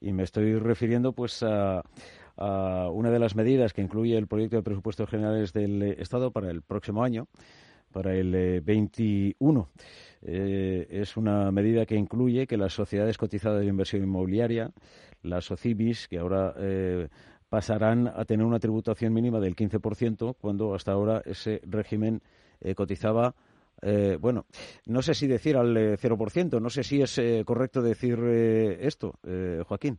Y 0.00 0.12
me 0.12 0.22
estoy 0.22 0.54
refiriendo 0.58 1.12
pues 1.12 1.42
a, 1.42 1.82
una 2.36 3.10
de 3.10 3.18
las 3.18 3.34
medidas 3.34 3.72
que 3.72 3.82
incluye 3.82 4.16
el 4.16 4.28
proyecto 4.28 4.56
de 4.56 4.62
presupuestos 4.62 5.08
generales 5.10 5.52
del 5.52 5.82
Estado 5.82 6.30
para 6.30 6.50
el 6.50 6.62
próximo 6.62 7.02
año, 7.02 7.26
para 7.92 8.14
el 8.14 8.60
21. 8.60 9.68
Eh, 10.22 10.26
eh, 10.30 10.86
es 10.90 11.16
una 11.16 11.50
medida 11.50 11.84
que 11.84 11.96
incluye 11.96 12.46
que 12.46 12.56
las 12.56 12.72
sociedades 12.72 13.18
cotizadas 13.18 13.60
de 13.60 13.66
inversión 13.66 14.02
inmobiliaria, 14.02 14.70
las 15.22 15.46
SOCIBIS, 15.46 16.06
que 16.08 16.18
ahora 16.18 16.54
pasarán 17.48 18.06
a 18.08 18.24
tener 18.24 18.46
una 18.46 18.60
tributación 18.60 19.12
mínima 19.12 19.40
del 19.40 19.56
15%, 19.56 20.36
cuando 20.40 20.74
hasta 20.74 20.92
ahora 20.92 21.22
ese 21.24 21.60
régimen 21.64 22.22
cotizaba 22.76 23.34
eh, 23.82 24.16
bueno, 24.20 24.46
no 24.86 25.02
sé 25.02 25.14
si 25.14 25.26
decir 25.26 25.56
al 25.56 25.76
0%, 25.76 26.56
eh, 26.56 26.60
no 26.60 26.70
sé 26.70 26.82
si 26.82 27.00
es 27.00 27.18
eh, 27.18 27.42
correcto 27.44 27.82
decir 27.82 28.18
esto, 28.18 29.18
Joaquín. 29.66 29.98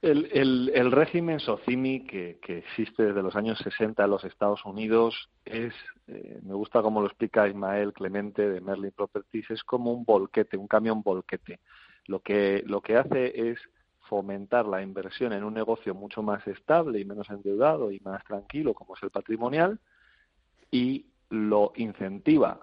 El, 0.00 0.90
régimen 0.90 1.38
SOCIMI 1.38 2.04
que, 2.04 2.40
existe 2.48 3.04
desde 3.04 3.22
los 3.22 3.36
años 3.36 3.58
60 3.58 4.02
en 4.02 4.10
los 4.10 4.24
Estados 4.24 4.64
Unidos 4.64 5.30
es, 5.44 5.72
me 6.06 6.54
gusta 6.54 6.82
como 6.82 7.00
lo 7.00 7.06
explica 7.06 7.46
Ismael 7.46 7.92
Clemente 7.92 8.48
de 8.48 8.60
Merlin 8.60 8.90
Properties, 8.90 9.52
es 9.52 9.62
como 9.62 9.92
un 9.92 10.04
volquete, 10.04 10.56
un 10.56 10.66
camión 10.66 11.02
volquete. 11.02 11.60
Lo 12.06 12.18
que, 12.18 12.64
lo 12.66 12.80
que 12.80 12.96
hace 12.96 13.50
es 13.50 13.60
fomentar 14.08 14.66
la 14.66 14.82
inversión 14.82 15.32
en 15.32 15.44
un 15.44 15.54
negocio 15.54 15.94
mucho 15.94 16.20
más 16.20 16.44
estable 16.48 16.98
y 16.98 17.04
menos 17.04 17.30
endeudado 17.30 17.92
y 17.92 18.00
más 18.00 18.24
tranquilo 18.24 18.74
como 18.74 18.96
es 18.96 19.02
el 19.04 19.10
patrimonial 19.10 19.78
y 20.72 21.11
lo 21.32 21.72
incentiva 21.76 22.60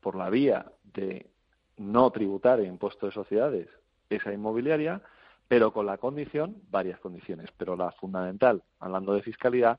por 0.00 0.16
la 0.16 0.28
vía 0.30 0.66
de 0.82 1.30
no 1.76 2.10
tributar 2.10 2.58
en 2.58 2.66
impuesto 2.66 3.06
de 3.06 3.12
sociedades 3.12 3.68
esa 4.08 4.32
inmobiliaria, 4.32 5.00
pero 5.46 5.72
con 5.72 5.86
la 5.86 5.96
condición, 5.96 6.56
varias 6.70 6.98
condiciones, 6.98 7.50
pero 7.56 7.76
la 7.76 7.92
fundamental, 7.92 8.64
hablando 8.80 9.14
de 9.14 9.22
fiscalidad, 9.22 9.78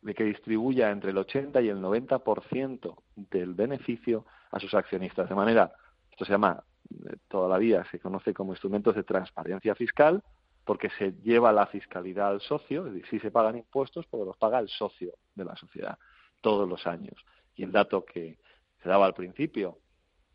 de 0.00 0.14
que 0.14 0.24
distribuya 0.24 0.90
entre 0.90 1.10
el 1.10 1.18
80 1.18 1.60
y 1.60 1.68
el 1.68 1.82
90% 1.82 2.96
del 3.14 3.52
beneficio 3.52 4.24
a 4.50 4.58
sus 4.58 4.72
accionistas. 4.72 5.28
De 5.28 5.34
manera, 5.34 5.70
esto 6.10 6.24
se 6.24 6.32
llama, 6.32 6.64
eh, 6.90 7.16
toda 7.28 7.46
la 7.46 7.58
vida 7.58 7.84
se 7.90 7.98
conoce 7.98 8.32
como 8.32 8.52
instrumentos 8.52 8.94
de 8.94 9.02
transparencia 9.02 9.74
fiscal, 9.74 10.22
porque 10.64 10.88
se 10.98 11.12
lleva 11.22 11.52
la 11.52 11.66
fiscalidad 11.66 12.28
al 12.28 12.40
socio, 12.40 12.86
es 12.86 12.94
decir, 12.94 13.10
si 13.10 13.20
se 13.20 13.30
pagan 13.30 13.58
impuestos, 13.58 14.06
porque 14.06 14.24
los 14.24 14.36
paga 14.38 14.60
el 14.60 14.68
socio 14.68 15.12
de 15.34 15.44
la 15.44 15.56
sociedad 15.56 15.98
todos 16.40 16.66
los 16.68 16.86
años 16.86 17.14
y 17.56 17.64
el 17.64 17.72
dato 17.72 18.04
que 18.04 18.38
se 18.82 18.88
daba 18.88 19.06
al 19.06 19.14
principio 19.14 19.78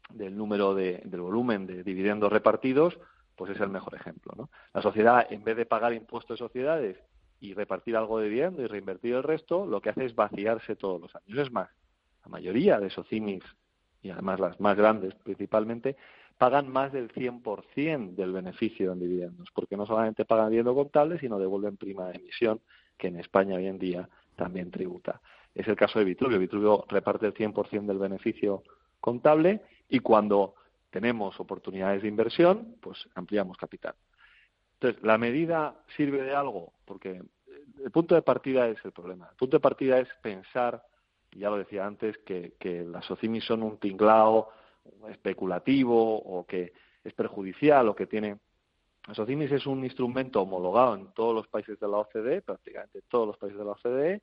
del 0.09 0.35
número 0.35 0.75
de, 0.75 1.01
del 1.05 1.21
volumen 1.21 1.67
de 1.67 1.83
dividendos 1.83 2.31
repartidos, 2.31 2.99
pues 3.35 3.51
es 3.51 3.61
el 3.61 3.69
mejor 3.69 3.95
ejemplo. 3.95 4.33
¿no? 4.35 4.49
La 4.73 4.81
sociedad, 4.81 5.25
en 5.31 5.43
vez 5.43 5.55
de 5.55 5.65
pagar 5.65 5.93
impuestos 5.93 6.37
de 6.37 6.45
sociedades 6.45 6.97
y 7.39 7.53
repartir 7.53 7.95
algo 7.95 8.19
de 8.19 8.25
dividendo 8.25 8.61
y 8.61 8.67
reinvertir 8.67 9.15
el 9.15 9.23
resto, 9.23 9.65
lo 9.65 9.81
que 9.81 9.89
hace 9.89 10.05
es 10.05 10.15
vaciarse 10.15 10.75
todos 10.75 10.99
los 10.99 11.15
años. 11.15 11.37
Es 11.37 11.51
más, 11.51 11.69
la 12.23 12.29
mayoría 12.29 12.79
de 12.79 12.89
socimis, 12.89 13.43
y 14.01 14.09
además 14.09 14.39
las 14.39 14.59
más 14.59 14.75
grandes 14.75 15.15
principalmente, 15.15 15.95
pagan 16.37 16.69
más 16.69 16.91
del 16.91 17.11
100% 17.13 18.15
del 18.15 18.31
beneficio 18.31 18.91
en 18.91 18.99
dividendos, 18.99 19.49
porque 19.53 19.77
no 19.77 19.85
solamente 19.85 20.25
pagan 20.25 20.49
dividendo 20.49 20.75
contable, 20.75 21.19
sino 21.19 21.39
devuelven 21.39 21.77
prima 21.77 22.07
de 22.07 22.17
emisión, 22.17 22.59
que 22.97 23.07
en 23.07 23.19
España 23.19 23.55
hoy 23.55 23.67
en 23.67 23.79
día 23.79 24.09
también 24.35 24.71
tributa 24.71 25.21
es 25.53 25.67
el 25.67 25.75
caso 25.75 25.99
de 25.99 26.05
Vitruvio. 26.05 26.39
Vitruvio 26.39 26.85
reparte 26.87 27.25
el 27.25 27.33
100% 27.33 27.85
del 27.85 27.97
beneficio 27.97 28.63
contable 28.99 29.61
y 29.89 29.99
cuando 29.99 30.55
tenemos 30.89 31.39
oportunidades 31.39 32.01
de 32.01 32.07
inversión, 32.07 32.75
pues 32.81 33.07
ampliamos 33.15 33.57
capital. 33.57 33.95
Entonces, 34.73 35.01
¿la 35.03 35.17
medida 35.17 35.75
sirve 35.95 36.23
de 36.23 36.33
algo? 36.33 36.73
Porque 36.85 37.21
el 37.83 37.91
punto 37.91 38.15
de 38.15 38.21
partida 38.21 38.67
es 38.67 38.83
el 38.83 38.91
problema. 38.91 39.27
El 39.31 39.37
punto 39.37 39.57
de 39.57 39.61
partida 39.61 39.99
es 39.99 40.09
pensar, 40.21 40.83
ya 41.31 41.49
lo 41.49 41.57
decía 41.57 41.85
antes, 41.85 42.17
que, 42.19 42.53
que 42.59 42.83
las 42.83 43.09
OCIMI 43.09 43.41
son 43.41 43.63
un 43.63 43.77
tinglao 43.77 44.49
especulativo 45.09 46.17
o 46.17 46.45
que 46.45 46.73
es 47.03 47.13
perjudicial 47.13 47.89
o 47.89 47.95
que 47.95 48.07
tiene... 48.07 48.37
Las 49.07 49.17
OCIMIS 49.17 49.51
es 49.53 49.65
un 49.65 49.83
instrumento 49.83 50.41
homologado 50.41 50.93
en 50.93 51.11
todos 51.13 51.33
los 51.33 51.47
países 51.47 51.79
de 51.79 51.87
la 51.87 51.97
OCDE, 51.97 52.43
prácticamente 52.43 53.01
todos 53.07 53.25
los 53.25 53.37
países 53.37 53.57
de 53.57 53.65
la 53.65 53.71
OCDE, 53.71 54.21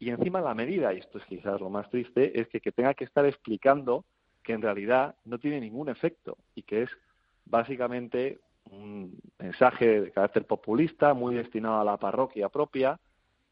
y 0.00 0.08
encima 0.08 0.40
la 0.40 0.54
medida, 0.54 0.94
y 0.94 0.98
esto 0.98 1.18
es 1.18 1.24
quizás 1.26 1.60
lo 1.60 1.68
más 1.68 1.88
triste, 1.90 2.40
es 2.40 2.48
que, 2.48 2.72
tenga 2.72 2.94
que 2.94 3.04
estar 3.04 3.26
explicando 3.26 4.06
que 4.42 4.54
en 4.54 4.62
realidad 4.62 5.14
no 5.26 5.38
tiene 5.38 5.60
ningún 5.60 5.90
efecto 5.90 6.38
y 6.54 6.62
que 6.62 6.82
es 6.84 6.90
básicamente 7.44 8.40
un 8.70 9.20
mensaje 9.38 10.00
de 10.00 10.10
carácter 10.10 10.46
populista 10.46 11.12
muy 11.12 11.34
destinado 11.34 11.80
a 11.80 11.84
la 11.84 11.98
parroquia 11.98 12.48
propia 12.48 12.98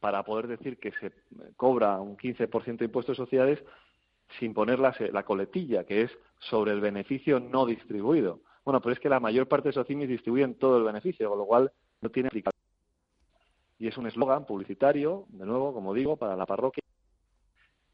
para 0.00 0.22
poder 0.22 0.46
decir 0.46 0.78
que 0.78 0.92
se 0.92 1.12
cobra 1.56 2.00
un 2.00 2.16
15% 2.16 2.78
de 2.78 2.84
impuestos 2.86 3.16
sociales 3.16 3.62
sin 4.38 4.54
poner 4.54 4.78
la, 4.78 4.94
la, 5.12 5.24
coletilla, 5.24 5.84
que 5.84 6.02
es 6.02 6.18
sobre 6.38 6.72
el 6.72 6.80
beneficio 6.80 7.40
no 7.40 7.66
distribuido. 7.66 8.40
Bueno, 8.64 8.80
pero 8.80 8.94
es 8.94 9.00
que 9.00 9.08
la 9.10 9.20
mayor 9.20 9.48
parte 9.48 9.64
de 9.64 9.70
esos 9.70 9.86
CIMIS 9.86 10.08
distribuyen 10.08 10.54
todo 10.54 10.78
el 10.78 10.84
beneficio, 10.84 11.28
con 11.28 11.38
lo 11.38 11.46
cual 11.46 11.72
no 12.00 12.10
tiene 12.10 12.30
y 13.78 13.86
es 13.86 13.96
un 13.96 14.06
eslogan 14.06 14.44
publicitario, 14.44 15.26
de 15.28 15.46
nuevo, 15.46 15.72
como 15.72 15.94
digo, 15.94 16.16
para 16.16 16.36
la 16.36 16.46
parroquia, 16.46 16.82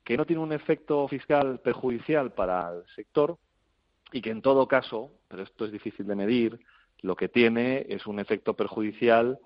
que 0.03 0.17
no 0.17 0.27
tiene 0.27 0.43
un 0.43 0.53
efecto 0.53 1.07
fiscal 1.09 1.61
perjudicial 1.61 2.33
para 2.33 2.73
el 2.73 2.87
sector 2.95 3.39
y 4.13 4.21
que 4.21 4.31
en 4.31 4.43
todo 4.43 4.69
caso, 4.69 5.13
pero 5.29 5.43
esto 5.43 5.65
es 5.65 5.73
difícil 5.73 6.07
de 6.07 6.15
medir, 6.15 6.61
lo 7.03 7.17
que 7.17 7.29
tiene 7.29 7.85
es 7.89 8.07
un 8.07 8.19
efecto 8.19 8.55
perjudicial 8.55 9.39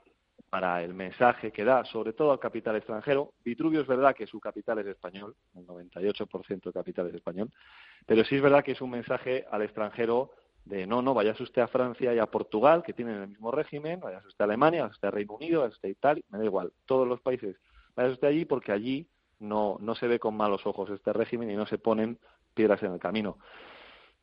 para 0.51 0.83
el 0.83 0.95
mensaje 0.95 1.51
que 1.51 1.65
da, 1.65 1.85
sobre 1.85 2.13
todo 2.13 2.33
al 2.33 2.39
capital 2.39 2.77
extranjero. 2.77 3.33
Vitruvio 3.45 3.81
es 3.81 3.87
verdad 3.87 4.15
que 4.15 4.27
su 4.27 4.41
capital 4.41 4.79
es 4.79 4.87
español, 4.87 5.35
el 5.57 5.67
98% 5.67 6.63
de 6.65 6.73
capital 6.73 7.09
es 7.09 7.15
español, 7.15 7.51
pero 8.07 8.25
sí 8.25 8.37
es 8.37 8.43
verdad 8.43 8.65
que 8.65 8.73
es 8.73 8.81
un 8.81 8.91
mensaje 8.91 9.45
al 9.51 9.63
extranjero 9.63 10.33
de 10.65 10.87
no, 10.87 11.01
no, 11.03 11.15
vayas 11.15 11.41
usted 11.41 11.63
a 11.63 11.69
Francia 11.69 12.15
y 12.15 12.19
a 12.19 12.27
Portugal, 12.27 12.83
que 12.83 12.93
tienen 12.93 13.23
el 13.23 13.29
mismo 13.29 13.51
régimen, 13.51 14.01
vayas 14.01 14.25
usted 14.27 14.43
a 14.43 14.45
Alemania, 14.45 14.83
vayas 14.83 14.97
usted 14.97 15.09
a 15.09 15.13
Reino 15.13 15.35
Unido, 15.35 15.61
vayas 15.61 15.75
usted 15.75 15.89
a 15.89 15.93
Italia, 15.93 16.25
me 16.31 16.39
da 16.39 16.45
igual, 16.45 16.73
todos 16.85 17.09
los 17.09 17.21
países, 17.21 17.57
vayas 17.97 18.13
usted 18.13 18.29
allí 18.29 18.45
porque 18.45 18.73
allí 18.73 19.09
no, 19.41 19.79
no 19.81 19.95
se 19.95 20.09
ve 20.09 20.19
con 20.19 20.37
malos 20.37 20.67
ojos 20.67 20.91
este 20.91 21.13
régimen 21.13 21.51
y 21.51 21.57
no 21.57 21.67
se 21.67 21.79
ponen 21.79 22.19
piedras 22.55 22.83
en 22.83 22.93
el 22.93 22.99
camino. 22.99 23.39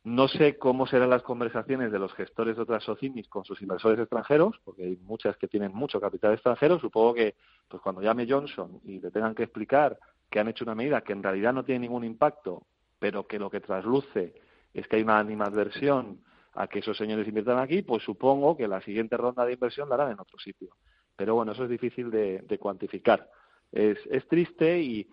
No 0.05 0.27
sé 0.27 0.59
cómo 0.59 0.85
serán 0.85 1.09
las 1.09 1.23
conversaciones 1.23 1.91
de 1.91 1.97
los 1.97 2.13
gestores 2.13 2.55
de 2.55 2.61
otras 2.61 2.83
SOCIMIS 2.83 3.27
con 3.27 3.43
sus 3.43 3.59
inversores 3.63 3.97
extranjeros, 3.97 4.55
porque 4.63 4.83
hay 4.83 4.97
muchas 4.97 5.35
que 5.35 5.47
tienen 5.47 5.73
mucho 5.73 5.99
capital 5.99 6.33
extranjero. 6.33 6.79
Supongo 6.79 7.15
que 7.15 7.33
pues 7.67 7.81
cuando 7.81 8.03
llame 8.03 8.27
Johnson 8.29 8.79
y 8.83 8.99
le 8.99 9.09
tengan 9.09 9.33
que 9.33 9.41
explicar 9.41 9.97
que 10.29 10.39
han 10.39 10.47
hecho 10.47 10.63
una 10.63 10.75
medida 10.75 11.01
que 11.01 11.13
en 11.13 11.23
realidad 11.23 11.53
no 11.53 11.65
tiene 11.65 11.79
ningún 11.79 12.03
impacto, 12.03 12.67
pero 12.99 13.25
que 13.25 13.39
lo 13.39 13.49
que 13.49 13.61
trasluce 13.61 14.35
es 14.75 14.87
que 14.87 14.97
hay 14.97 15.03
una 15.03 15.19
animadversión 15.19 16.19
a 16.53 16.67
que 16.67 16.79
esos 16.79 16.97
señores 16.97 17.27
inviertan 17.27 17.59
aquí, 17.59 17.81
pues 17.81 18.03
supongo 18.03 18.55
que 18.55 18.67
la 18.67 18.81
siguiente 18.81 19.17
ronda 19.17 19.45
de 19.45 19.53
inversión 19.53 19.89
la 19.89 19.95
harán 19.95 20.11
en 20.11 20.19
otro 20.19 20.37
sitio. 20.39 20.75
Pero 21.15 21.35
bueno, 21.35 21.53
eso 21.53 21.63
es 21.63 21.69
difícil 21.69 22.11
de, 22.11 22.57
cuantificar. 22.59 23.29
Es, 23.71 23.97
es 24.09 24.27
triste 24.27 24.79
y, 24.79 25.09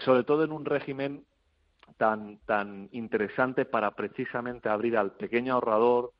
sobre 0.00 0.24
todo 0.24 0.44
en 0.44 0.52
un 0.52 0.64
régimen 0.64 1.24
tan, 1.96 2.38
tan 2.46 2.88
interesante 2.92 3.64
para 3.64 3.92
precisamente 3.92 4.68
abrir 4.68 4.96
al 4.96 5.12
pequeño 5.12 5.54
ahorrador, 5.54 6.12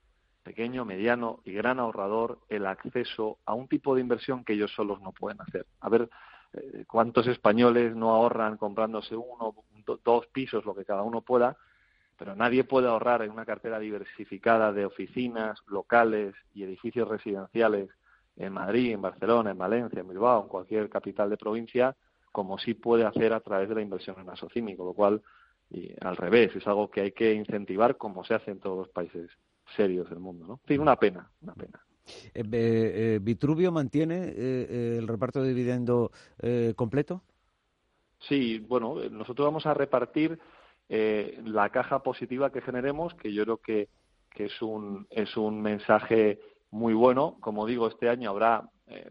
pequeño, 0.42 0.84
mediano 0.84 1.40
y 1.44 1.52
gran 1.52 1.80
ahorrador 1.80 2.38
el 2.48 2.66
acceso 2.66 3.38
a 3.46 3.54
un 3.54 3.66
tipo 3.66 3.94
de 3.94 4.02
inversión 4.02 4.44
que 4.44 4.52
ellos 4.52 4.72
solos 4.74 5.00
no 5.00 5.12
pueden 5.12 5.40
hacer. 5.40 5.66
A 5.80 5.88
ver 5.88 6.08
eh, 6.52 6.84
cuántos 6.86 7.26
españoles 7.26 7.96
no 7.96 8.10
ahorran 8.10 8.58
comprándose 8.58 9.16
uno, 9.16 9.54
dos 10.04 10.26
pisos, 10.28 10.64
lo 10.64 10.74
que 10.74 10.84
cada 10.84 11.02
uno 11.02 11.22
pueda, 11.22 11.56
pero 12.16 12.34
nadie 12.36 12.64
puede 12.64 12.88
ahorrar 12.88 13.22
en 13.22 13.30
una 13.30 13.44
cartera 13.44 13.78
diversificada 13.78 14.72
de 14.72 14.86
oficinas, 14.86 15.60
locales 15.66 16.34
y 16.54 16.62
edificios 16.62 17.08
residenciales 17.08 17.90
en 18.36 18.52
Madrid, 18.52 18.92
en 18.92 19.02
Barcelona, 19.02 19.50
en 19.50 19.58
Valencia, 19.58 20.00
en 20.00 20.08
Bilbao, 20.08 20.42
en 20.42 20.48
cualquier 20.48 20.88
capital 20.88 21.30
de 21.30 21.36
provincia, 21.36 21.96
como 22.32 22.58
sí 22.58 22.74
puede 22.74 23.04
hacer 23.04 23.32
a 23.32 23.40
través 23.40 23.68
de 23.68 23.76
la 23.76 23.82
inversión 23.82 24.16
en 24.18 24.30
Asocimi, 24.30 24.76
con 24.76 24.86
lo 24.86 24.94
cual 24.94 25.22
y 25.70 25.92
al 26.00 26.16
revés, 26.16 26.54
es 26.54 26.66
algo 26.66 26.90
que 26.90 27.00
hay 27.00 27.12
que 27.12 27.32
incentivar 27.32 27.96
como 27.96 28.24
se 28.24 28.34
hace 28.34 28.50
en 28.50 28.60
todos 28.60 28.78
los 28.78 28.88
países 28.88 29.30
serios 29.76 30.08
del 30.10 30.20
mundo, 30.20 30.46
¿no? 30.46 30.60
Sí, 30.66 30.78
una 30.78 30.96
pena, 30.96 31.30
una 31.40 31.54
pena. 31.54 31.80
Eh, 32.34 32.42
eh, 32.44 33.18
¿Vitruvio 33.22 33.72
mantiene 33.72 34.32
eh, 34.36 34.96
el 34.98 35.08
reparto 35.08 35.42
de 35.42 35.48
dividendo 35.48 36.10
completo? 36.76 37.22
Sí, 38.28 38.58
bueno, 38.58 38.96
nosotros 39.10 39.46
vamos 39.46 39.66
a 39.66 39.74
repartir 39.74 40.38
la 40.88 41.70
caja 41.70 42.02
positiva 42.02 42.50
que 42.50 42.60
generemos, 42.60 43.14
que 43.14 43.32
yo 43.32 43.44
creo 43.44 43.58
que, 43.58 43.88
es, 44.36 44.62
un, 44.62 45.06
es 45.10 45.36
un 45.36 45.60
mensaje 45.62 46.40
muy 46.70 46.94
bueno. 46.94 47.36
Como 47.40 47.66
digo, 47.66 47.88
este 47.88 48.08
año 48.08 48.30
habrá 48.30 48.68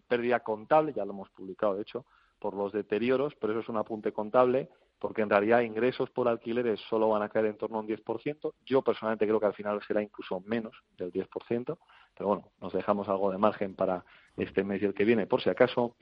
pérdida 0.07 0.41
contable, 0.41 0.93
ya 0.93 1.05
lo 1.05 1.13
hemos 1.13 1.29
publicado, 1.31 1.75
de 1.75 1.81
hecho, 1.81 2.05
por 2.39 2.53
los 2.55 2.71
deterioros, 2.71 3.33
pero 3.39 3.53
eso 3.53 3.61
es 3.61 3.69
un 3.69 3.77
apunte 3.77 4.11
contable 4.11 4.69
porque 5.03 5.21
en 5.21 5.29
realidad 5.29 5.59
ingresos 5.59 6.09
por 6.11 6.29
alquileres 6.29 6.79
solo 6.89 7.09
van 7.09 7.23
a 7.23 7.27
caer 7.27 7.47
en 7.47 7.57
torno 7.57 7.75
a 7.75 7.81
un 7.81 7.87
10%. 7.89 8.53
Yo 8.65 8.81
personalmente 8.81 9.27
creo 9.27 9.37
que 9.37 9.45
al 9.45 9.53
final 9.53 9.81
será 9.85 10.01
incluso 10.01 10.39
menos 10.45 10.73
del 10.97 11.11
10%, 11.11 11.77
pero 12.15 12.27
bueno, 12.29 12.51
nos 12.61 12.71
dejamos 12.71 13.09
algo 13.09 13.29
de 13.29 13.37
margen 13.37 13.75
para 13.75 14.05
este 14.37 14.63
mes 14.63 14.81
y 14.81 14.85
el 14.85 14.93
que 14.93 15.03
viene, 15.03 15.27
por 15.27 15.41
si 15.41 15.49
acaso. 15.49 15.97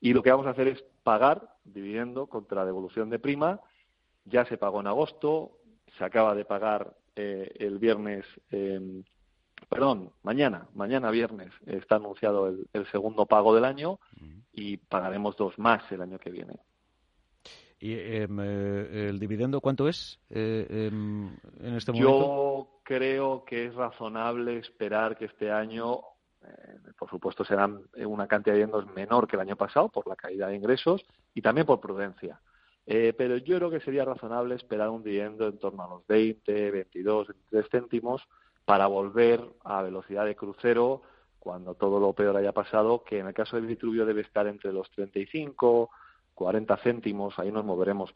Y 0.00 0.12
lo 0.12 0.22
que 0.22 0.30
vamos 0.30 0.46
a 0.46 0.50
hacer 0.50 0.68
es 0.68 0.84
pagar 1.02 1.56
dividendo 1.64 2.28
contra 2.28 2.64
devolución 2.64 3.10
de 3.10 3.18
prima. 3.18 3.60
Ya 4.24 4.44
se 4.46 4.56
pagó 4.56 4.80
en 4.80 4.86
agosto, 4.86 5.58
se 5.98 6.04
acaba 6.04 6.34
de 6.34 6.44
pagar 6.44 6.94
eh, 7.16 7.52
el 7.58 7.78
viernes, 7.78 8.24
em, 8.50 9.04
perdón, 9.68 10.12
mañana, 10.22 10.68
mañana 10.74 11.10
viernes 11.10 11.52
está 11.66 11.96
anunciado 11.96 12.48
el 12.48 12.86
segundo 12.90 13.26
pago 13.26 13.54
del 13.54 13.64
año 13.64 13.98
y 14.52 14.76
pagaremos 14.76 15.36
dos 15.36 15.58
más 15.58 15.90
el 15.92 16.02
año 16.02 16.18
que 16.18 16.30
viene. 16.30 16.54
¿Y 17.84 17.92
em, 17.92 18.40
eh, 18.40 19.08
el 19.10 19.18
dividendo 19.18 19.60
cuánto 19.60 19.88
es 19.88 20.18
eh, 20.30 20.66
em, 20.90 21.36
en 21.60 21.74
este 21.74 21.92
momento? 21.92 22.18
Yo 22.18 22.80
creo 22.82 23.44
que 23.44 23.66
es 23.66 23.74
razonable 23.74 24.56
esperar 24.56 25.18
que 25.18 25.26
este 25.26 25.50
año, 25.50 25.98
eh, 26.42 26.78
por 26.98 27.10
supuesto, 27.10 27.44
será 27.44 27.68
una 28.06 28.26
cantidad 28.26 28.54
de 28.54 28.60
dividendos 28.60 28.94
menor 28.94 29.26
que 29.26 29.36
el 29.36 29.42
año 29.42 29.56
pasado 29.56 29.90
por 29.90 30.06
la 30.06 30.16
caída 30.16 30.48
de 30.48 30.56
ingresos 30.56 31.04
y 31.34 31.42
también 31.42 31.66
por 31.66 31.78
prudencia. 31.78 32.40
Pero 32.86 33.36
yo 33.38 33.56
creo 33.56 33.70
que 33.70 33.80
sería 33.80 34.04
razonable 34.04 34.54
esperar 34.54 34.90
un 34.90 35.02
dividendo 35.02 35.46
en 35.46 35.58
torno 35.58 35.84
a 35.84 35.88
los 35.88 36.06
20, 36.06 36.70
22, 36.70 37.28
23 37.28 37.70
céntimos 37.70 38.22
para 38.64 38.86
volver 38.86 39.40
a 39.64 39.82
velocidad 39.82 40.24
de 40.26 40.36
crucero 40.36 41.02
cuando 41.38 41.74
todo 41.74 42.00
lo 42.00 42.12
peor 42.14 42.36
haya 42.36 42.52
pasado, 42.52 43.04
que 43.04 43.18
en 43.18 43.26
el 43.26 43.34
caso 43.34 43.56
de 43.56 43.66
Vitruvio 43.66 44.06
debe 44.06 44.22
estar 44.22 44.46
entre 44.46 44.72
los 44.72 44.90
35 44.90 45.90
40 46.34 46.76
céntimos, 46.78 47.38
ahí 47.38 47.50
nos 47.50 47.64
moveremos. 47.64 48.12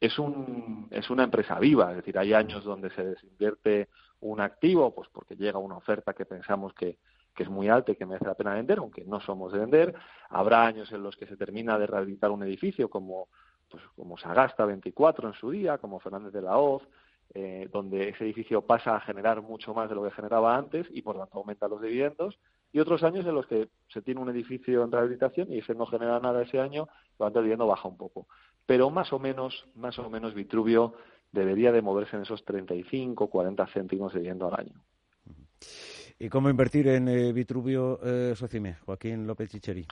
Es, 0.00 0.18
un, 0.18 0.88
es 0.90 1.10
una 1.10 1.24
empresa 1.24 1.58
viva, 1.58 1.90
es 1.90 1.96
decir, 1.96 2.18
hay 2.18 2.32
años 2.32 2.64
donde 2.64 2.90
se 2.90 3.04
desinvierte 3.04 3.88
un 4.20 4.40
activo, 4.40 4.94
pues 4.94 5.08
porque 5.12 5.36
llega 5.36 5.58
una 5.58 5.76
oferta 5.76 6.14
que 6.14 6.24
pensamos 6.24 6.72
que, 6.74 6.98
que 7.34 7.42
es 7.42 7.48
muy 7.48 7.68
alta 7.68 7.92
y 7.92 7.96
que 7.96 8.06
merece 8.06 8.26
la 8.26 8.34
pena 8.34 8.54
vender, 8.54 8.78
aunque 8.78 9.04
no 9.04 9.20
somos 9.20 9.52
de 9.52 9.58
vender. 9.58 9.94
Habrá 10.28 10.66
años 10.66 10.90
en 10.92 11.02
los 11.02 11.16
que 11.16 11.26
se 11.26 11.36
termina 11.36 11.78
de 11.78 11.86
rehabilitar 11.86 12.30
un 12.30 12.42
edificio, 12.42 12.88
como, 12.88 13.28
pues, 13.80 13.94
como 13.96 14.18
Sagasta 14.18 14.64
24 14.64 15.28
en 15.28 15.34
su 15.34 15.50
día, 15.50 15.78
como 15.78 16.00
Fernández 16.00 16.32
de 16.32 16.42
la 16.42 16.58
Hoz, 16.58 16.82
eh, 17.34 17.68
donde 17.72 18.08
ese 18.08 18.24
edificio 18.24 18.62
pasa 18.62 18.96
a 18.96 19.00
generar 19.00 19.42
mucho 19.42 19.74
más 19.74 19.88
de 19.88 19.94
lo 19.94 20.04
que 20.04 20.10
generaba 20.10 20.56
antes 20.56 20.86
y 20.90 21.02
por 21.02 21.18
tanto 21.18 21.38
aumenta 21.38 21.68
los 21.68 21.82
dividendos 21.82 22.38
y 22.72 22.78
otros 22.78 23.02
años 23.02 23.26
en 23.26 23.34
los 23.34 23.46
que 23.46 23.68
se 23.88 24.02
tiene 24.02 24.20
un 24.20 24.30
edificio 24.30 24.84
en 24.84 24.92
rehabilitación 24.92 25.52
y 25.52 25.58
ese 25.58 25.74
no 25.74 25.86
genera 25.86 26.20
nada 26.20 26.42
ese 26.42 26.60
año, 26.60 26.88
lo 27.18 27.26
tanto 27.26 27.40
el 27.40 27.46
dividendo 27.46 27.66
baja 27.66 27.88
un 27.88 27.96
poco. 27.96 28.26
Pero 28.64 28.90
más 28.90 29.12
o 29.12 29.18
menos, 29.18 29.66
más 29.74 29.98
o 29.98 30.08
menos 30.08 30.34
Vitruvio 30.34 30.94
debería 31.32 31.72
de 31.72 31.82
moverse 31.82 32.16
en 32.16 32.22
esos 32.22 32.44
35, 32.44 33.28
40 33.28 33.66
céntimos 33.68 34.12
de 34.12 34.20
dividendo 34.20 34.48
al 34.48 34.60
año. 34.60 34.80
¿Y 36.18 36.28
cómo 36.28 36.48
invertir 36.48 36.88
en 36.88 37.08
eh, 37.08 37.32
Vitruvio 37.32 38.00
eh, 38.02 38.34
Socime, 38.34 38.76
Joaquín 38.84 39.26
López 39.26 39.50
Chicheri? 39.50 39.86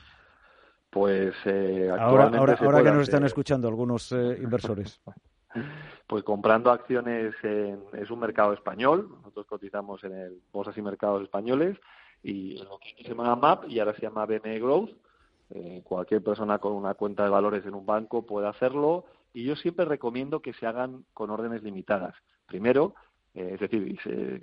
Pues 0.95 1.35
eh, 1.45 1.91
ahora, 1.91 2.31
ahora, 2.39 2.57
ahora 2.61 2.83
que 2.85 2.93
nos 2.93 3.03
están 3.03 3.25
escuchando 3.25 3.67
algunos 3.67 4.13
eh, 4.13 4.39
inversores. 4.41 5.03
Pues 6.09 6.25
comprando 6.25 6.71
acciones 6.73 7.33
en, 7.45 7.81
es 7.93 8.11
un 8.11 8.19
mercado 8.19 8.53
español. 8.53 9.09
Nosotros 9.19 9.47
cotizamos 9.47 10.03
en 10.03 10.13
el 10.13 10.43
bolsas 10.53 10.77
y 10.77 10.83
mercados 10.83 11.23
españoles 11.23 11.79
y 12.23 12.59
lo 12.59 12.79
que 12.79 13.03
se 13.03 13.09
llama 13.09 13.35
MAP 13.37 13.71
y 13.71 13.79
ahora 13.79 13.95
se 13.95 14.03
llama 14.03 14.27
BME 14.27 14.59
Growth. 14.59 14.91
Eh, 15.51 15.81
cualquier 15.85 16.23
persona 16.23 16.59
con 16.59 16.73
una 16.73 16.95
cuenta 16.95 17.23
de 17.23 17.31
valores 17.31 17.65
en 17.65 17.75
un 17.75 17.87
banco 17.87 18.27
puede 18.27 18.49
hacerlo 18.49 19.07
y 19.33 19.45
yo 19.45 19.57
siempre 19.57 19.85
recomiendo 19.87 20.43
que 20.43 20.53
se 20.55 20.67
hagan 20.67 21.05
con 21.15 21.31
órdenes 21.31 21.63
limitadas. 21.63 22.15
Primero, 22.47 22.97
eh, 23.33 23.53
es 23.55 23.61
decir, 23.61 23.99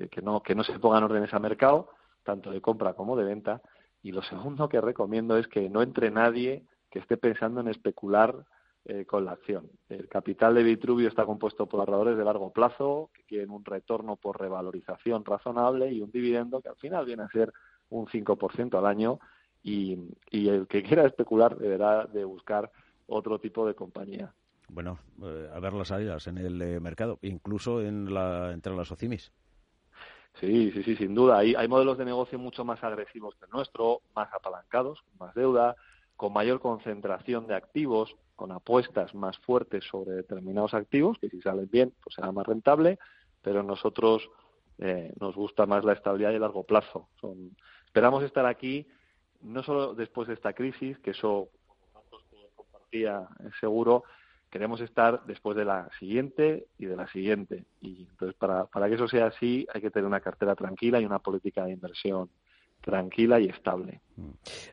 que, 0.10 0.22
no, 0.22 0.42
que 0.42 0.56
no 0.56 0.64
se 0.64 0.80
pongan 0.80 1.04
órdenes 1.04 1.34
a 1.34 1.40
mercado, 1.40 1.90
tanto 2.24 2.50
de 2.52 2.62
compra 2.62 2.94
como 2.94 3.16
de 3.18 3.26
venta. 3.26 3.62
Y 4.04 4.12
lo 4.12 4.22
segundo 4.24 4.70
que 4.70 4.82
recomiendo 4.82 5.38
es 5.38 5.48
que 5.48 5.70
no 5.70 5.82
entre 5.82 6.12
nadie 6.12 6.64
que 6.90 7.00
esté 7.00 7.18
pensando 7.18 7.62
en 7.62 7.68
especular 7.68 8.46
eh, 8.86 9.06
con 9.06 9.26
la 9.26 9.34
acción. 9.34 9.70
El 9.90 10.10
capital 10.10 10.56
de 10.56 10.64
Vitruvio 10.64 11.08
está 11.08 11.24
compuesto 11.26 11.68
por 11.68 11.80
ahorradores 11.80 12.18
de 12.18 12.26
largo 12.26 12.52
plazo 12.52 13.12
que 13.14 13.24
quieren 13.24 13.52
un 13.52 13.64
retorno 13.64 14.16
por 14.16 14.40
revalorización 14.40 15.24
razonable 15.24 15.92
y 15.92 16.02
un 16.02 16.12
dividendo 16.12 16.62
que 16.62 16.70
al 16.70 16.78
final 16.78 17.06
viene 17.06 17.22
a 17.22 17.30
ser 17.30 17.54
un 17.90 18.08
5% 18.08 18.76
al 18.78 18.88
año 18.88 19.20
y, 19.62 20.00
el 20.32 20.68
que 20.68 20.82
quiera 20.82 21.06
especular 21.06 21.58
deberá 21.58 22.06
de 22.08 22.26
buscar 22.26 22.72
otro 23.06 23.40
tipo 23.40 23.68
de 23.68 23.76
compañía. 23.76 24.34
Bueno, 24.68 24.98
eh, 25.22 25.50
a 25.54 25.60
ver 25.60 25.74
las 25.74 25.90
salidas 25.90 26.26
en 26.26 26.40
el 26.40 26.60
eh, 26.62 26.80
mercado, 26.80 27.20
incluso 27.22 27.82
en 27.82 28.12
la, 28.12 28.52
entre 28.52 28.76
las 28.76 28.92
OCIMIS. 28.92 29.32
Sí, 30.40 30.72
sí, 30.72 30.84
sí, 30.84 30.96
sin 30.96 31.14
duda. 31.14 31.40
Hay, 31.40 31.54
hay 31.56 31.68
modelos 31.68 31.98
de 31.98 32.06
negocio 32.06 32.40
mucho 32.40 32.66
más 32.66 32.84
agresivos 32.84 33.36
que 33.36 33.46
el 33.46 33.52
nuestro, 33.52 34.02
más 34.16 34.34
apalancados, 34.34 35.02
con 35.02 35.28
más 35.28 35.36
deuda, 35.36 35.76
con 36.16 36.34
mayor 36.34 36.60
concentración 36.60 37.48
de 37.48 37.56
activos, 37.56 38.16
con 38.36 38.52
apuestas 38.52 39.14
más 39.14 39.38
fuertes 39.40 39.84
sobre 39.86 40.14
determinados 40.14 40.74
activos, 40.74 41.18
que 41.20 41.30
si 41.30 41.42
salen 41.42 41.70
bien, 41.72 41.94
pues 42.04 42.16
será 42.16 42.32
más 42.32 42.48
rentable, 42.48 42.98
pero 43.42 43.62
nosotros 43.62 44.30
eh, 44.80 45.14
nos 45.20 45.36
gusta 45.36 45.66
más 45.66 45.84
la 45.84 45.94
estabilidad 45.94 46.32
y 46.32 46.36
el 46.36 46.42
largo 46.42 46.64
plazo. 46.64 47.10
Son, 47.20 47.56
Esperamos 47.86 48.24
estar 48.24 48.46
aquí 48.46 48.88
no 49.42 49.64
solo 49.64 49.94
después 49.94 50.28
de 50.28 50.34
esta 50.34 50.54
crisis, 50.54 50.98
que 51.00 51.12
eso 51.12 51.50
compartía 52.56 53.28
seguro, 53.60 54.04
queremos 54.52 54.82
estar 54.82 55.26
después 55.26 55.58
de 55.58 55.66
la 55.66 55.90
siguiente 55.98 56.68
y 56.78 56.86
de 56.86 56.96
la 56.96 57.08
siguiente. 57.08 57.66
Y 57.80 58.06
entonces, 58.12 58.38
para, 58.38 58.66
para 58.66 58.88
que 58.88 58.96
eso 58.96 59.08
sea 59.08 59.28
así, 59.28 59.66
hay 59.74 59.82
que 59.82 59.90
tener 59.90 60.06
una 60.06 60.20
cartera 60.20 60.56
tranquila 60.56 61.00
y 61.00 61.06
una 61.06 61.20
política 61.20 61.66
de 61.66 61.72
inversión 61.72 62.30
tranquila 62.82 63.40
y 63.40 63.48
estable. 63.48 64.02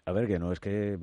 A 0.04 0.12
ver, 0.12 0.26
que 0.26 0.38
no 0.38 0.52
es 0.52 0.60
que 0.60 0.98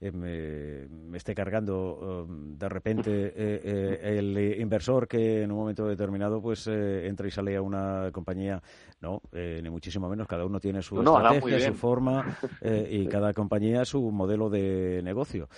eh, 0.00 0.12
me, 0.12 1.16
esté 1.16 1.34
cargando 1.34 2.26
um, 2.28 2.56
de 2.56 2.68
repente 2.68 3.10
eh, 3.10 3.60
eh, 3.64 4.18
el 4.18 4.60
inversor 4.60 5.06
que 5.06 5.42
en 5.42 5.52
un 5.52 5.58
momento 5.58 5.86
determinado 5.86 6.40
pues 6.40 6.66
entra 6.66 7.28
y 7.28 7.30
sale 7.30 7.56
a 7.56 7.62
una 7.62 8.10
compañía. 8.12 8.62
No, 9.00 9.20
ni 9.32 9.68
muchísimo 9.68 10.08
menos. 10.08 10.26
Cada 10.26 10.46
uno 10.46 10.58
tiene 10.60 10.80
su 10.80 10.98
estrategia, 11.00 11.60
su 11.60 11.74
forma 11.74 12.38
y 12.90 13.06
cada 13.06 13.32
compañía 13.32 13.84
su 13.84 14.10
modelo 14.10 14.48
de 14.48 15.02
negocio. 15.02 15.48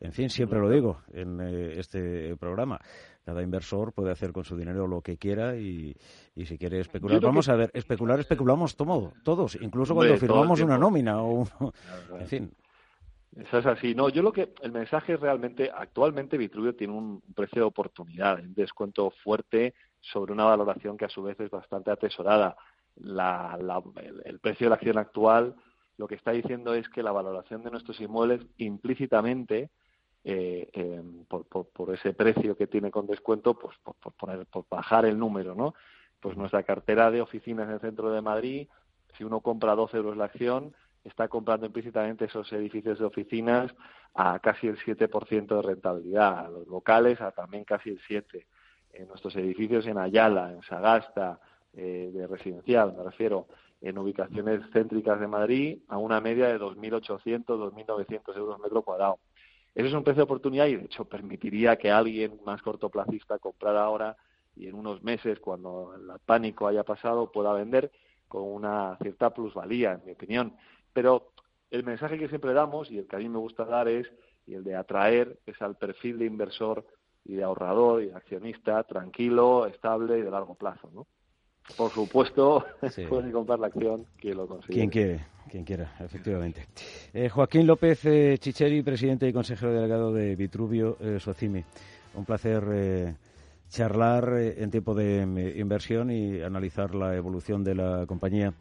En 0.00 0.12
fin, 0.12 0.28
siempre 0.28 0.58
lo 0.58 0.68
digo 0.68 0.98
en 1.12 1.40
este 1.40 2.36
programa 2.36 2.80
cada 3.26 3.42
inversor 3.42 3.92
puede 3.92 4.12
hacer 4.12 4.32
con 4.32 4.44
su 4.44 4.56
dinero 4.56 4.86
lo 4.86 5.02
que 5.02 5.16
quiera 5.16 5.56
y, 5.56 5.96
si 6.36 6.56
quiere 6.56 6.78
especular. 6.78 7.20
Vamos 7.20 7.48
a 7.48 7.56
ver, 7.56 7.72
especular, 7.74 8.20
especulamos 8.20 8.76
todo, 8.76 9.14
todos, 9.24 9.58
incluso 9.60 9.96
cuando 9.96 10.16
firmamos 10.16 10.60
una 10.60 10.78
nómina 10.78 11.20
o 11.20 11.44
en 12.20 12.26
fin. 12.28 12.52
Eso 13.36 13.58
es 13.58 13.66
así. 13.66 13.96
No, 13.96 14.10
yo 14.10 14.22
lo 14.22 14.32
que 14.32 14.54
el 14.62 14.70
mensaje 14.70 15.14
es 15.14 15.20
realmente 15.20 15.68
actualmente 15.74 16.38
Vitruvio 16.38 16.76
tiene 16.76 16.92
un 16.92 17.20
precio 17.34 17.62
de 17.62 17.66
oportunidad, 17.66 18.38
un 18.38 18.54
descuento 18.54 19.10
fuerte 19.10 19.74
sobre 20.00 20.32
una 20.32 20.44
valoración 20.44 20.96
que 20.96 21.06
a 21.06 21.08
su 21.08 21.24
vez 21.24 21.38
es 21.40 21.50
bastante 21.50 21.90
atesorada. 21.90 22.56
el, 22.96 24.38
precio 24.38 24.66
de 24.66 24.68
la 24.70 24.76
acción 24.76 24.98
actual 24.98 25.56
lo 25.96 26.06
que 26.06 26.14
está 26.14 26.30
diciendo 26.30 26.74
es 26.74 26.88
que 26.88 27.02
la 27.02 27.10
valoración 27.10 27.64
de 27.64 27.72
nuestros 27.72 28.00
inmuebles 28.00 28.46
implícitamente 28.58 29.70
eh, 30.28 30.68
em, 30.72 31.24
por, 31.26 31.44
por, 31.46 31.94
ese 31.94 32.12
precio 32.12 32.56
que 32.56 32.66
tiene 32.66 32.90
con 32.90 33.06
descuento, 33.06 33.54
pues 33.54 33.76
por, 33.78 33.94
poner, 34.14 34.44
por 34.46 34.64
bajar 34.68 35.06
el 35.06 35.16
número, 35.16 35.54
¿no? 35.54 35.74
Pues 36.18 36.36
nuestra 36.36 36.64
cartera 36.64 37.12
de 37.12 37.20
oficinas 37.20 37.68
en 37.68 37.74
el 37.74 37.80
centro 37.80 38.10
de 38.10 38.20
Madrid, 38.20 38.66
si 39.16 39.22
uno 39.22 39.38
compra 39.38 39.76
12 39.76 39.96
euros 39.96 40.16
la 40.16 40.24
acción, 40.24 40.74
está 41.04 41.28
comprando 41.28 41.66
implícitamente 41.66 42.24
esos 42.24 42.52
edificios 42.52 42.98
de 42.98 43.04
oficinas 43.04 43.72
a 44.14 44.40
casi 44.40 44.66
el 44.66 44.78
7% 44.78 45.46
de 45.46 45.62
rentabilidad, 45.62 46.46
a 46.46 46.48
los 46.48 46.66
locales 46.66 47.20
a 47.20 47.30
también 47.30 47.62
casi 47.62 47.90
el 47.90 48.00
7%. 48.00 48.44
En 48.94 49.06
nuestros 49.06 49.36
edificios 49.36 49.86
en 49.86 49.98
Ayala, 49.98 50.50
en 50.50 50.62
Sagasta, 50.62 51.38
eh, 51.72 52.10
de 52.12 52.26
residencial, 52.26 52.94
me 52.96 53.04
refiero, 53.04 53.46
en 53.80 53.96
ubicaciones 53.96 54.60
céntricas 54.72 55.20
de 55.20 55.28
Madrid, 55.28 55.78
a 55.86 55.98
una 55.98 56.20
media 56.20 56.48
de 56.48 56.58
2.800, 56.58 57.44
2.900 57.44 58.36
euros 58.36 58.58
metro 58.58 58.82
cuadrado. 58.82 59.20
Ese 59.76 59.88
es 59.88 59.94
un 59.94 60.04
precio 60.04 60.20
de 60.20 60.24
oportunidad 60.24 60.68
y, 60.68 60.76
de 60.76 60.86
hecho, 60.86 61.04
permitiría 61.04 61.76
que 61.76 61.90
alguien 61.90 62.40
más 62.46 62.62
cortoplacista 62.62 63.38
comprara 63.38 63.84
ahora 63.84 64.16
y 64.56 64.68
en 64.68 64.74
unos 64.74 65.02
meses, 65.02 65.38
cuando 65.38 65.94
el 65.94 66.18
pánico 66.24 66.66
haya 66.66 66.82
pasado, 66.82 67.30
pueda 67.30 67.52
vender 67.52 67.92
con 68.26 68.42
una 68.44 68.96
cierta 69.02 69.34
plusvalía, 69.34 69.92
en 69.92 70.06
mi 70.06 70.12
opinión. 70.12 70.56
Pero 70.94 71.32
el 71.70 71.84
mensaje 71.84 72.18
que 72.18 72.28
siempre 72.28 72.54
damos 72.54 72.90
y 72.90 72.96
el 72.96 73.06
que 73.06 73.16
a 73.16 73.18
mí 73.18 73.28
me 73.28 73.36
gusta 73.36 73.66
dar 73.66 73.86
es 73.86 74.10
y 74.46 74.54
el 74.54 74.64
de 74.64 74.76
atraer 74.76 75.38
es 75.44 75.60
al 75.60 75.76
perfil 75.76 76.20
de 76.20 76.24
inversor 76.24 76.86
y 77.26 77.34
de 77.34 77.44
ahorrador 77.44 78.02
y 78.02 78.06
de 78.06 78.14
accionista 78.14 78.82
tranquilo, 78.84 79.66
estable 79.66 80.16
y 80.18 80.22
de 80.22 80.30
largo 80.30 80.54
plazo, 80.54 80.90
¿no? 80.94 81.06
Por 81.76 81.90
supuesto, 81.90 82.64
pueden 83.08 83.32
comprar 83.32 83.58
la 83.58 83.66
acción 83.66 84.06
quien 84.18 84.36
lo 84.36 84.46
consiga. 84.46 84.74
Quien 84.74 84.90
quiere, 84.90 85.20
quien 85.50 85.64
quiera, 85.64 85.94
efectivamente. 86.00 86.66
Eh, 87.12 87.28
Joaquín 87.28 87.66
López 87.66 88.04
eh, 88.04 88.36
Chicheri, 88.38 88.82
presidente 88.82 89.28
y 89.28 89.32
consejero 89.32 89.72
delegado 89.72 90.12
de 90.12 90.36
Vitruvio 90.36 90.96
eh, 91.00 91.18
Socimi. 91.20 91.62
Un 92.14 92.24
placer 92.24 93.14
charlar 93.68 94.38
en 94.38 94.70
tiempo 94.70 94.94
de 94.94 95.54
inversión 95.58 96.10
y 96.10 96.40
analizar 96.40 96.94
la 96.94 97.14
evolución 97.14 97.62
de 97.62 97.74
la 97.74 98.06
compañía 98.06 98.54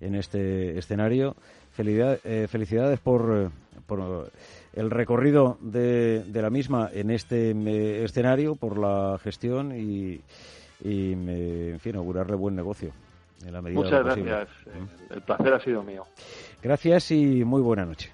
en 0.00 0.14
este 0.14 0.78
escenario. 0.78 1.36
felicidades 1.72 2.98
por, 3.00 3.50
por 3.86 4.30
el 4.72 4.90
recorrido 4.90 5.58
de, 5.60 6.24
de 6.24 6.42
la 6.42 6.48
misma 6.48 6.88
en 6.90 7.10
este 7.10 8.02
escenario, 8.02 8.54
por 8.54 8.78
la 8.78 9.18
gestión 9.22 9.76
y 9.76 10.22
y, 10.84 11.12
en 11.12 11.80
fin, 11.80 11.96
augurarle 11.96 12.36
buen 12.36 12.54
negocio. 12.56 12.92
En 13.44 13.52
la 13.52 13.62
medida 13.62 13.80
Muchas 13.80 14.04
gracias. 14.04 14.48
El 15.10 15.22
placer 15.22 15.54
ha 15.54 15.60
sido 15.60 15.82
mío. 15.82 16.04
Gracias 16.62 17.10
y 17.10 17.44
muy 17.44 17.60
buena 17.60 17.84
noche. 17.84 18.12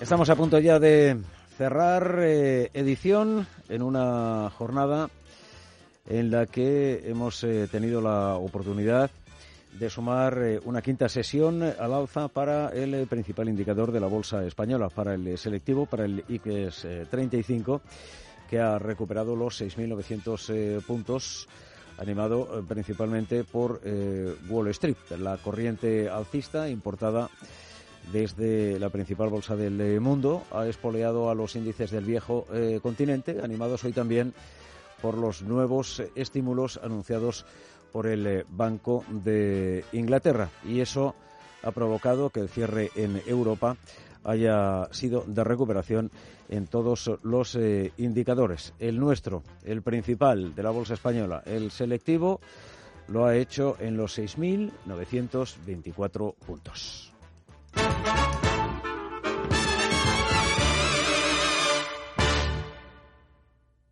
Estamos 0.00 0.28
a 0.28 0.36
punto 0.36 0.58
ya 0.58 0.78
de 0.78 1.16
cerrar 1.56 2.18
eh, 2.20 2.70
edición 2.74 3.46
en 3.70 3.80
una 3.80 4.50
jornada 4.50 5.08
en 6.06 6.30
la 6.30 6.46
que 6.46 7.02
hemos 7.06 7.42
eh, 7.44 7.68
tenido 7.70 8.00
la 8.00 8.34
oportunidad 8.34 9.10
de 9.78 9.90
sumar 9.90 10.38
eh, 10.38 10.60
una 10.64 10.82
quinta 10.82 11.08
sesión 11.08 11.62
al 11.62 11.92
alza 11.92 12.28
para 12.28 12.68
el 12.68 12.94
eh, 12.94 13.06
principal 13.06 13.48
indicador 13.48 13.90
de 13.90 14.00
la 14.00 14.06
bolsa 14.06 14.44
española, 14.44 14.88
para 14.88 15.14
el 15.14 15.36
selectivo, 15.38 15.86
para 15.86 16.04
el 16.04 16.24
IPES 16.28 16.86
35, 17.10 17.80
que 18.48 18.60
ha 18.60 18.78
recuperado 18.78 19.34
los 19.34 19.60
6.900 19.60 20.82
puntos 20.82 21.48
animado 21.96 22.64
principalmente 22.66 23.44
por 23.44 23.80
Wall 24.48 24.68
Street, 24.68 24.96
la 25.18 25.36
corriente 25.36 26.08
alcista 26.08 26.68
importada 26.68 27.30
desde 28.12 28.80
la 28.80 28.90
principal 28.90 29.28
bolsa 29.28 29.54
del 29.54 30.00
mundo, 30.00 30.42
ha 30.50 30.66
espoleado 30.66 31.30
a 31.30 31.36
los 31.36 31.54
índices 31.54 31.92
del 31.92 32.04
viejo 32.04 32.46
continente, 32.82 33.38
animados 33.40 33.84
hoy 33.84 33.92
también 33.92 34.34
por 35.04 35.18
los 35.18 35.42
nuevos 35.42 36.02
estímulos 36.14 36.80
anunciados 36.82 37.44
por 37.92 38.06
el 38.06 38.26
eh, 38.26 38.46
Banco 38.48 39.04
de 39.10 39.84
Inglaterra. 39.92 40.48
Y 40.66 40.80
eso 40.80 41.14
ha 41.62 41.72
provocado 41.72 42.30
que 42.30 42.40
el 42.40 42.48
cierre 42.48 42.90
en 42.94 43.20
Europa 43.26 43.76
haya 44.24 44.88
sido 44.92 45.22
de 45.26 45.44
recuperación 45.44 46.10
en 46.48 46.68
todos 46.68 47.10
los 47.22 47.54
eh, 47.54 47.92
indicadores. 47.98 48.72
El 48.78 48.98
nuestro, 48.98 49.42
el 49.62 49.82
principal 49.82 50.54
de 50.54 50.62
la 50.62 50.70
bolsa 50.70 50.94
española, 50.94 51.42
el 51.44 51.70
selectivo, 51.70 52.40
lo 53.08 53.26
ha 53.26 53.36
hecho 53.36 53.76
en 53.80 53.98
los 53.98 54.18
6.924 54.18 56.34
puntos. 56.36 57.12